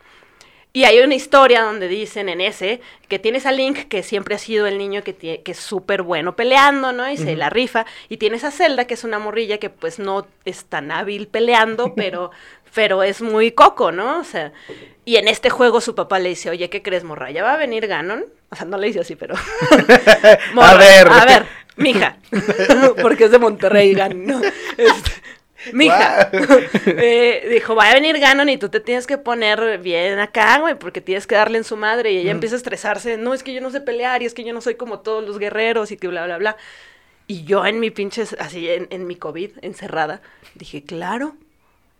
Y 0.72 0.84
hay 0.84 1.00
una 1.00 1.16
historia 1.16 1.62
donde 1.62 1.88
dicen 1.88 2.28
en 2.28 2.40
ese 2.40 2.80
que 3.08 3.18
tienes 3.18 3.44
a 3.44 3.52
Link, 3.52 3.88
que 3.88 4.04
siempre 4.04 4.36
ha 4.36 4.38
sido 4.38 4.68
el 4.68 4.78
niño 4.78 5.02
que, 5.02 5.14
que 5.14 5.50
es 5.50 5.58
súper 5.58 6.02
bueno 6.02 6.36
peleando, 6.36 6.92
¿no? 6.92 7.10
Y 7.10 7.16
se 7.16 7.34
la 7.34 7.50
rifa. 7.50 7.86
Y 8.08 8.18
tienes 8.18 8.44
a 8.44 8.52
Zelda, 8.52 8.86
que 8.86 8.94
es 8.94 9.02
una 9.02 9.18
morrilla 9.18 9.58
que 9.58 9.68
pues 9.68 9.98
no 9.98 10.28
es 10.44 10.64
tan 10.64 10.92
hábil 10.92 11.26
peleando, 11.26 11.94
pero, 11.96 12.30
pero 12.72 13.02
es 13.02 13.20
muy 13.20 13.50
coco, 13.50 13.90
¿no? 13.90 14.20
O 14.20 14.24
sea, 14.24 14.52
y 15.04 15.16
en 15.16 15.26
este 15.26 15.50
juego 15.50 15.80
su 15.80 15.96
papá 15.96 16.20
le 16.20 16.28
dice, 16.28 16.50
oye, 16.50 16.70
¿qué 16.70 16.82
crees, 16.82 17.02
morra? 17.02 17.32
¿Ya 17.32 17.42
va 17.42 17.54
a 17.54 17.56
venir 17.56 17.88
Ganon? 17.88 18.26
O 18.50 18.54
sea, 18.54 18.64
no 18.64 18.78
le 18.78 18.88
dice 18.88 19.00
así, 19.00 19.16
pero... 19.16 19.34
A 20.60 20.74
ver. 20.74 21.08
A 21.08 21.24
ver, 21.24 21.46
mija. 21.76 22.16
Porque 23.02 23.24
es 23.24 23.32
de 23.32 23.38
Monterrey, 23.40 23.92
Ganon. 23.92 24.26
¿no? 24.26 24.40
Este, 24.76 25.10
mija. 25.72 26.30
Eh, 26.86 27.48
dijo, 27.50 27.74
va 27.74 27.90
a 27.90 27.94
venir 27.94 28.18
Ganon 28.18 28.48
y 28.48 28.56
tú 28.58 28.68
te 28.68 28.80
tienes 28.80 29.06
que 29.06 29.18
poner 29.18 29.78
bien 29.78 30.18
acá, 30.18 30.58
güey, 30.58 30.74
porque 30.74 31.00
tienes 31.00 31.26
que 31.26 31.34
darle 31.34 31.58
en 31.58 31.64
su 31.64 31.76
madre. 31.76 32.12
Y 32.12 32.18
ella 32.18 32.32
Mm. 32.32 32.36
empieza 32.36 32.54
a 32.56 32.58
estresarse. 32.58 33.16
No, 33.16 33.32
es 33.34 33.42
que 33.42 33.52
yo 33.54 33.60
no 33.60 33.70
sé 33.70 33.80
pelear 33.80 34.22
y 34.22 34.26
es 34.26 34.34
que 34.34 34.44
yo 34.44 34.52
no 34.52 34.60
soy 34.60 34.74
como 34.74 35.00
todos 35.00 35.24
los 35.26 35.38
guerreros 35.38 35.90
y 35.92 35.96
que 35.96 36.08
bla, 36.08 36.24
bla, 36.26 36.38
bla. 36.38 36.56
Y 37.26 37.44
yo 37.44 37.64
en 37.64 37.80
mi 37.80 37.90
pinche, 37.90 38.24
así, 38.38 38.68
en, 38.68 38.88
en 38.90 39.06
mi 39.06 39.16
COVID, 39.16 39.52
encerrada, 39.62 40.20
dije, 40.54 40.82
claro, 40.84 41.36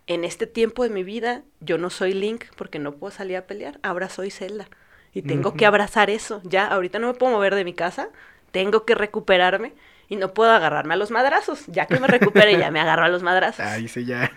en 0.07 0.25
este 0.25 0.47
tiempo 0.47 0.83
de 0.83 0.91
mi 0.91 1.05
vida 1.05 1.43
yo 1.61 1.79
no 1.79 1.89
soy 1.91 2.13
Link 2.15 2.45
porque 2.57 2.79
no 2.81 2.93
puedo 2.93 3.13
salir 3.13 3.37
a 3.37 3.47
pelear, 3.47 3.79
ahora 3.83 4.09
soy 4.09 4.31
Zelda. 4.31 4.69
Y 5.15 5.23
tengo 5.23 5.55
que 5.55 5.65
Ujú. 5.65 5.69
abrazar 5.69 6.11
eso. 6.11 6.41
Ya, 6.45 6.67
ahorita 6.67 6.99
no 6.99 7.09
me 7.09 7.15
puedo 7.15 7.33
mover 7.33 7.55
de 7.55 7.65
mi 7.65 7.75
casa, 7.75 8.09
tengo 8.51 8.85
que 8.85 8.95
recuperarme 8.95 9.73
y 10.11 10.17
no 10.17 10.35
puedo 10.35 10.51
agarrarme 10.51 10.95
a 10.95 10.97
los 10.99 11.11
madrazos. 11.11 11.63
Ya 11.69 11.87
que 11.87 11.99
me 11.99 12.09
recupere, 12.09 12.59
ya 12.59 12.71
me 12.71 12.81
agarro 12.81 13.05
a 13.05 13.09
los 13.09 13.23
madrazos. 13.23 13.65
Ay, 13.65 13.89
sí, 13.89 14.05
ya. 14.05 14.31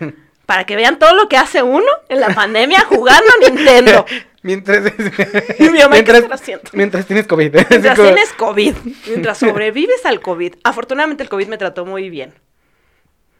Para 0.46 0.64
que 0.64 0.76
vean 0.76 0.98
todo 0.98 1.14
lo 1.14 1.28
que 1.28 1.36
hace 1.36 1.62
uno 1.62 1.90
en 2.08 2.20
la 2.20 2.28
pandemia 2.28 2.80
jugando 2.88 3.30
Nintendo. 3.40 4.06
Mientras. 4.42 4.92
Y 5.58 5.70
mi 5.70 5.78
mamá, 5.78 5.96
¿qué 6.02 6.12
mientras, 6.12 6.42
mientras 6.74 7.06
tienes 7.06 7.26
COVID. 7.26 7.54
Mientras 7.70 7.96
tienes 7.96 8.32
COVID, 8.34 8.74
mientras 9.08 9.38
sobrevives 9.38 10.04
al 10.04 10.20
COVID. 10.20 10.56
Afortunadamente 10.64 11.22
el 11.22 11.30
COVID 11.30 11.48
me 11.48 11.56
trató 11.56 11.86
muy 11.86 12.10
bien. 12.10 12.34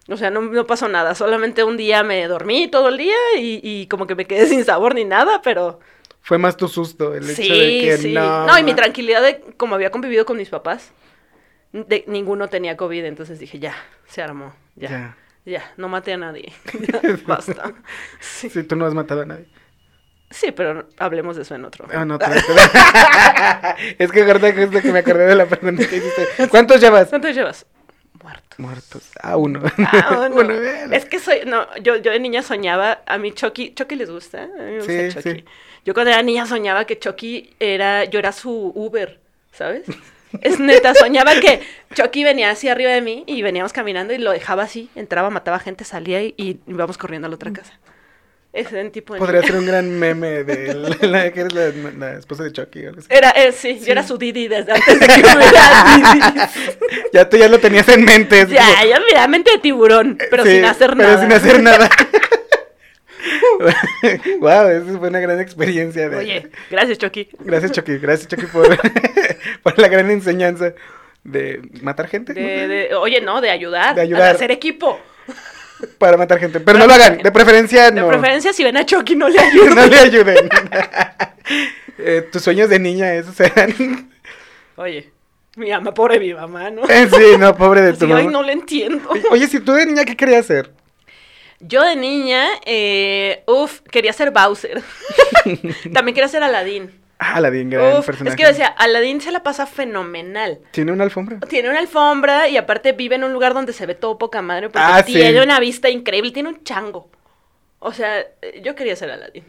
O 0.08 0.16
sea, 0.16 0.30
no, 0.30 0.40
no 0.40 0.66
pasó 0.66 0.88
nada. 0.88 1.14
Solamente 1.14 1.62
un 1.62 1.76
día 1.76 2.02
me 2.02 2.26
dormí 2.26 2.68
todo 2.68 2.88
el 2.88 2.96
día 2.96 3.16
y, 3.36 3.60
y 3.62 3.86
como 3.88 4.06
que 4.06 4.14
me 4.14 4.26
quedé 4.26 4.46
sin 4.46 4.64
sabor 4.64 4.94
ni 4.94 5.04
nada, 5.04 5.42
pero 5.42 5.78
Fue 6.22 6.38
más 6.38 6.56
tu 6.56 6.68
susto 6.68 7.14
el 7.14 7.24
hecho 7.24 7.42
sí, 7.42 7.48
de 7.50 7.80
que 7.80 7.98
sí. 7.98 8.12
no. 8.14 8.46
No, 8.46 8.58
y 8.58 8.62
mi 8.62 8.72
tranquilidad 8.72 9.20
de 9.22 9.42
como 9.58 9.74
había 9.74 9.90
convivido 9.90 10.24
con 10.24 10.38
mis 10.38 10.48
papás, 10.48 10.90
de, 11.74 12.04
ninguno 12.06 12.48
tenía 12.48 12.76
COVID, 12.76 13.04
entonces 13.04 13.38
dije, 13.38 13.58
ya, 13.58 13.74
se 14.06 14.22
armó, 14.22 14.54
ya, 14.76 14.88
ya, 14.88 15.16
Ya. 15.44 15.72
no 15.76 15.88
maté 15.88 16.12
a 16.12 16.16
nadie, 16.16 16.52
ya, 16.72 17.00
basta. 17.26 17.72
Sí. 18.20 18.48
Sí, 18.48 18.62
tú 18.62 18.76
no 18.76 18.86
has 18.86 18.94
matado 18.94 19.22
a 19.22 19.26
nadie. 19.26 19.46
Sí, 20.30 20.52
pero 20.52 20.88
hablemos 20.98 21.36
de 21.36 21.42
eso 21.42 21.54
en 21.54 21.64
otro. 21.64 21.86
Ah, 21.92 22.04
no, 22.04 22.18
vez. 22.18 22.28
es 23.98 24.10
que 24.10 24.24
que 24.24 24.62
es 24.62 24.82
que 24.82 24.92
me 24.92 24.98
acordé 25.00 25.26
de 25.26 25.34
la 25.36 25.46
pregunta 25.46 25.86
que 25.86 25.96
hiciste. 25.96 26.48
¿Cuántos 26.48 26.80
llevas? 26.80 27.08
¿Cuántos 27.08 27.34
llevas? 27.34 27.66
Muertos. 28.22 28.58
Muertos. 28.58 29.10
Ah, 29.22 29.36
uno. 29.36 29.60
Ah, 29.78 30.28
no. 30.30 30.36
Uno. 30.36 30.54
Es 30.54 31.04
que 31.04 31.18
soy, 31.20 31.40
no, 31.46 31.66
yo, 31.76 31.96
yo 31.96 32.10
de 32.10 32.18
niña 32.20 32.42
soñaba, 32.42 33.02
a 33.06 33.18
mí 33.18 33.32
Chucky, 33.32 33.74
Chucky 33.74 33.96
les 33.96 34.10
gusta, 34.10 34.44
a 34.44 34.46
mí 34.46 34.52
me 34.72 34.76
gusta 34.78 34.92
Sí, 34.92 35.08
Chucky. 35.14 35.30
sí. 35.30 35.44
Yo 35.84 35.92
cuando 35.94 36.10
era 36.10 36.22
niña 36.22 36.46
soñaba 36.46 36.84
que 36.86 36.98
Chucky 36.98 37.54
era, 37.60 38.04
yo 38.04 38.18
era 38.18 38.32
su 38.32 38.72
Uber, 38.74 39.20
¿sabes? 39.52 39.84
Es 40.42 40.58
neta, 40.60 40.94
soñaba 40.94 41.34
que 41.40 41.60
Chucky 41.94 42.24
venía 42.24 42.50
así 42.50 42.68
arriba 42.68 42.90
de 42.92 43.00
mí 43.00 43.24
y 43.26 43.42
veníamos 43.42 43.72
caminando 43.72 44.12
y 44.14 44.18
lo 44.18 44.30
dejaba 44.32 44.64
así, 44.64 44.90
entraba, 44.94 45.30
mataba 45.30 45.58
gente, 45.58 45.84
salía 45.84 46.22
y, 46.22 46.34
y 46.36 46.58
íbamos 46.66 46.98
corriendo 46.98 47.26
a 47.26 47.28
la 47.28 47.36
otra 47.36 47.52
casa. 47.52 47.72
Ese 48.52 48.88
tipo 48.90 49.14
de 49.14 49.18
Podría 49.18 49.40
niña. 49.40 49.50
ser 49.52 49.60
un 49.60 49.66
gran 49.66 49.90
meme 49.98 50.44
de 50.44 50.74
la, 50.74 50.88
la- 51.08 51.32
que 51.32 51.40
eres 51.40 51.52
la, 51.54 51.70
la 51.98 52.12
esposa 52.18 52.44
de 52.44 52.52
Chucky 52.52 52.86
así. 52.86 53.00
Era, 53.08 53.30
eh, 53.30 53.50
sí, 53.50 53.80
yo 53.84 53.90
era 53.90 54.04
su 54.06 54.16
Didi 54.16 54.46
desde 54.46 54.72
antes 54.72 55.00
de 55.00 55.06
que 55.08 55.12
hubiera 55.20 55.84
Didi. 55.96 57.00
Ya 57.12 57.28
tú 57.28 57.36
ya 57.36 57.48
lo 57.48 57.58
tenías 57.58 57.88
en 57.88 58.04
mente. 58.04 58.46
Ya, 58.48 58.64
como- 58.64 58.90
yo 58.92 58.96
mira, 59.08 59.26
mente 59.26 59.50
de 59.50 59.58
tiburón, 59.58 60.16
pero 60.30 60.44
Sí, 60.44 60.52
sin 60.52 60.64
hacer 60.66 60.90
pero 60.96 61.02
nada. 61.08 61.20
sin 61.20 61.32
hacer 61.32 61.62
nada. 61.62 61.90
wow, 64.40 64.68
esa 64.68 64.98
fue 64.98 65.08
una 65.08 65.20
gran 65.20 65.40
experiencia. 65.40 66.08
De... 66.08 66.16
Oye, 66.16 66.50
gracias 66.70 66.98
Chucky. 66.98 67.28
Gracias, 67.40 67.72
Chucky. 67.72 67.98
Gracias, 67.98 68.28
Chucky, 68.28 68.46
por, 68.46 68.66
por 69.62 69.78
la 69.78 69.88
gran 69.88 70.10
enseñanza. 70.10 70.74
de 71.24 71.60
matar 71.82 72.08
gente. 72.08 72.34
De, 72.34 72.68
de- 72.68 72.94
oye, 72.94 73.20
no, 73.20 73.40
de 73.40 73.50
ayudar. 73.50 73.94
De 73.94 74.02
ayudar. 74.02 74.22
A 74.22 74.30
hacer 74.30 74.50
equipo. 74.50 75.00
Para 75.98 76.16
matar 76.16 76.38
gente. 76.38 76.60
Pero 76.60 76.78
no 76.78 76.86
lo 76.86 76.94
hagan. 76.94 77.18
De 77.18 77.32
preferencia 77.32 77.90
De 77.90 78.00
no. 78.00 78.08
preferencia, 78.08 78.52
si 78.52 78.62
ven 78.64 78.76
a 78.76 78.86
Chucky, 78.86 79.16
no 79.16 79.28
le 79.28 79.38
ayuden. 79.40 79.74
no 79.74 79.86
le 79.86 79.96
ayuden. 79.98 80.48
Eh, 81.98 82.28
tus 82.32 82.42
sueños 82.42 82.68
de 82.68 82.78
niña, 82.78 83.14
esos 83.14 83.38
eran. 83.40 84.10
Oye, 84.76 85.10
mi 85.56 85.70
mamá, 85.70 85.92
pobre 85.94 86.18
mi 86.18 86.34
mamá, 86.34 86.70
¿no? 86.70 86.86
Sí, 86.86 87.36
no, 87.38 87.54
pobre 87.56 87.80
de 87.82 87.92
tu 87.92 88.04
Así, 88.06 88.12
ay, 88.12 88.24
mamá. 88.24 88.30
no 88.30 88.42
le 88.42 88.52
entiendo. 88.52 89.08
Oye, 89.08 89.22
Oye, 89.30 89.46
si 89.46 89.60
tú 89.60 89.72
de 89.72 89.86
niña, 89.86 90.04
¿qué 90.04 90.16
querías 90.16 90.40
hacer? 90.40 90.72
Yo 91.66 91.82
de 91.82 91.96
niña, 91.96 92.46
eh, 92.66 93.42
uf, 93.46 93.80
quería 93.90 94.12
ser 94.12 94.30
Bowser. 94.30 94.82
También 95.92 96.14
quería 96.14 96.28
ser 96.28 96.42
Aladdin. 96.42 96.90
Ah, 97.18 97.36
Aladdin, 97.36 97.70
gran 97.70 97.98
Uf, 97.98 98.06
personaje. 98.06 98.30
es 98.30 98.36
que 98.36 98.42
yo 98.42 98.48
decía, 98.48 98.66
Aladdin 98.66 99.20
se 99.20 99.30
la 99.30 99.42
pasa 99.42 99.66
fenomenal. 99.66 100.58
¿Tiene 100.72 100.92
una 100.92 101.04
alfombra? 101.04 101.38
Tiene 101.48 101.70
una 101.70 101.78
alfombra 101.78 102.48
y 102.48 102.56
aparte 102.56 102.92
vive 102.92 103.14
en 103.14 103.24
un 103.24 103.32
lugar 103.32 103.54
donde 103.54 103.72
se 103.72 103.86
ve 103.86 103.94
todo 103.94 104.18
poca 104.18 104.42
madre 104.42 104.68
porque 104.68 104.86
Ah, 104.90 105.02
sí. 105.06 105.12
tiene 105.14 105.42
una 105.42 105.58
vista 105.60 105.88
increíble, 105.88 106.32
tiene 106.32 106.48
un 106.50 106.62
chango. 106.64 107.08
O 107.78 107.92
sea, 107.92 108.20
eh, 108.42 108.60
yo 108.62 108.74
quería 108.74 108.96
ser 108.96 109.10
Aladdin. 109.10 109.44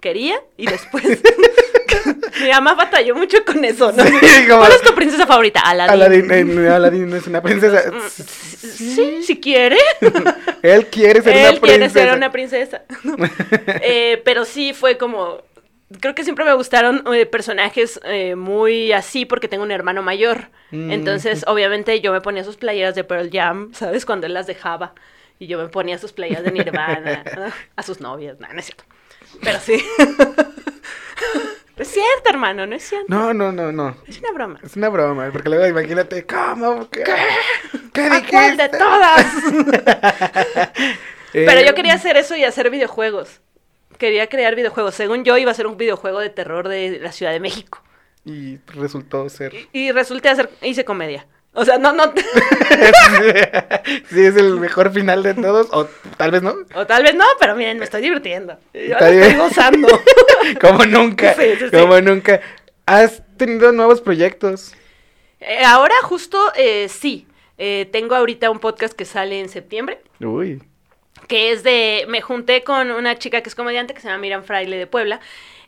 Quería 0.00 0.40
y 0.56 0.66
después 0.66 1.04
mi 2.40 2.48
mamá 2.50 2.74
batalló 2.74 3.14
mucho 3.14 3.44
con 3.44 3.64
eso, 3.64 3.92
¿no? 3.92 4.04
Sí, 4.04 4.12
como- 4.48 4.60
¿Cuál 4.60 4.72
es 4.72 4.82
tu 4.82 4.94
princesa 4.94 5.26
favorita? 5.26 5.60
Aladdin. 5.60 5.92
Aladdin, 6.30 6.64
eh, 6.64 6.68
Aladdin 6.68 7.10
no 7.10 7.16
es 7.16 7.26
una 7.26 7.42
princesa. 7.42 7.82
Mm, 7.90 8.08
Sí, 8.72 9.22
si 9.22 9.40
quiere. 9.40 9.76
Él 10.62 10.86
quiere 10.86 11.20
ser 11.22 11.36
una 11.36 11.48
Él 11.50 11.60
princesa. 11.60 11.62
quiere 11.62 11.90
ser 11.90 12.16
una 12.16 12.32
princesa. 12.32 12.82
Eh, 13.82 14.20
pero 14.24 14.44
sí 14.44 14.72
fue 14.72 14.96
como. 14.98 15.42
Creo 16.00 16.14
que 16.14 16.24
siempre 16.24 16.44
me 16.46 16.54
gustaron 16.54 17.04
eh, 17.12 17.26
personajes 17.26 18.00
eh, 18.04 18.34
muy 18.34 18.92
así 18.92 19.26
porque 19.26 19.46
tengo 19.48 19.62
un 19.62 19.70
hermano 19.70 20.02
mayor. 20.02 20.48
Mm. 20.70 20.90
Entonces, 20.90 21.44
obviamente, 21.46 22.00
yo 22.00 22.12
me 22.12 22.22
ponía 22.22 22.44
sus 22.44 22.56
playeras 22.56 22.94
de 22.94 23.04
Pearl 23.04 23.28
Jam, 23.30 23.72
¿sabes? 23.74 24.06
Cuando 24.06 24.26
él 24.26 24.32
las 24.34 24.46
dejaba. 24.46 24.94
Y 25.38 25.48
yo 25.48 25.58
me 25.58 25.68
ponía 25.68 25.98
sus 25.98 26.12
playeras 26.12 26.44
de 26.44 26.52
Nirvana, 26.52 27.24
a 27.76 27.82
sus 27.82 28.00
novias. 28.00 28.38
No, 28.40 28.48
no 28.52 28.58
es 28.58 28.64
cierto. 28.66 28.84
Pero 29.42 29.58
sí. 29.60 29.84
No 31.76 31.82
es 31.82 31.88
cierto, 31.88 32.30
hermano, 32.30 32.66
no 32.66 32.74
es 32.74 32.82
cierto. 32.82 33.06
No, 33.08 33.32
no, 33.32 33.50
no, 33.50 33.72
no. 33.72 33.96
Es 34.06 34.18
una 34.18 34.32
broma. 34.32 34.60
Es 34.62 34.76
una 34.76 34.88
broma, 34.88 35.30
porque 35.32 35.48
luego 35.48 35.66
imagínate, 35.66 36.26
¿cómo? 36.26 36.88
¿Qué? 36.90 37.04
¿Qué 37.92 38.02
¿A 38.02 38.26
cuál 38.28 38.56
de 38.56 38.68
todas? 38.68 39.26
Eh, 41.34 41.44
Pero 41.46 41.62
yo 41.62 41.74
quería 41.74 41.94
hacer 41.94 42.16
eso 42.16 42.36
y 42.36 42.44
hacer 42.44 42.70
videojuegos. 42.70 43.40
Quería 43.96 44.28
crear 44.28 44.54
videojuegos. 44.54 44.94
Según 44.94 45.24
yo, 45.24 45.38
iba 45.38 45.50
a 45.50 45.54
ser 45.54 45.66
un 45.66 45.76
videojuego 45.76 46.20
de 46.20 46.28
terror 46.28 46.68
de 46.68 46.98
la 47.00 47.12
Ciudad 47.12 47.32
de 47.32 47.40
México. 47.40 47.82
Y 48.24 48.58
resultó 48.66 49.28
ser. 49.28 49.52
Y 49.72 49.92
resulté 49.92 50.28
hacer, 50.28 50.50
hice 50.60 50.84
comedia. 50.84 51.26
O 51.54 51.64
sea, 51.66 51.76
no, 51.76 51.92
no. 51.92 52.04
sí, 54.08 54.24
es 54.24 54.36
el 54.36 54.58
mejor 54.58 54.90
final 54.92 55.22
de 55.22 55.34
todos, 55.34 55.68
o 55.70 55.84
tal 56.16 56.30
vez 56.30 56.42
no. 56.42 56.54
O 56.74 56.86
tal 56.86 57.02
vez 57.02 57.14
no, 57.14 57.26
pero 57.38 57.54
miren, 57.54 57.78
me 57.78 57.84
estoy 57.84 58.00
divirtiendo. 58.00 58.56
Yo 58.72 58.80
estoy 58.80 59.34
gozando. 59.34 59.88
Como 60.60 60.86
nunca. 60.86 61.34
Sí, 61.34 61.42
sí, 61.58 61.68
sí. 61.70 61.76
Como 61.76 62.00
nunca. 62.00 62.40
¿Has 62.86 63.22
tenido 63.36 63.70
nuevos 63.70 64.00
proyectos? 64.00 64.72
Eh, 65.40 65.62
ahora, 65.64 65.94
justo, 66.02 66.38
eh, 66.56 66.88
sí. 66.88 67.26
Eh, 67.58 67.86
tengo 67.92 68.14
ahorita 68.14 68.50
un 68.50 68.58
podcast 68.58 68.94
que 68.94 69.04
sale 69.04 69.38
en 69.38 69.50
septiembre. 69.50 70.00
Uy. 70.20 70.62
que 71.28 71.52
es 71.52 71.62
de, 71.62 72.06
me 72.08 72.20
junté 72.20 72.64
con 72.64 72.90
una 72.90 73.18
chica 73.18 73.42
que 73.42 73.48
es 73.48 73.54
comediante 73.54 73.92
que 73.94 74.00
se 74.00 74.08
llama 74.08 74.20
Miriam 74.20 74.42
Fraile 74.42 74.78
de 74.78 74.86
Puebla. 74.86 75.20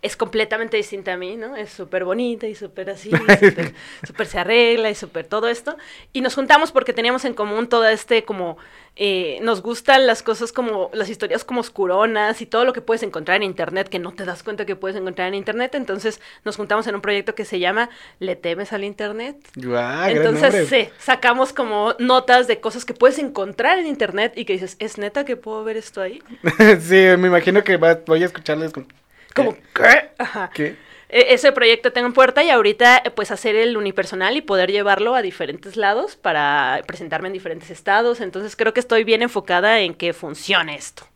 Es 0.04 0.16
completamente 0.16 0.76
distinta 0.76 1.14
a 1.14 1.16
mí, 1.16 1.34
¿no? 1.36 1.56
Es 1.56 1.70
súper 1.70 2.04
bonita 2.04 2.46
y 2.46 2.54
súper 2.54 2.90
así, 2.90 3.10
súper- 4.06 4.26
se 4.26 4.38
arregla 4.38 4.90
y 4.90 4.94
súper 4.94 5.26
todo 5.26 5.48
esto. 5.48 5.76
Y 6.12 6.20
nos 6.20 6.34
juntamos 6.34 6.72
porque 6.72 6.92
teníamos 6.92 7.24
en 7.24 7.34
común 7.34 7.68
todo 7.68 7.86
este 7.88 8.24
como, 8.24 8.58
eh, 8.96 9.38
nos 9.42 9.62
gustan 9.62 10.06
las 10.06 10.22
cosas 10.22 10.52
como, 10.52 10.90
las 10.92 11.08
historias 11.08 11.42
como 11.44 11.60
oscuronas 11.60 12.40
y 12.42 12.46
todo 12.46 12.64
lo 12.64 12.72
que 12.72 12.80
puedes 12.82 13.02
encontrar 13.02 13.38
en 13.38 13.44
internet 13.44 13.88
que 13.88 13.98
no 13.98 14.12
te 14.12 14.24
das 14.24 14.42
cuenta 14.42 14.66
que 14.66 14.76
puedes 14.76 14.96
encontrar 14.96 15.28
en 15.28 15.34
internet. 15.34 15.74
Entonces 15.74 16.20
nos 16.44 16.56
juntamos 16.56 16.86
en 16.86 16.94
un 16.96 17.00
proyecto 17.00 17.34
que 17.34 17.44
se 17.46 17.58
llama 17.58 17.88
¿Le 18.20 18.36
temes 18.36 18.72
al 18.74 18.84
internet? 18.84 19.36
Guau, 19.56 20.10
Entonces, 20.10 20.68
sí, 20.68 20.88
sacamos 20.98 21.52
como 21.54 21.94
notas 21.98 22.46
de 22.46 22.60
cosas 22.60 22.84
que 22.84 22.92
puedes 22.94 23.18
encontrar 23.18 23.78
en 23.78 23.86
internet 23.86 24.34
y 24.36 24.44
que 24.44 24.52
dices, 24.52 24.76
¿es 24.80 24.98
neta 24.98 25.24
que 25.24 25.36
puedo 25.36 25.64
ver 25.64 25.76
esto 25.78 26.00
ahí? 26.02 26.22
sí, 26.80 26.96
me 27.18 27.28
imagino 27.28 27.64
que 27.64 27.78
va- 27.78 28.00
voy 28.06 28.22
a 28.22 28.26
escucharles 28.26 28.72
con... 28.72 28.86
Como, 29.34 29.56
¿qué? 29.74 30.10
Ajá. 30.18 30.50
¿Qué? 30.52 30.76
E- 31.08 31.34
ese 31.34 31.52
proyecto 31.52 31.92
tengo 31.92 32.06
en 32.06 32.12
puerta 32.14 32.42
y 32.42 32.50
ahorita, 32.50 32.98
eh, 33.04 33.10
pues, 33.10 33.30
hacer 33.30 33.56
el 33.56 33.76
unipersonal 33.76 34.36
y 34.36 34.40
poder 34.42 34.70
llevarlo 34.70 35.14
a 35.14 35.22
diferentes 35.22 35.76
lados 35.76 36.16
para 36.16 36.82
presentarme 36.86 37.28
en 37.28 37.34
diferentes 37.34 37.70
estados. 37.70 38.20
Entonces, 38.20 38.56
creo 38.56 38.72
que 38.74 38.80
estoy 38.80 39.04
bien 39.04 39.22
enfocada 39.22 39.80
en 39.80 39.94
que 39.94 40.12
funcione 40.12 40.76
esto. 40.76 41.06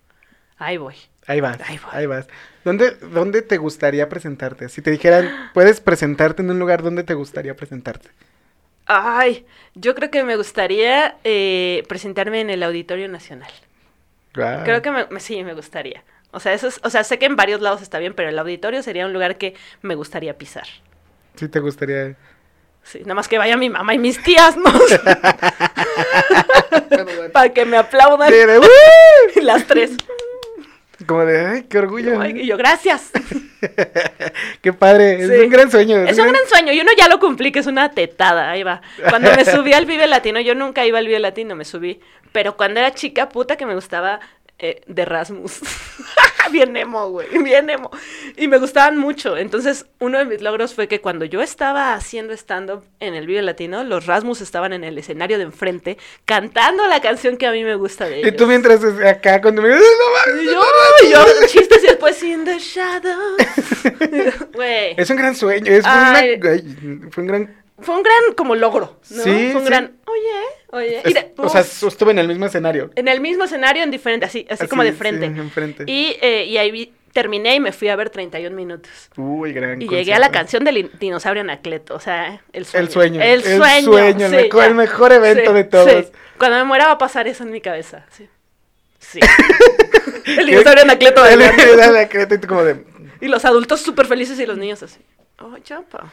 Ahí 0.59 0.77
voy. 0.79 0.97
Ahí 1.27 1.41
vas, 1.41 1.61
Ahí 1.61 1.79
voy. 1.79 1.91
ahí 1.93 2.07
vas. 2.07 2.27
¿Dónde, 2.65 2.93
¿Dónde 2.93 3.43
te 3.43 3.59
gustaría 3.59 4.09
presentarte? 4.09 4.69
Si 4.69 4.83
te 4.83 4.91
dijeran, 4.91 5.35
puedes 5.53 5.81
presentarte 5.81 6.43
en 6.43 6.51
un 6.51 6.59
lugar, 6.59 6.83
¿dónde 6.83 7.05
te 7.05 7.15
gustaría 7.15 7.55
presentarte? 7.57 8.11
Ay, 8.87 9.47
yo 9.75 9.95
creo 9.95 10.11
que 10.11 10.25
me 10.25 10.37
gustaría 10.37 11.19
eh, 11.25 11.85
presentarme 11.89 12.41
en 12.41 12.51
el 12.51 12.63
Auditorio 12.63 13.09
Nacional. 13.09 13.51
Creo 14.63 14.83
que 14.83 14.91
me- 14.91 15.21
sí, 15.21 15.43
me 15.45 15.55
gustaría. 15.55 16.03
O 16.39 16.41
sea, 16.41 16.53
eso 16.55 16.69
es, 16.69 16.79
o 16.85 16.89
sea, 16.91 17.03
sé 17.03 17.19
que 17.19 17.27
en 17.27 17.35
varios 17.35 17.61
lados 17.61 17.83
está 17.83 17.99
bien, 17.99 18.15
pero 18.15 18.29
el 18.29 18.39
auditorio 18.39 18.81
sería 18.85 19.05
un 19.07 19.13
lugar 19.13 19.39
que 19.39 19.55
me 19.83 19.97
gustaría 19.97 20.39
pisar. 20.39 20.69
Sí 21.35 21.49
te 21.49 21.59
gustaría... 21.59 22.15
Sí, 22.85 23.01
nada 23.01 23.15
más 23.17 23.27
que 23.27 23.39
vaya 23.39 23.57
mi 23.57 23.69
mamá 23.69 23.93
y 23.93 23.99
mis 23.99 24.23
tías, 24.23 24.57
¿no? 24.57 24.73
Para 27.33 27.49
que 27.53 27.65
me 27.65 27.77
aplaudan. 27.77 28.31
Sí, 28.31 28.37
de, 28.39 28.59
"Uh". 28.61 28.65
Y 29.37 29.41
las 29.41 29.67
tres. 29.67 29.91
Como 31.07 31.25
de, 31.25 31.47
ay, 31.47 31.63
qué 31.69 31.79
orgullo. 31.79 32.21
Ay, 32.21 32.41
Y 32.43 32.47
yo, 32.47 32.57
gracias. 32.57 33.11
qué 34.63 34.73
padre, 34.73 35.21
es 35.23 35.29
Sí. 35.29 35.35
un 35.45 35.51
gran 35.51 35.71
sueño. 35.71 35.97
Es 35.99 36.19
un 36.19 36.29
gran 36.29 36.47
sueño 36.49 36.73
y 36.73 36.81
uno 36.81 36.91
ya 36.97 37.09
lo 37.09 37.19
cumplí, 37.21 37.53
que 37.53 37.61
es 37.61 37.67
una 37.67 37.91
tetada, 37.93 38.51
ahí 38.51 38.63
va. 38.63 38.81
Cuando 39.09 39.33
me 39.35 39.45
subí 39.45 39.73
al 39.73 39.87
Vive 39.87 40.07
Latino, 40.07 40.41
yo 40.41 40.55
nunca 40.55 40.85
iba 40.87 40.99
al 40.99 41.07
Vive 41.07 41.19
Latino, 41.21 41.55
me 41.57 41.65
subí. 41.65 42.01
Pero 42.33 42.57
cuando 42.57 42.81
era 42.81 42.93
chica, 42.93 43.29
puta 43.29 43.57
que 43.57 43.65
me 43.67 43.75
gustaba 43.75 44.21
eh, 44.59 44.81
de 44.87 45.05
Rasmus. 45.05 45.61
bien 46.53 46.75
emo, 46.77 47.11
güey, 47.11 47.29
bien 47.43 47.69
emo. 47.69 47.91
Y 48.37 48.49
me 48.49 48.59
gustaban 48.59 48.97
mucho. 48.97 49.37
Entonces, 49.37 49.85
uno 50.01 50.19
de 50.19 50.25
mis 50.25 50.41
logros 50.41 50.75
fue 50.75 50.89
que 50.89 51.01
cuando 51.01 51.25
yo 51.27 51.43
estaba 51.43 51.93
haciendo 51.95 52.33
stand-up 52.33 52.85
en 53.01 53.15
el 53.15 53.27
Vive 53.27 53.43
Latino, 53.43 53.85
los 53.85 54.07
Rasmus 54.07 54.41
estaban 54.41 54.73
en 54.73 54.83
el 54.85 54.97
escenario 54.97 55.37
de 55.37 55.45
enfrente 55.45 55.99
cantando 56.25 56.87
la 56.87 57.01
canción 57.01 57.37
que 57.37 57.47
a 57.47 57.53
mí 57.53 57.65
me 57.65 57.75
gusta 57.75 58.07
de 58.09 58.21
ellos. 58.21 58.33
Y 58.33 58.37
tú 58.37 58.47
mientras 58.47 58.81
acá 59.05 59.41
cuando 59.43 59.61
me... 59.63 59.69
¡No 59.69 59.75
mames! 59.77 60.43
Y 60.43 61.11
yo, 61.11 61.25
yo, 61.27 61.47
chistes 61.47 61.85
y 61.85 61.87
después 61.89 62.23
in 62.23 62.45
the 62.45 62.59
shadows. 62.59 63.37
Güey. 64.55 64.95
Es 64.97 65.11
un 65.11 65.17
gran 65.17 65.35
sueño, 65.37 65.71
es 65.71 65.85
una- 65.85 66.15
Ay. 66.17 66.41
fue 67.11 67.23
un 67.23 67.27
gran... 67.29 67.65
Fue 67.81 67.95
un 67.95 68.03
gran 68.03 68.35
como 68.37 68.57
logro, 68.57 68.99
¿no? 69.11 69.23
Sí, 69.23 69.51
Fue 69.53 69.61
un 69.61 69.67
sí. 69.67 69.67
gran, 69.67 69.97
oye, 70.07 70.43
oye. 70.71 71.03
Y 71.05 71.09
es- 71.09 71.15
de- 71.15 71.33
o 71.37 71.49
sea, 71.49 71.61
estuve 71.63 72.11
en 72.13 72.19
el 72.19 72.29
mismo 72.29 72.47
escenario. 72.47 72.91
en 72.95 73.09
el 73.09 73.21
mismo 73.21 73.45
escenario, 73.45 73.83
en 73.83 73.91
diferente, 73.91 74.27
así, 74.27 74.47
así, 74.51 74.67
como 74.69 74.83
de 74.85 74.93
sí, 74.93 74.97
frente. 74.97 75.85
Y, 75.87 76.17
eh, 76.21 76.45
y 76.45 76.57
ahí 76.59 76.71
vi- 76.71 76.93
terminé 77.13 77.55
y 77.57 77.61
me 77.61 77.73
fui 77.73 77.89
a 77.89 77.97
ver 77.97 78.11
31 78.11 78.55
minutos. 78.55 78.91
Uy, 79.17 79.53
gran 79.53 79.81
Y 79.83 79.89
llegué 79.89 80.15
a 80.15 80.19
la 80.19 80.31
canción 80.31 80.63
del 80.65 80.77
in- 80.79 80.91
dinosaurio 81.01 81.41
Anacleto, 81.43 81.95
o 81.95 82.01
sea, 82.01 82.43
el 82.53 82.65
sueño. 82.67 82.85
El 82.87 82.93
sueño, 82.93 83.21
El 83.23 83.31
el 83.41 83.43
sueño. 83.59 83.83
sueño, 83.93 84.27
el 84.27 84.31
sí, 84.31 84.37
mejor- 84.37 84.65
el 84.65 84.75
mejor 84.75 85.13
evento 85.13 85.53
de 85.53 85.65
todos. 85.65 85.91
sí. 86.07 86.13
Cuando 86.39 86.59
me 86.59 86.65
muera 86.65 86.87
va 86.87 86.93
a 86.93 86.99
pasar 86.99 87.27
eso 87.27 87.43
en 87.43 87.51
mi 87.51 87.61
cabeza. 87.61 88.05
Sí. 88.11 88.29
Sí. 89.01 89.19
el 90.27 90.47
dinosaurio 90.47 90.83
Anacleto 90.85 91.25
El- 91.27 91.41
el 91.43 91.81
Anacleto 91.81 92.35
y 92.35 92.39
tú 92.39 92.47
como 92.49 92.63
de... 92.65 92.85
Y 93.21 93.27
los 93.27 93.45
adultos 93.45 93.81
súper 93.81 94.07
felices 94.07 94.39
y 94.39 94.47
los 94.47 94.57
niños 94.59 94.83
así. 94.83 95.01
Oh, 95.41 95.57
chapa. 95.59 96.13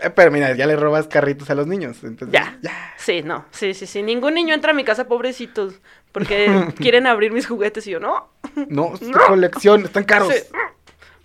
Eh, 0.00 0.10
Pero 0.10 0.30
mira, 0.30 0.54
ya 0.54 0.66
le 0.66 0.76
robas 0.76 1.06
carritos 1.08 1.50
a 1.50 1.54
los 1.54 1.66
niños. 1.66 2.02
Entonces, 2.04 2.32
Ya. 2.32 2.58
Sí, 2.98 3.22
no. 3.22 3.44
Sí, 3.50 3.74
sí, 3.74 3.86
sí. 3.86 4.02
Ningún 4.02 4.34
niño 4.34 4.54
entra 4.54 4.70
a 4.72 4.74
mi 4.74 4.84
casa, 4.84 5.06
pobrecitos. 5.08 5.74
Porque 6.12 6.48
quieren 6.76 7.06
abrir 7.06 7.32
mis 7.32 7.46
juguetes 7.46 7.86
y 7.86 7.90
yo 7.90 8.00
no. 8.00 8.30
No, 8.68 8.94
es 9.00 9.02
No. 9.02 9.18
colección, 9.26 9.84
están 9.84 10.04
caros. 10.04 10.32
Sí. 10.32 10.42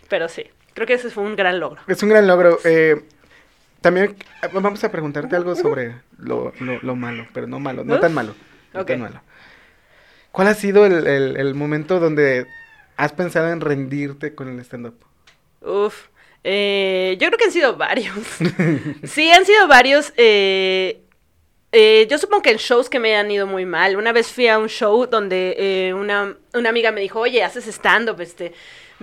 Pero 0.10 0.27
sí. 0.29 0.43
Creo 0.73 0.88
que 0.88 0.93
ese 0.93 1.10
fue 1.10 1.23
un 1.23 1.36
gran 1.36 1.60
logro. 1.60 1.82
Es 1.88 2.01
un 2.03 2.10
gran 2.10 2.25
logro. 2.27 2.60
eh, 2.63 3.03
también 3.82 4.15
eh, 4.43 4.49
vamos 4.53 4.84
a 4.84 4.91
preguntarte 4.91 5.36
algo 5.36 5.55
sobre 5.55 5.95
lo, 6.17 6.53
lo- 6.60 6.79
lo 6.82 6.95
malo, 6.95 7.27
pero 7.34 7.47
no 7.47 7.60
malo, 7.60 7.84
no 7.86 7.99
tan 7.99 8.13
malo. 8.13 8.34
No 8.73 8.86
tan 8.86 8.99
malo. 9.01 9.21
¿Cuál 10.32 10.47
ha 10.49 10.53
sido 10.53 10.86
el, 10.86 11.08
el- 11.08 11.38
el 11.38 11.55
momento 11.55 11.99
donde 11.99 12.45
has 12.97 13.13
pensado 13.13 13.51
en 13.51 13.62
rendirte 13.62 14.36
con 14.36 14.47
el 14.49 14.60
stand-up? 14.60 14.95
Uf. 15.62 16.08
Eh, 16.44 17.17
yo 17.19 17.27
creo 17.27 17.37
que 17.37 17.46
han 17.46 17.52
sido 17.52 17.75
varios. 17.75 18.15
sí, 19.04 19.31
han 19.31 19.46
sido 19.46 19.67
varios. 19.67 20.13
eh, 20.17 21.02
Eh, 21.71 22.08
yo 22.10 22.17
supongo 22.17 22.42
que 22.42 22.52
en 22.52 22.58
shows 22.58 22.90
que 22.90 23.00
me 23.00 23.15
han 23.15 23.29
ido 23.29 23.46
muy 23.46 23.65
mal. 23.65 23.96
Una 23.96 24.12
vez 24.12 24.27
fui 24.31 24.48
a 24.48 24.58
un 24.58 24.69
show 24.69 25.06
donde 25.06 25.92
una, 25.96 26.35
una 26.54 26.69
amiga 26.69 26.92
me 26.92 27.02
dijo, 27.02 27.19
oye, 27.19 27.44
haces 27.44 27.67
stand-up, 27.67 28.19
este, 28.21 28.54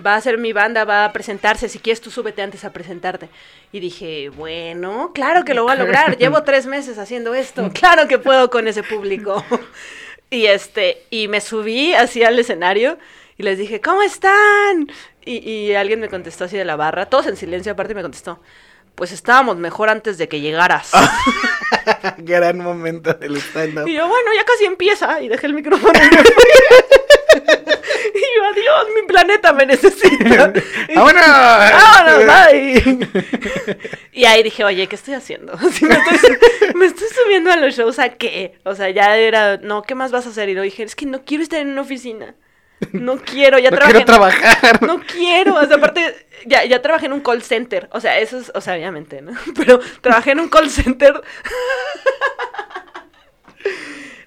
va 0.05 0.15
a 0.15 0.21
ser 0.21 0.37
mi 0.37 0.51
banda, 0.53 0.83
va 0.83 1.05
a 1.05 1.13
presentarse, 1.13 1.69
si 1.69 1.79
quieres 1.79 2.01
tú 2.01 2.11
súbete 2.11 2.41
antes 2.41 2.65
a 2.65 2.73
presentarte. 2.73 3.29
Y 3.71 3.79
dije, 3.79 4.29
bueno, 4.29 5.11
claro 5.13 5.45
que 5.45 5.53
lo 5.53 5.63
voy 5.63 5.73
a 5.73 5.75
lograr, 5.75 6.17
llevo 6.19 6.43
tres 6.43 6.65
meses 6.65 6.97
haciendo 6.97 7.33
esto, 7.33 7.71
claro 7.73 8.07
que 8.09 8.19
puedo 8.19 8.49
con 8.49 8.67
ese 8.67 8.83
público. 8.83 9.45
y 10.29 10.47
este, 10.47 11.03
y 11.09 11.29
me 11.29 11.39
subí 11.41 11.93
así 11.93 12.23
al 12.23 12.37
escenario 12.37 12.97
y 13.37 13.43
les 13.43 13.57
dije, 13.57 13.79
¿cómo 13.81 14.01
están? 14.03 14.89
Y, 15.27 15.37
y 15.49 15.75
alguien 15.75 15.99
me 15.99 16.07
contestó 16.09 16.45
así 16.45 16.55
de 16.57 16.63
la 16.63 16.77
barra, 16.77 17.07
todos 17.07 17.27
en 17.27 17.35
silencio 17.35 17.73
aparte 17.73 17.93
me 17.93 18.01
contestó, 18.01 18.41
pues 18.95 19.11
estábamos 19.11 19.57
mejor 19.57 19.89
antes 19.89 20.17
de 20.17 20.27
que 20.29 20.39
llegaras. 20.39 20.91
Gran 22.17 22.57
momento 22.59 23.13
del 23.13 23.35
stand-up. 23.37 23.87
Y 23.87 23.93
yo, 23.93 24.07
bueno, 24.07 24.31
ya 24.35 24.43
casi 24.45 24.65
empieza. 24.65 25.21
Y 25.21 25.27
dejé 25.27 25.47
el 25.47 25.53
micrófono. 25.53 25.93
y 25.93 26.15
me 26.15 26.23
fui. 26.23 26.43
y 28.15 28.19
yo, 28.19 28.45
adiós, 28.51 28.87
mi 28.95 29.07
planeta 29.07 29.53
me 29.53 29.65
necesita. 29.65 30.53
¡Vámonos! 30.95 31.25
¡Vámonos, 31.25 32.25
bye! 32.25 33.07
y 34.13 34.25
ahí 34.25 34.43
dije, 34.43 34.63
oye, 34.63 34.87
¿qué 34.87 34.95
estoy 34.95 35.13
haciendo? 35.13 35.57
Si 35.71 35.85
me, 35.85 35.93
estoy, 35.95 36.17
su- 36.17 36.77
me 36.77 36.85
estoy 36.85 37.07
subiendo 37.23 37.51
a 37.51 37.57
los 37.57 37.75
shows, 37.75 37.99
¿a 37.99 38.09
qué? 38.09 38.57
O 38.63 38.75
sea, 38.75 38.89
ya 38.89 39.15
era, 39.17 39.57
no, 39.57 39.83
¿qué 39.83 39.93
más 39.93 40.11
vas 40.11 40.25
a 40.25 40.29
hacer? 40.29 40.49
Y 40.49 40.53
lo 40.55 40.61
dije, 40.61 40.83
es 40.83 40.95
que 40.95 41.05
no 41.05 41.23
quiero 41.23 41.43
estar 41.43 41.59
en 41.59 41.69
una 41.69 41.81
oficina. 41.81 42.35
No 42.91 43.17
quiero, 43.17 43.57
ya 43.59 43.71
no 43.71 43.77
trabajé. 43.77 43.93
quiero 43.93 43.99
en- 43.99 44.05
trabajar. 44.05 44.81
no 44.83 44.99
quiero, 45.01 45.55
o 45.55 45.65
sea, 45.65 45.77
aparte, 45.77 46.27
ya, 46.45 46.63
ya 46.65 46.81
trabajé 46.81 47.07
en 47.07 47.13
un 47.13 47.21
call 47.21 47.41
center, 47.41 47.89
o 47.91 47.99
sea, 47.99 48.19
eso 48.19 48.37
es, 48.37 48.51
o 48.53 48.61
sea, 48.61 48.75
obviamente, 48.75 49.21
¿no? 49.21 49.31
Pero 49.55 49.79
trabajé 50.01 50.31
en 50.31 50.39
un 50.41 50.49
call 50.49 50.69
center 50.69 51.21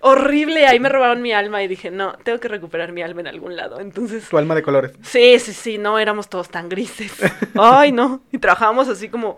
horrible, 0.00 0.66
ahí 0.66 0.80
me 0.80 0.88
robaron 0.88 1.22
mi 1.22 1.32
alma 1.32 1.62
y 1.62 1.68
dije, 1.68 1.90
no, 1.90 2.14
tengo 2.24 2.40
que 2.40 2.48
recuperar 2.48 2.92
mi 2.92 3.02
alma 3.02 3.20
en 3.20 3.26
algún 3.28 3.56
lado, 3.56 3.80
entonces... 3.80 4.28
Tu 4.28 4.38
alma 4.38 4.54
de 4.54 4.62
colores. 4.62 4.92
Sí, 5.02 5.38
sí, 5.38 5.52
sí, 5.52 5.78
no 5.78 5.98
éramos 5.98 6.28
todos 6.28 6.48
tan 6.48 6.68
grises. 6.68 7.12
Ay, 7.54 7.92
no, 7.92 8.22
y 8.32 8.38
trabajábamos 8.38 8.88
así 8.88 9.08
como... 9.08 9.36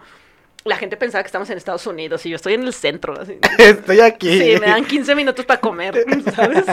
La 0.65 0.77
gente 0.77 0.97
pensaba 0.97 1.25
que 1.25 1.27
estamos 1.27 1.51
en 1.51 1.59
Estados 1.59 1.85
Unidos 1.89 2.25
y 2.25 2.31
yo 2.31 2.37
estoy 2.37 2.55
en 2.55 2.63
el 2.63 2.73
centro, 2.73 3.21
así. 3.21 3.37
Estoy 3.59 3.99
aquí. 3.99 4.39
Sí, 4.39 4.61
me 4.61 4.69
dan 4.69 4.85
15 4.85 5.17
minutos 5.17 5.45
para 5.45 5.59
comer, 5.61 6.07
¿sabes? 6.37 6.65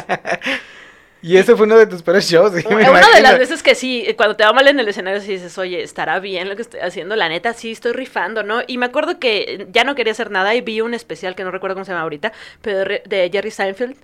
Y 1.21 1.35
ese 1.35 1.55
fue 1.55 1.65
uno 1.65 1.77
de 1.77 1.85
tus 1.85 2.01
peores 2.01 2.29
shows, 2.29 2.53
sí, 2.53 2.65
Una 2.65 2.79
de 3.15 3.21
las 3.21 3.37
veces 3.39 3.61
que 3.61 3.75
sí, 3.75 4.07
cuando 4.15 4.35
te 4.37 4.45
va 4.45 4.53
mal 4.53 4.67
en 4.69 4.79
el 4.79 4.87
escenario, 4.87 5.19
sí 5.19 5.33
dices, 5.33 5.57
oye, 5.57 5.81
estará 5.83 6.19
bien 6.19 6.47
lo 6.47 6.55
que 6.55 6.61
estoy 6.61 6.79
haciendo, 6.79 7.15
la 7.17 7.27
neta, 7.27 7.53
sí, 7.53 7.71
estoy 7.71 7.91
rifando, 7.91 8.43
¿no? 8.43 8.61
Y 8.67 8.77
me 8.77 8.85
acuerdo 8.85 9.19
que 9.19 9.67
ya 9.71 9.83
no 9.83 9.95
quería 9.95 10.13
hacer 10.13 10.31
nada 10.31 10.55
y 10.55 10.61
vi 10.61 10.79
un 10.81 10.93
especial 10.93 11.35
que 11.35 11.43
no 11.43 11.51
recuerdo 11.51 11.75
cómo 11.75 11.83
se 11.85 11.91
llama 11.91 12.03
ahorita, 12.03 12.31
pero 12.61 12.79
de, 12.79 13.29
Jerry 13.31 13.51
Seinfeld, 13.51 13.97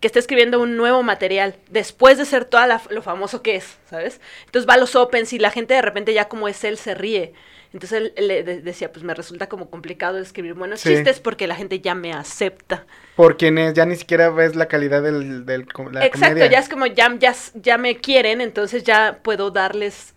que 0.00 0.06
está 0.06 0.18
escribiendo 0.18 0.60
un 0.60 0.76
nuevo 0.76 1.02
material 1.02 1.56
después 1.70 2.16
de 2.16 2.24
ser 2.24 2.46
toda 2.46 2.66
la- 2.66 2.80
lo 2.88 3.02
famoso 3.02 3.42
que 3.42 3.56
es, 3.56 3.76
¿sabes? 3.90 4.20
Entonces 4.46 4.68
va 4.68 4.74
a 4.74 4.78
los 4.78 4.96
Opens 4.96 5.32
y 5.34 5.38
la 5.38 5.50
gente 5.50 5.74
de 5.74 5.82
repente 5.82 6.14
ya 6.14 6.28
como 6.28 6.48
es 6.48 6.64
él 6.64 6.78
se 6.78 6.94
ríe. 6.94 7.34
Entonces 7.72 8.12
él 8.16 8.28
le 8.28 8.42
de- 8.42 8.60
decía, 8.60 8.92
pues 8.92 9.02
me 9.04 9.14
resulta 9.14 9.48
como 9.48 9.70
complicado 9.70 10.18
escribir 10.18 10.54
buenos 10.54 10.80
Sí. 10.80 10.90
chistes 10.90 11.20
porque 11.20 11.46
la 11.46 11.54
gente 11.56 11.80
ya 11.80 11.94
me 11.94 12.12
acepta. 12.12 12.86
Por 13.16 13.36
quienes 13.36 13.72
ya 13.74 13.86
ni 13.86 13.96
siquiera 13.96 14.28
ves 14.30 14.54
la 14.56 14.66
calidad 14.68 15.02
del, 15.02 15.46
del 15.46 15.66
la 15.90 16.04
Exacto, 16.04 16.28
comedia. 16.34 16.50
ya 16.50 16.58
es 16.58 16.68
como 16.68 16.86
ya, 16.86 17.14
ya, 17.18 17.34
ya 17.54 17.78
me 17.78 17.96
quieren, 17.96 18.40
entonces 18.40 18.84
ya 18.84 19.20
puedo 19.22 19.50
darles 19.50 20.14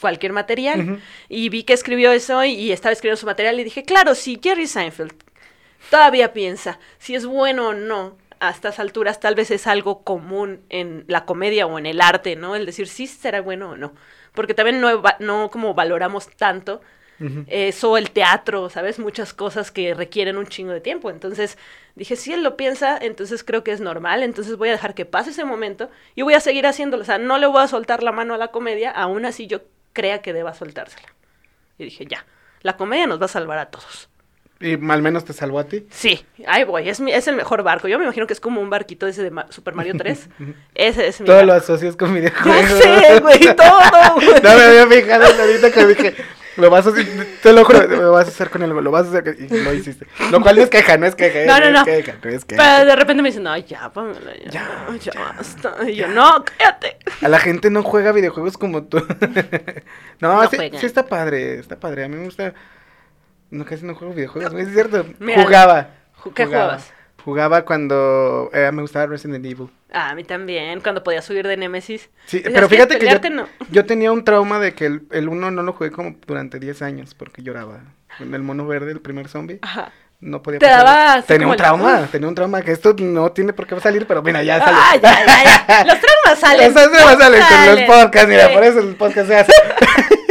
cualquier 0.00 0.32
material. 0.32 1.00
Y 1.28 1.48
vi 1.50 1.62
que 1.62 1.72
escribió 1.72 2.10
eso 2.10 2.44
y, 2.44 2.50
y 2.54 2.72
estaba 2.72 2.92
escribiendo 2.92 3.20
su 3.20 3.26
material 3.26 3.60
y 3.60 3.64
dije, 3.64 3.84
claro, 3.84 4.14
si 4.16 4.40
Jerry 4.42 4.66
Seinfeld 4.66 5.12
todavía 5.90 6.32
piensa 6.32 6.78
si 6.98 7.14
es 7.14 7.26
bueno 7.26 7.68
o 7.68 7.74
no 7.74 8.16
a 8.40 8.50
estas 8.50 8.80
alturas, 8.80 9.20
tal 9.20 9.36
vez 9.36 9.52
es 9.52 9.68
algo 9.68 10.02
común 10.02 10.62
en 10.68 11.04
la 11.06 11.24
comedia 11.26 11.66
o 11.66 11.78
en 11.78 11.86
el 11.86 12.00
arte, 12.00 12.34
¿no? 12.34 12.56
El 12.56 12.66
decir 12.66 12.88
si 12.88 13.06
será 13.06 13.40
bueno 13.40 13.70
o 13.70 13.76
no. 13.76 13.94
Porque 14.34 14.54
también 14.54 14.80
no, 14.80 15.02
no 15.18 15.50
como 15.50 15.74
valoramos 15.74 16.28
tanto 16.28 16.80
Ujú. 17.20 17.44
eso, 17.46 17.96
el 17.96 18.10
teatro, 18.10 18.68
¿sabes? 18.70 18.98
Muchas 18.98 19.32
cosas 19.32 19.70
que 19.70 19.94
requieren 19.94 20.36
un 20.36 20.46
chingo 20.46 20.72
de 20.72 20.80
tiempo. 20.80 21.10
Entonces 21.10 21.58
dije, 21.94 22.16
si 22.16 22.32
él 22.32 22.42
lo 22.42 22.56
piensa, 22.56 22.98
entonces 23.00 23.44
creo 23.44 23.62
que 23.62 23.72
es 23.72 23.80
normal, 23.80 24.22
entonces 24.22 24.56
voy 24.56 24.70
a 24.70 24.72
dejar 24.72 24.94
que 24.94 25.04
pase 25.04 25.30
ese 25.30 25.44
momento 25.44 25.90
y 26.14 26.22
voy 26.22 26.34
a 26.34 26.40
seguir 26.40 26.66
haciéndolo. 26.66 27.02
O 27.02 27.06
sea, 27.06 27.18
no 27.18 27.38
le 27.38 27.46
voy 27.46 27.62
a 27.62 27.68
soltar 27.68 28.02
la 28.02 28.12
mano 28.12 28.34
a 28.34 28.38
la 28.38 28.48
comedia, 28.48 28.90
aún 28.90 29.24
así 29.24 29.46
yo 29.46 29.60
crea 29.92 30.22
que 30.22 30.32
deba 30.32 30.54
soltársela. 30.54 31.08
Y 31.78 31.84
dije, 31.84 32.06
ya, 32.06 32.24
la 32.62 32.76
comedia 32.76 33.06
nos 33.06 33.20
va 33.20 33.26
a 33.26 33.28
salvar 33.28 33.58
a 33.58 33.66
todos. 33.66 34.08
Y 34.62 34.74
al 34.90 35.02
menos 35.02 35.24
te 35.24 35.32
salvó 35.32 35.58
a 35.58 35.64
ti. 35.64 35.86
Sí, 35.90 36.24
ahí 36.46 36.64
voy, 36.64 36.88
es, 36.88 37.00
mi- 37.00 37.12
es 37.12 37.26
el 37.28 37.36
mejor 37.36 37.62
barco. 37.62 37.88
Yo 37.88 37.98
me 37.98 38.04
imagino 38.04 38.26
que 38.26 38.32
es 38.32 38.40
como 38.40 38.60
un 38.60 38.70
barquito 38.70 39.06
ese 39.06 39.22
de 39.22 39.44
Super 39.50 39.74
Mario 39.74 39.94
3. 39.98 40.28
ese 40.74 41.08
es 41.08 41.20
mi 41.20 41.26
Todo 41.26 41.42
lo 41.42 41.52
barco. 41.52 41.64
asocias 41.64 41.96
con 41.96 42.08
Ya 42.14 42.20
videojuegos. 42.20 42.78
sé, 42.82 43.20
güey, 43.20 43.40
todo, 43.56 44.14
güey. 44.14 44.28
No 44.42 44.54
me 44.56 44.62
había 44.62 44.86
fijado 44.86 45.24
ahorita 45.24 45.70
que 45.72 45.86
dije, 45.86 46.14
lo 46.58 46.68
vas 46.68 46.86
a 46.86 46.90
hacer, 46.90 47.06
te 47.42 47.52
lo 47.52 47.64
juro, 47.64 47.86
lo 47.88 48.12
vas 48.12 48.26
a 48.26 48.28
hacer 48.28 48.50
con 48.50 48.62
el, 48.62 48.70
lo 48.70 48.90
vas 48.90 49.06
a 49.06 49.08
hacer, 49.08 49.36
y 49.38 49.48
lo 49.48 49.72
hiciste. 49.72 50.06
Lo 50.30 50.40
cual 50.42 50.56
no 50.56 50.62
es 50.62 50.68
queja, 50.68 50.98
no 50.98 51.06
es 51.06 51.14
queja, 51.14 51.40
eh, 51.40 51.46
No, 51.46 51.58
no, 51.58 51.70
no. 51.70 51.78
es 51.80 51.84
queja, 51.84 52.18
no 52.22 52.30
es 52.30 52.44
queja. 52.44 52.62
Pero 52.62 52.84
de 52.90 52.94
repente 52.96 53.22
me 53.22 53.30
dicen, 53.30 53.42
no, 53.42 53.56
ya, 53.56 53.90
Pamela, 53.90 54.20
ya, 54.44 54.50
Ya, 54.50 54.86
ya, 55.00 55.12
ya. 55.12 55.20
basta. 55.36 55.76
Y 55.88 55.94
yo, 55.96 56.08
no, 56.08 56.44
cállate. 56.44 56.98
A 57.22 57.28
la 57.28 57.38
gente 57.38 57.70
no 57.70 57.82
juega 57.82 58.12
videojuegos 58.12 58.58
como 58.58 58.84
tú. 58.84 58.98
no, 60.20 60.42
No 60.42 60.50
sí, 60.50 60.56
sí 60.78 60.84
está 60.86 61.06
padre, 61.06 61.58
está 61.58 61.80
padre. 61.80 62.04
A 62.04 62.08
mí 62.08 62.16
me 62.16 62.24
gusta. 62.24 62.52
No, 63.52 63.64
casi 63.64 63.84
no 63.84 63.94
juego 63.94 64.14
videojuegos, 64.14 64.52
es 64.54 64.72
cierto. 64.72 65.06
Mira, 65.20 65.42
jugaba. 65.44 65.88
ju- 66.22 66.32
¿qué 66.34 66.46
jugaba. 66.46 66.64
jugabas? 66.64 66.92
Jugaba 67.24 67.64
cuando 67.64 68.50
eh, 68.52 68.70
me 68.72 68.82
gustaba 68.82 69.06
Resident 69.06 69.44
Evil. 69.46 69.68
Ah, 69.92 70.10
a 70.10 70.14
mí 70.16 70.24
también, 70.24 70.80
cuando 70.80 71.04
podía 71.04 71.22
subir 71.22 71.46
de 71.46 71.56
Nemesis. 71.56 72.10
Sí, 72.26 72.42
pero 72.42 72.68
fíjate 72.68 72.98
que 72.98 73.06
yo? 73.08 73.30
No. 73.30 73.46
yo 73.70 73.84
tenía 73.86 74.10
un 74.10 74.24
trauma 74.24 74.58
de 74.58 74.74
que 74.74 74.86
el, 74.86 75.02
el 75.12 75.28
uno 75.28 75.50
no 75.52 75.62
lo 75.62 75.72
jugué 75.74 75.92
como 75.92 76.16
durante 76.26 76.58
10 76.58 76.82
años 76.82 77.14
porque 77.14 77.42
lloraba. 77.42 77.80
En 78.18 78.34
el 78.34 78.42
mono 78.42 78.66
verde, 78.66 78.90
el 78.90 79.00
primer 79.00 79.28
zombie, 79.28 79.58
Ajá. 79.62 79.92
no 80.20 80.42
podía 80.42 80.58
Te 80.58 80.66
daba 80.66 81.22
Tenía 81.22 81.46
un 81.46 81.56
trauma, 81.56 82.00
Uf. 82.04 82.10
tenía 82.10 82.28
un 82.28 82.34
trauma 82.34 82.60
que 82.62 82.72
esto 82.72 82.94
no 82.98 83.30
tiene 83.32 83.52
por 83.52 83.66
qué 83.66 83.78
salir, 83.80 84.06
pero 84.06 84.22
mira, 84.22 84.42
ya 84.42 84.58
salió. 84.58 84.80
Ah, 84.82 84.96
ya, 84.96 85.26
ya, 85.26 85.44
ya. 85.68 85.84
Los 85.86 85.98
traumas 86.00 86.40
salen. 86.40 86.70
Esos 86.70 86.90
traumas 86.90 87.18
salen 87.18 87.40
con 87.40 87.50
los 87.66 87.66
Salen. 87.68 87.86
podcasts, 87.86 88.28
mira, 88.28 88.48
Sí. 88.48 88.54
por 88.54 88.64
eso 88.64 88.78
el 88.80 88.96
podcast 88.96 89.28
se 89.28 89.36
hace. 89.36 89.52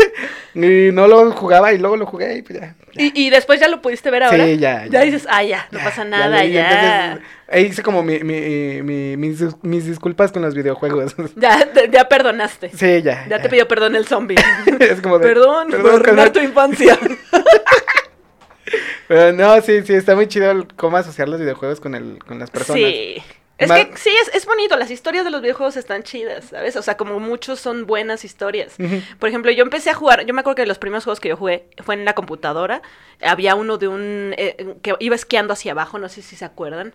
y 0.54 0.92
no 0.92 1.08
lo 1.08 1.32
jugaba 1.32 1.72
y 1.74 1.78
luego 1.78 1.98
lo 1.98 2.06
jugué 2.06 2.38
y 2.38 2.42
pues 2.42 2.60
ya. 2.60 2.76
¿Y, 2.94 3.26
y 3.28 3.30
después 3.30 3.60
ya 3.60 3.68
lo 3.70 3.82
pudiste 3.82 4.12
ver 4.12 4.24
ahora. 4.24 4.46
Sí, 4.46 4.58
ya, 4.58 4.84
Ya 4.86 4.90
ya. 4.90 5.02
dices, 5.02 5.26
ah, 5.30 5.44
ya, 5.44 5.68
no 5.72 5.80
pasa 5.80 6.04
nada, 6.04 6.44
ya. 6.44 7.12
entonces, 7.14 7.28
ahí 7.50 7.66
hice 7.68 7.84
como 7.84 8.04
mi, 8.04 8.20
mi, 8.20 8.82
mi- 8.84 9.16
mis, 9.18 9.42
mis 9.64 9.86
disculpas 9.86 10.32
con 10.32 10.42
los 10.42 10.54
videojuegos. 10.56 11.16
Ya, 11.38 11.66
te- 11.72 11.90
ya 11.90 12.10
perdonaste. 12.10 12.70
sí, 12.76 13.02
ya. 13.02 13.26
Ya 13.30 13.42
te 13.42 13.48
pidió 13.50 13.68
perdón 13.68 13.96
el 13.96 14.06
zombie. 14.08 14.36
es 14.80 15.00
como 15.02 15.20
de, 15.20 15.28
perdón, 15.28 15.70
por 15.70 15.96
arruinar 15.96 16.32
tu 16.32 16.40
infancia. 16.40 16.98
Pero 19.08 19.34
no, 19.34 19.62
sí, 19.62 19.82
sí, 19.84 19.94
está 19.94 20.16
muy 20.16 20.28
chido 20.28 20.50
el 20.52 20.68
cómo 20.76 20.96
asociar 20.98 21.28
los 21.28 21.40
videojuegos 21.40 21.80
con, 21.82 21.96
el, 21.96 22.20
con 22.26 22.40
las 22.40 22.50
personas. 22.50 22.82
Sí. 22.84 23.22
Es 23.62 23.72
que 23.72 23.98
sí, 23.98 24.10
es, 24.24 24.36
es 24.36 24.46
bonito. 24.46 24.76
Las 24.78 24.92
historias 24.92 25.24
de 25.24 25.32
los 25.32 25.42
videojuegos 25.42 25.78
están 25.78 26.04
chidas, 26.04 26.46
¿sabes? 26.46 26.76
O 26.76 26.82
sea, 26.82 26.98
como 26.98 27.20
muchos 27.20 27.60
son 27.60 27.86
buenas 27.86 28.26
historias. 28.26 28.76
Por 29.20 29.30
ejemplo, 29.30 29.52
yo 29.52 29.64
empecé 29.64 29.90
a 29.90 29.94
jugar, 29.94 30.26
yo 30.26 30.34
me 30.34 30.42
acuerdo 30.42 30.56
que 30.56 30.66
los 30.66 30.80
primeros 30.80 31.04
juegos 31.04 31.20
que 31.20 31.30
yo 31.30 31.38
jugué 31.38 31.66
fue 31.84 31.96
en 31.96 32.06
la 32.06 32.14
computadora. 32.14 32.82
Había 33.22 33.56
uno 33.56 33.78
de 33.78 33.88
un 33.88 34.34
eh, 34.38 34.76
que 34.82 34.96
iba 35.00 35.16
esquiando 35.16 35.54
hacia 35.54 35.72
abajo, 35.74 36.00
no 36.00 36.10
sé 36.10 36.22
si 36.22 36.36
se 36.36 36.46
acuerdan. 36.46 36.94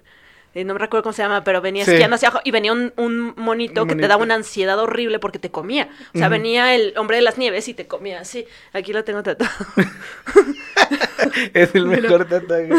Eh, 0.55 0.65
no 0.65 0.73
me 0.73 0.79
recuerdo 0.81 1.03
cómo 1.03 1.13
se 1.13 1.23
llama, 1.23 1.45
pero 1.45 1.61
venía 1.61 1.85
Sí. 1.85 1.91
esquiando 1.93 2.17
hacia 2.17 2.29
abajo 2.29 2.41
y 2.45 2.51
venía 2.51 2.73
un, 2.73 2.93
un 2.97 3.35
monito 3.37 3.83
Un 3.83 3.89
que 3.89 3.95
te 3.95 4.09
daba 4.09 4.23
una 4.23 4.37
ansiedad 4.37 4.79
horrible 4.79 5.19
porque 5.19 5.39
te 5.39 5.51
comía. 5.51 5.91
O 6.15 6.19
sea, 6.19 6.29
venía 6.31 6.75
el 6.75 6.95
hombre 6.97 7.17
de 7.19 7.23
las 7.23 7.37
nieves 7.37 7.69
y 7.69 7.75
te 7.75 7.87
comía 7.87 8.21
así. 8.21 8.47
Aquí 8.73 8.95
lo 8.95 9.05
tengo 9.05 9.23
tatuado. 9.23 9.53
es 11.55 11.75
el 11.75 11.87
mejor 11.87 12.27
tatuaje. 12.27 12.71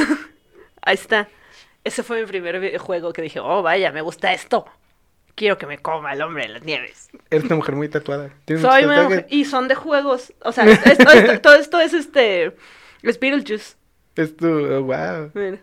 Ahí 0.81 0.95
está. 0.95 1.27
Ese 1.87 2.03
fue 2.03 2.19
mi 2.21 2.27
primer 2.27 2.59
videojuego 2.59 3.13
que 3.13 3.21
dije, 3.21 3.39
oh, 3.39 3.61
vaya, 3.63 3.91
me 3.91 4.01
gusta 4.01 4.33
esto. 4.33 4.65
Quiero 5.35 5.57
que 5.57 5.65
me 5.67 5.77
coma 5.77 6.13
el 6.13 6.21
hombre 6.21 6.43
de 6.43 6.49
las 6.49 6.63
nieves. 6.63 7.09
Eres 7.29 7.45
una 7.45 7.55
mujer 7.57 7.75
muy 7.75 7.87
tatuada. 7.89 8.29
¿Tienes 8.45 8.61
Soy 8.63 8.83
una 8.85 9.03
mujer- 9.03 9.27
y 9.29 9.45
son 9.45 9.67
de 9.67 9.75
juegos. 9.75 10.33
O 10.43 10.51
sea, 10.51 10.65
es- 10.65 10.85
es- 10.85 10.97
todo, 10.97 11.11
esto, 11.13 11.41
todo 11.41 11.55
esto 11.55 11.79
es 11.79 11.93
este. 11.93 12.55
Es 13.03 13.19
Beetlejuice. 13.19 13.75
Es 14.15 14.35
tu, 14.35 14.47
oh, 14.47 14.81
wow. 14.83 15.31
Mira. 15.33 15.57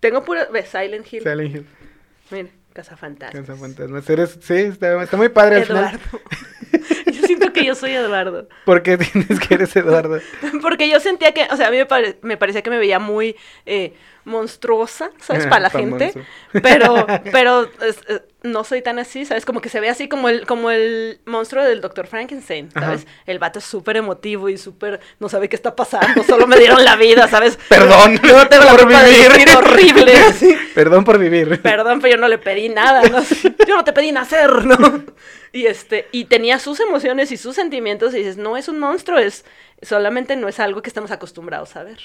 Tengo 0.00 0.24
pura. 0.24 0.46
Ve, 0.52 0.64
Silent 0.66 1.10
Hill. 1.12 1.22
Silent 1.22 1.54
Hill, 1.54 1.66
Mira, 2.30 2.48
Casa 2.72 2.96
Fantasma. 2.96 3.40
Casa 3.40 3.56
Fantasmas. 3.56 4.10
Eres, 4.10 4.38
sí, 4.42 4.54
está, 4.54 5.02
está 5.02 5.16
muy 5.16 5.28
padre 5.28 5.56
al 5.56 5.64
final. 5.66 5.84
Eduardo. 5.94 6.20
Yo 7.06 7.22
siento 7.22 7.46
porque 7.46 7.64
yo 7.64 7.74
soy 7.74 7.92
Eduardo. 7.92 8.48
¿Por 8.66 8.82
qué 8.82 8.98
tienes 8.98 9.40
que 9.40 9.54
eres 9.54 9.74
Eduardo? 9.76 10.20
Porque 10.60 10.90
yo 10.90 11.00
sentía 11.00 11.32
que, 11.32 11.46
o 11.50 11.56
sea, 11.56 11.68
a 11.68 11.70
mí 11.70 11.78
me, 11.78 11.86
pare- 11.86 12.18
me 12.22 12.36
parecía 12.36 12.60
que 12.62 12.68
me 12.68 12.76
veía 12.78 12.98
muy 12.98 13.36
eh, 13.64 13.94
monstruosa, 14.26 15.10
¿sabes? 15.20 15.46
Para 15.48 15.60
la 15.60 15.70
gente. 15.70 16.12
Pero, 16.62 17.06
pero 17.32 17.62
es- 17.82 18.00
eh, 18.08 18.20
no 18.42 18.62
soy 18.62 18.80
tan 18.82 18.98
así, 19.00 19.24
¿sabes? 19.24 19.44
Como 19.44 19.60
que 19.60 19.68
se 19.68 19.80
ve 19.80 19.88
así 19.88 20.08
como 20.08 20.28
el, 20.28 20.46
como 20.46 20.70
el 20.70 21.20
monstruo 21.24 21.64
del 21.64 21.80
Dr. 21.80 22.06
Frankenstein, 22.06 22.70
¿sabes? 22.70 23.02
Ajá. 23.04 23.10
El 23.26 23.38
vato 23.40 23.58
es 23.58 23.64
súper 23.64 23.96
emotivo 23.96 24.48
y 24.48 24.56
súper, 24.56 25.00
no 25.18 25.28
sabe 25.28 25.48
qué 25.48 25.56
está 25.56 25.74
pasando, 25.74 26.22
solo 26.22 26.46
me 26.46 26.56
dieron 26.58 26.84
la 26.84 26.94
vida, 26.96 27.26
¿sabes? 27.26 27.58
Perdón 27.68 28.20
Yo 28.22 28.46
tengo 28.48 28.64
la 28.64 28.70
por 28.72 28.86
de 28.88 29.10
vivir. 29.10 29.48
horrible. 29.56 30.12
Perdón 30.74 31.02
por 31.04 31.18
vivir. 31.18 31.60
Perdón, 31.62 32.00
pero 32.00 32.14
yo 32.16 32.20
no 32.20 32.28
le 32.28 32.38
pedí 32.38 32.68
nada, 32.68 33.02
¿no? 33.08 33.20
Yo 33.66 33.74
no 33.76 33.82
te 33.84 33.92
pedí 33.92 34.12
nacer, 34.12 34.64
¿no? 34.64 35.04
Y 35.52 35.66
este, 35.66 36.06
y 36.12 36.26
tenía 36.26 36.58
sus 36.58 36.78
emociones 36.80 37.32
y 37.32 37.36
sus 37.36 37.56
sentimientos 37.56 38.14
y 38.14 38.18
dices, 38.18 38.36
no 38.36 38.56
es 38.56 38.68
un 38.68 38.78
monstruo, 38.78 39.18
es 39.18 39.44
solamente 39.82 40.36
no 40.36 40.48
es 40.48 40.60
algo 40.60 40.82
que 40.82 40.90
estamos 40.90 41.10
acostumbrados 41.10 41.74
a 41.76 41.82
ver. 41.82 41.98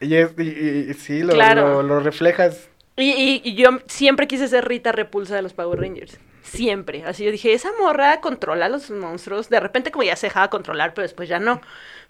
Y, 0.00 0.14
es, 0.14 0.30
y, 0.38 0.42
y- 0.42 0.86
y 0.90 0.94
sí, 0.94 1.22
lo, 1.22 1.32
Claro. 1.32 1.82
lo, 1.82 1.82
lo 1.82 2.00
reflejas. 2.00 2.68
Y, 2.98 3.54
yo 3.54 3.80
siempre 3.86 4.26
quise 4.26 4.48
ser 4.48 4.66
Rita 4.66 4.90
Repulsa 4.92 5.36
de 5.36 5.42
los 5.42 5.52
Power 5.52 5.78
Rangers. 5.80 6.18
Siempre. 6.42 7.04
Así 7.04 7.24
yo 7.24 7.30
dije, 7.32 7.52
esa 7.52 7.70
morra 7.78 8.20
controla 8.20 8.66
a 8.66 8.68
los 8.68 8.90
monstruos. 8.90 9.48
De 9.50 9.60
repente 9.60 9.90
como 9.90 10.04
ya 10.04 10.16
se 10.16 10.28
dejaba 10.28 10.48
controlar, 10.48 10.94
pero 10.94 11.02
después 11.02 11.28
ya 11.28 11.38
no. 11.38 11.60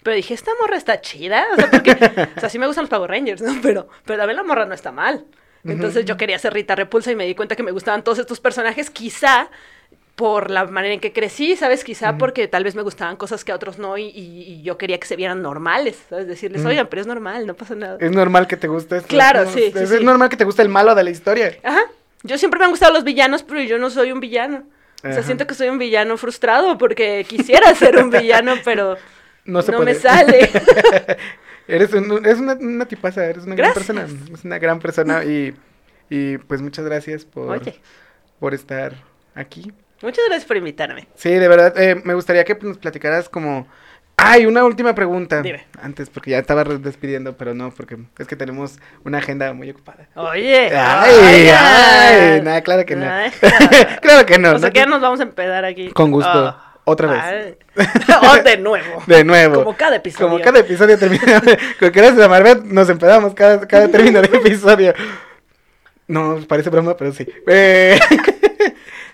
Pero 0.03 0.15
dije, 0.15 0.33
esta 0.33 0.51
morra 0.61 0.77
está 0.77 1.01
chida. 1.01 1.43
O 1.53 1.55
sea, 1.55 1.71
porque, 1.71 1.91
o 2.37 2.39
sea, 2.39 2.47
sí 2.49 2.59
me 2.59 2.67
gustan 2.67 2.83
los 2.83 2.89
Power 2.89 3.09
Rangers, 3.09 3.41
¿no? 3.41 3.53
Pero, 3.61 3.89
pero 4.05 4.19
también 4.19 4.37
la 4.37 4.43
morra 4.43 4.65
no 4.65 4.73
está 4.73 4.91
mal. 4.91 5.25
Entonces 5.65 6.05
yo 6.05 6.15
quería 6.15 6.39
ser 6.39 6.53
Rita 6.53 6.75
Repulsa 6.75 7.11
y 7.11 7.15
me 7.15 7.25
di 7.25 7.35
cuenta 7.35 7.57
que 7.57 7.63
me 7.63 7.71
gustaban 7.71 8.01
todos 8.03 8.19
estos 8.19 8.39
personajes, 8.39 8.89
quizá 8.89 9.49
por 10.17 10.49
la 10.49 10.65
manera 10.65 10.95
en 10.95 10.99
que 10.99 11.13
crecí, 11.13 11.55
¿sabes? 11.55 11.83
Quizá 11.83 12.17
porque 12.17 12.47
tal 12.47 12.63
vez 12.63 12.73
me 12.73 12.81
gustaban 12.81 13.17
cosas 13.17 13.45
que 13.45 13.51
a 13.51 13.55
otros 13.55 13.77
no 13.77 13.99
y, 13.99 14.05
y- 14.05 14.41
y 14.51 14.61
yo 14.63 14.75
quería 14.75 14.99
que 14.99 15.05
se 15.05 15.15
vieran 15.15 15.43
normales, 15.43 16.03
¿sabes? 16.09 16.27
Decirles, 16.27 16.65
oigan, 16.65 16.87
pero 16.87 17.01
es 17.01 17.07
normal, 17.07 17.45
no 17.45 17.53
pasa 17.53 17.75
nada. 17.75 17.97
Es 18.01 18.11
normal 18.11 18.47
que 18.47 18.57
te 18.57 18.67
guste 18.67 18.97
esto. 18.97 19.07
Claro, 19.09 19.45
¿no? 19.45 19.51
sí, 19.51 19.65
Es, 19.65 19.73
sí, 19.73 19.79
es 19.83 19.89
sí. 19.91 20.03
normal 20.03 20.29
que 20.29 20.35
te 20.35 20.43
guste 20.43 20.63
el 20.63 20.69
malo 20.69 20.95
de 20.95 21.03
la 21.03 21.11
historia. 21.11 21.55
Ajá. 21.63 21.81
Yo 22.23 22.35
siempre 22.39 22.57
me 22.57 22.65
han 22.65 22.71
gustado 22.71 22.91
los 22.93 23.03
villanos, 23.03 23.43
pero 23.43 23.61
yo 23.61 23.77
no 23.77 23.91
soy 23.91 24.11
un 24.11 24.19
villano. 24.19 24.63
O 25.03 25.13
sea, 25.13 25.21
siento 25.21 25.45
que 25.45 25.53
soy 25.53 25.69
un 25.69 25.77
villano 25.77 26.17
frustrado 26.17 26.79
porque 26.79 27.23
quisiera 27.29 27.73
ser 27.75 27.97
un 27.97 28.09
villano, 28.09 28.55
pero 28.65 28.97
No 29.45 29.61
se 29.61 29.71
no 29.71 29.77
puede. 29.77 29.93
me 29.93 29.99
sale. 29.99 30.49
eres 31.67 31.93
un- 31.93 32.25
eres 32.25 32.39
una, 32.39 32.53
una 32.53 32.85
tipaza, 32.87 33.23
eres 33.23 33.45
una 33.45 33.53
gran 33.55 33.71
persona. 33.73 34.07
Es 34.33 34.43
una 34.43 34.57
gran 34.57 34.79
persona 34.79 35.23
y, 35.23 35.53
y 36.09 36.39
pues 36.39 36.61
muchas 36.63 36.85
gracias 36.85 37.23
por, 37.23 37.51
Oye, 37.51 37.79
por 38.39 38.55
estar 38.55 38.93
aquí. 39.35 39.71
Muchas 40.01 40.25
gracias 40.27 40.45
por 40.45 40.57
invitarme. 40.57 41.07
Sí, 41.15 41.29
de 41.29 41.47
verdad, 41.47 41.73
eh, 41.77 42.01
me 42.03 42.13
gustaría 42.13 42.43
que 42.43 42.55
nos 42.61 42.77
platicaras 42.77 43.29
como... 43.29 43.67
Ay, 44.19 44.47
una 44.47 44.65
última 44.65 44.95
pregunta. 44.95 45.43
Dime. 45.43 45.67
Antes, 45.79 46.09
porque 46.09 46.31
ya 46.31 46.39
estaba 46.39 46.63
despidiendo, 46.63 47.37
pero 47.37 47.53
no, 47.53 47.69
porque 47.69 47.99
es 48.17 48.27
que 48.27 48.35
tenemos 48.35 48.79
una 49.05 49.19
agenda 49.19 49.53
muy 49.53 49.69
ocupada. 49.69 50.07
Oye. 50.15 50.75
Ay, 50.75 51.49
ay, 51.55 52.41
nada, 52.41 52.61
claro 52.61 52.83
que 52.83 52.95
no. 52.95 53.07
Ay. 53.07 53.31
claro 54.01 54.25
que 54.25 54.39
no. 54.39 54.55
o 54.55 54.59
sea, 54.59 54.71
que 54.71 54.79
ya 54.79 54.87
nos 54.87 55.01
vamos 55.01 55.19
a 55.19 55.23
empedar 55.23 55.65
aquí. 55.65 55.91
Con 55.91 56.09
gusto. 56.09 56.31
Ah. 56.33 56.67
Otra 56.89 57.11
vez. 57.11 57.21
Ay. 57.21 57.57
oh, 58.23 58.43
de 58.43 58.57
nuevo. 58.57 59.03
De 59.05 59.23
nuevo. 59.23 59.55
Como 59.55 59.75
cada 59.75 59.97
episodio. 59.97 60.29
Como 60.29 60.41
cada 60.41 60.59
episodio 60.59 60.97
termina. 60.97 61.41
Con 61.79 61.91
que 61.91 61.99
eres 61.99 62.15
de 62.15 62.27
Marvel 62.29 62.61
nos 62.73 62.89
empedamos 62.89 63.33
cada, 63.33 63.67
cada 63.67 63.89
término 63.89 64.21
de 64.21 64.35
episodio. 64.35 64.93
No, 66.07 66.39
parece 66.47 66.69
broma, 66.69 66.95
pero 66.95 67.11
sí. 67.11 67.27
Eh, 67.45 67.99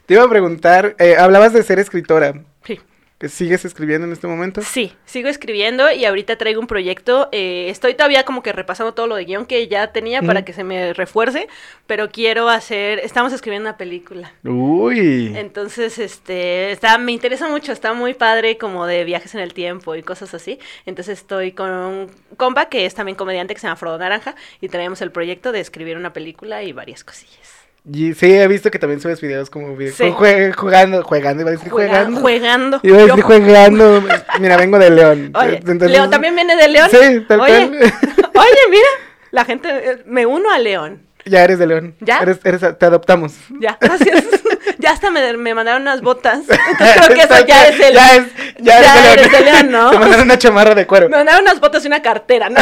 te 0.05 0.15
iba 0.15 0.23
a 0.23 0.29
preguntar, 0.29 0.95
eh, 0.99 1.15
hablabas 1.17 1.53
de 1.53 1.63
ser 1.63 1.79
escritora. 1.79 2.33
Sí. 2.65 2.79
¿Que 3.19 3.29
¿Sigues 3.29 3.63
escribiendo 3.63 4.05
en 4.05 4.11
este 4.11 4.27
momento? 4.27 4.61
Sí, 4.61 4.91
sigo 5.05 5.29
escribiendo 5.29 5.89
y 5.89 6.03
ahorita 6.03 6.37
traigo 6.37 6.59
un 6.59 6.67
proyecto. 6.67 7.29
eh, 7.31 7.67
estoy 7.69 7.93
todavía 7.93 8.25
como 8.25 8.43
que 8.43 8.51
repasando 8.51 8.93
todo 8.93 9.07
lo 9.07 9.15
de 9.15 9.23
guion 9.23 9.45
que 9.45 9.65
ya 9.69 9.93
tenía 9.93 10.21
para 10.21 10.43
que 10.43 10.51
se 10.51 10.65
me 10.65 10.91
refuerce, 10.91 11.47
pero 11.87 12.09
quiero 12.09 12.49
hacer, 12.49 12.99
estamos 12.99 13.31
escribiendo 13.31 13.69
una 13.69 13.77
película. 13.77 14.33
Uy. 14.43 15.31
Entonces, 15.37 15.99
este, 15.99 16.71
está, 16.73 16.97
me 16.97 17.13
interesa 17.13 17.47
mucho, 17.47 17.71
está 17.71 17.93
muy 17.93 18.13
padre 18.13 18.57
como 18.57 18.85
de 18.87 19.05
viajes 19.05 19.33
en 19.35 19.39
el 19.39 19.53
tiempo 19.53 19.95
y 19.95 20.03
cosas 20.03 20.33
así. 20.33 20.59
Entonces 20.85 21.19
estoy 21.19 21.53
con 21.53 21.71
un 21.71 22.11
compa 22.35 22.67
que 22.67 22.85
es 22.85 22.93
también 22.93 23.15
comediante 23.15 23.53
que 23.53 23.61
se 23.61 23.67
llama 23.67 23.77
Frodo 23.77 23.99
Naranja 23.99 24.35
y 24.59 24.67
traemos 24.67 25.01
el 25.01 25.13
proyecto 25.13 25.53
de 25.53 25.61
escribir 25.61 25.95
una 25.95 26.11
película 26.11 26.61
y 26.63 26.73
varias 26.73 27.05
cosillas. 27.05 27.52
Y 27.85 28.13
sí, 28.13 28.31
he 28.33 28.47
visto 28.47 28.71
que 28.71 28.79
también 28.79 29.01
subes 29.01 29.19
videos 29.19 29.49
como 29.49 29.75
videos 29.75 29.97
Sí. 29.97 30.05
jue- 30.05 30.53
jugando, 30.55 31.03
jugando, 31.03 31.41
iba 31.41 31.49
a 31.49 31.53
decir 31.53 31.69
Juega- 31.69 31.89
jugando. 31.99 32.21
Juegando. 32.21 32.79
Iba 32.81 32.97
a 32.97 33.01
decir 33.01 33.15
Yo- 33.17 33.23
jugando. 33.23 34.03
Mira, 34.39 34.55
vengo 34.57 34.79
de 34.79 34.89
León. 34.89 35.31
Oye, 35.35 35.57
Entonces- 35.57 35.91
León 35.91 36.09
también 36.09 36.33
viene 36.33 36.55
de 36.55 36.67
León. 36.69 36.89
Sí, 36.89 37.25
tal 37.27 37.41
oye, 37.41 37.67
cual. 37.67 37.71
oye, 38.35 38.59
mira, 38.69 38.87
la 39.31 39.43
gente, 39.43 39.69
eh, 39.69 40.03
me 40.05 40.25
uno 40.25 40.49
a 40.51 40.59
León. 40.59 41.01
Ya 41.25 41.43
eres 41.43 41.59
de 41.59 41.67
León. 41.67 41.95
¿Ya? 42.01 42.19
Eres, 42.19 42.39
eres, 42.43 42.61
te 42.77 42.85
adoptamos. 42.85 43.33
Ya, 43.59 43.77
gracias. 43.79 44.23
ya 44.77 44.91
hasta 44.91 45.09
me, 45.11 45.35
me 45.37 45.53
mandaron 45.53 45.81
unas 45.83 46.01
botas. 46.01 46.39
Entonces 46.39 46.95
creo 47.05 47.15
que 47.17 47.21
eso 47.33 47.45
ya 47.45 47.67
es 47.67 47.79
el. 47.79 47.93
Ya, 47.93 48.15
es, 48.15 48.23
ya, 48.59 48.81
ya 48.81 49.13
eres 49.13 49.27
eres 49.27 49.31
de 49.39 49.51
León, 49.51 49.71
¿no? 49.71 49.89
Te 49.91 49.99
mandaron 49.99 50.25
una 50.25 50.37
chamarra 50.37 50.75
de 50.75 50.85
cuero. 50.87 51.07
Me 51.09 51.15
mandaron 51.17 51.41
unas 51.43 51.59
botas 51.61 51.83
y 51.85 51.87
una 51.87 52.01
cartera, 52.01 52.49
¿no? 52.49 52.59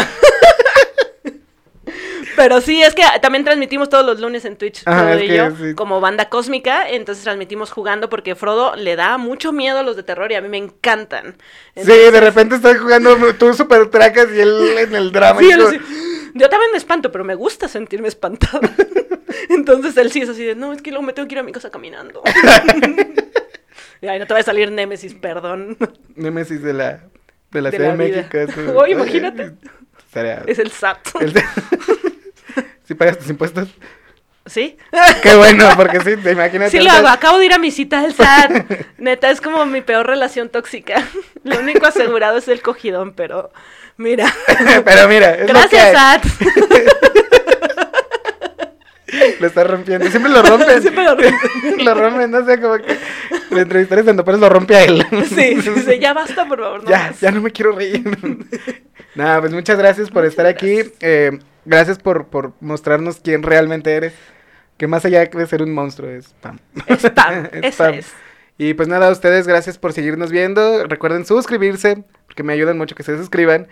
Pero 2.36 2.62
sí, 2.62 2.82
es 2.82 2.94
que 2.96 3.04
también 3.22 3.44
transmitimos 3.44 3.90
todos 3.90 4.06
los 4.06 4.20
lunes 4.20 4.46
en 4.46 4.56
Twitch, 4.56 4.84
Ajá, 4.86 5.00
Frodo 5.00 5.14
es 5.16 5.24
y 5.24 5.28
que 5.28 5.38
yo, 5.38 5.52
sí. 5.52 5.74
como 5.76 6.00
banda 6.02 6.30
cósmica, 6.30 6.90
entonces 6.90 7.24
transmitimos 7.24 7.72
jugando 7.72 8.10
porque 8.10 8.36
Frodo 8.36 8.76
le 8.76 8.96
da 8.96 9.18
mucho 9.18 9.52
miedo 9.52 9.80
a 9.80 9.84
los 9.84 9.96
de 9.96 10.04
terror 10.04 10.32
y 10.32 10.36
a 10.36 10.42
mí 10.42 10.48
me 10.50 10.58
encantan. 10.58 11.36
Sí, 11.76 11.84
de 11.86 12.20
repente 12.22 12.56
estás 12.56 12.78
jugando 12.80 13.16
tú 13.36 13.54
super 13.54 13.90
tracas 13.90 14.28
y 14.36 14.40
él 14.40 14.76
en 14.80 14.96
el 14.96 15.12
drama. 15.12 15.40
Sí, 15.40 15.48
y 15.48 15.52
él 15.52 15.82
Yo 16.34 16.50
también 16.50 16.72
me 16.72 16.78
espanto, 16.78 17.12
pero 17.12 17.24
me 17.24 17.36
gusta 17.36 17.68
sentirme 17.68 18.08
espantada. 18.08 18.62
Entonces 19.50 19.96
él 19.98 20.12
sí 20.12 20.22
es 20.22 20.30
así 20.30 20.44
de, 20.44 20.56
no, 20.56 20.72
es 20.74 20.82
que 20.82 20.92
luego 20.92 21.06
me 21.06 21.14
tengo 21.14 21.28
que 21.28 21.36
ir 21.36 21.40
a 21.40 21.44
mi 21.44 21.52
casa 21.52 21.70
caminando. 21.70 22.22
Y, 24.04 24.08
Ay, 24.08 24.18
no 24.18 24.26
te 24.26 24.34
va 24.34 24.40
a 24.40 24.44
salir 24.44 24.72
Némesis, 24.72 25.14
perdón. 25.14 25.78
Némesis 26.16 26.64
de 26.64 26.74
la, 26.74 27.04
de 27.52 27.62
la 27.62 27.70
De 27.70 27.78
Ciudad 27.78 27.96
la 27.96 28.04
de. 28.04 28.10
México. 28.12 28.38
es 28.38 28.56
como- 28.56 28.72
Oye, 28.80 28.94
imagínate. 28.94 29.52
Estaría- 30.08 30.42
Es 30.48 30.58
el 30.58 30.72
SAT. 30.72 30.98
el- 31.20 31.34
¿Sí 32.92 32.96
pagas 32.96 33.18
tus 33.20 33.30
impuestos? 33.30 33.70
¿Sí? 34.46 34.76
Qué 35.24 35.34
bueno, 35.36 35.66
porque 35.78 36.02
sí, 36.02 36.18
te 36.22 36.34
imaginas. 36.34 36.72
Sí 36.72 36.82
lo 36.82 36.92
hago, 36.92 37.08
acabo 37.08 37.40
de 37.40 37.46
ir 37.46 37.54
a 37.54 37.58
mi 37.58 37.72
cita 37.72 38.02
al 38.02 38.14
SAT. 38.14 38.52
Neta, 38.98 39.30
es 39.30 39.40
como 39.40 39.66
mi 39.66 39.80
peor 39.80 40.08
relación 40.08 40.50
tóxica. 40.50 41.08
Lo 41.46 41.58
único 41.60 41.86
asegurado 41.86 42.38
es 42.38 42.50
el 42.50 42.62
cogidón, 42.62 43.14
pero 43.14 43.54
mira. 43.96 44.26
Pero 44.84 45.08
mira, 45.08 45.36
es 45.36 45.48
Gracias. 45.48 45.94
SAT. 45.94 46.26
Lo 49.40 49.48
estás 49.48 49.68
rompiendo. 49.68 50.10
Siempre 50.10 50.30
lo 50.34 50.42
rompen. 50.42 50.82
Siempre 50.82 51.06
lo 51.06 51.16
rompen. 51.16 51.86
lo 51.86 51.94
rompen, 51.94 52.32
no 52.32 52.46
sé, 52.46 52.60
como 52.60 52.76
que 52.78 52.98
le 53.52 53.62
entrevistaré 53.62 54.04
cuando 54.04 54.24
lo 54.24 54.50
rompe 54.50 54.76
a 54.76 54.84
él. 54.84 55.06
Sí, 55.30 55.62
sí, 55.62 55.72
sí, 55.86 55.98
ya 56.00 56.12
basta, 56.12 56.46
por 56.46 56.60
favor. 56.60 56.84
No 56.84 56.90
ya, 56.90 57.08
más. 57.08 57.22
ya 57.22 57.32
no 57.32 57.40
me 57.40 57.52
quiero 57.52 57.72
reír. 57.72 58.04
Nada, 59.16 59.40
pues 59.40 59.54
muchas 59.54 59.78
gracias 59.78 60.10
por 60.10 60.24
Muchas 60.24 60.32
estar 60.32 60.46
aquí. 60.46 60.82
eh, 61.00 61.40
gracias 61.66 62.00
por, 62.00 62.28
por 62.28 62.54
mostrarnos 62.60 63.20
quién 63.22 63.44
realmente 63.44 63.94
eres. 63.94 64.14
Que 64.78 64.88
más 64.88 65.06
allá 65.06 65.26
de 65.26 65.48
ser 65.48 65.62
un 65.62 65.74
monstruo 65.74 66.10
es 66.10 66.26
spam. 66.26 66.60
Spam, 66.98 67.50
esa 67.54 67.72
spam. 67.72 67.94
es. 67.94 68.12
Y 68.58 68.74
pues 68.74 68.88
nada, 68.88 69.08
a 69.08 69.12
ustedes 69.12 69.48
gracias 69.48 69.78
por 69.78 69.94
seguirnos 69.94 70.32
viendo. 70.32 70.86
Recuerden 70.86 71.26
suscribirse, 71.26 72.04
porque 72.28 72.44
me 72.44 72.54
ayudan 72.54 72.78
mucho 72.78 72.96
que 72.96 73.04
se 73.04 73.18
suscriban. 73.18 73.68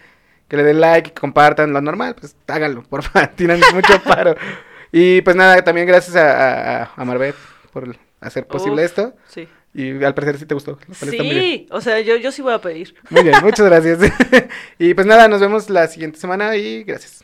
Que 0.48 0.58
le 0.58 0.64
den 0.64 0.82
like, 0.82 1.12
que 1.12 1.20
compartan, 1.20 1.74
lo 1.74 1.82
normal, 1.82 2.16
pues 2.20 2.36
háganlo, 2.48 2.82
por 2.84 3.04
favor, 3.04 3.30
tienen 3.36 3.62
mucho 3.74 4.02
paro. 4.04 4.36
Y 4.92 5.22
pues 5.22 5.36
nada, 5.36 5.64
también 5.64 5.86
gracias 5.86 6.16
a, 6.16 6.82
a, 6.84 6.92
a 6.96 7.06
Marbet 7.06 7.36
por 7.72 7.96
hacer 8.20 8.48
posible 8.48 8.84
Uf, 8.84 8.90
esto. 8.90 9.14
Sí. 9.28 9.48
Y 9.74 10.04
al 10.04 10.16
parecer 10.16 10.40
sí 10.40 10.46
te 10.48 10.56
gustó. 10.56 10.80
Sí, 10.92 11.68
o 11.70 11.80
sea, 11.80 12.00
yo, 12.00 12.16
yo 12.16 12.32
sí 12.32 12.42
voy 12.42 12.54
a 12.54 12.60
pedir. 12.60 12.96
Muy 13.12 13.22
bien, 13.22 13.36
muchas 13.44 13.68
gracias. 13.68 14.00
y 14.80 14.96
pues 14.96 15.06
nada, 15.06 15.28
nos 15.28 15.40
vemos 15.40 15.70
la 15.70 15.88
siguiente 15.88 16.20
semana 16.20 16.56
y 16.56 16.84
gracias. 16.84 17.24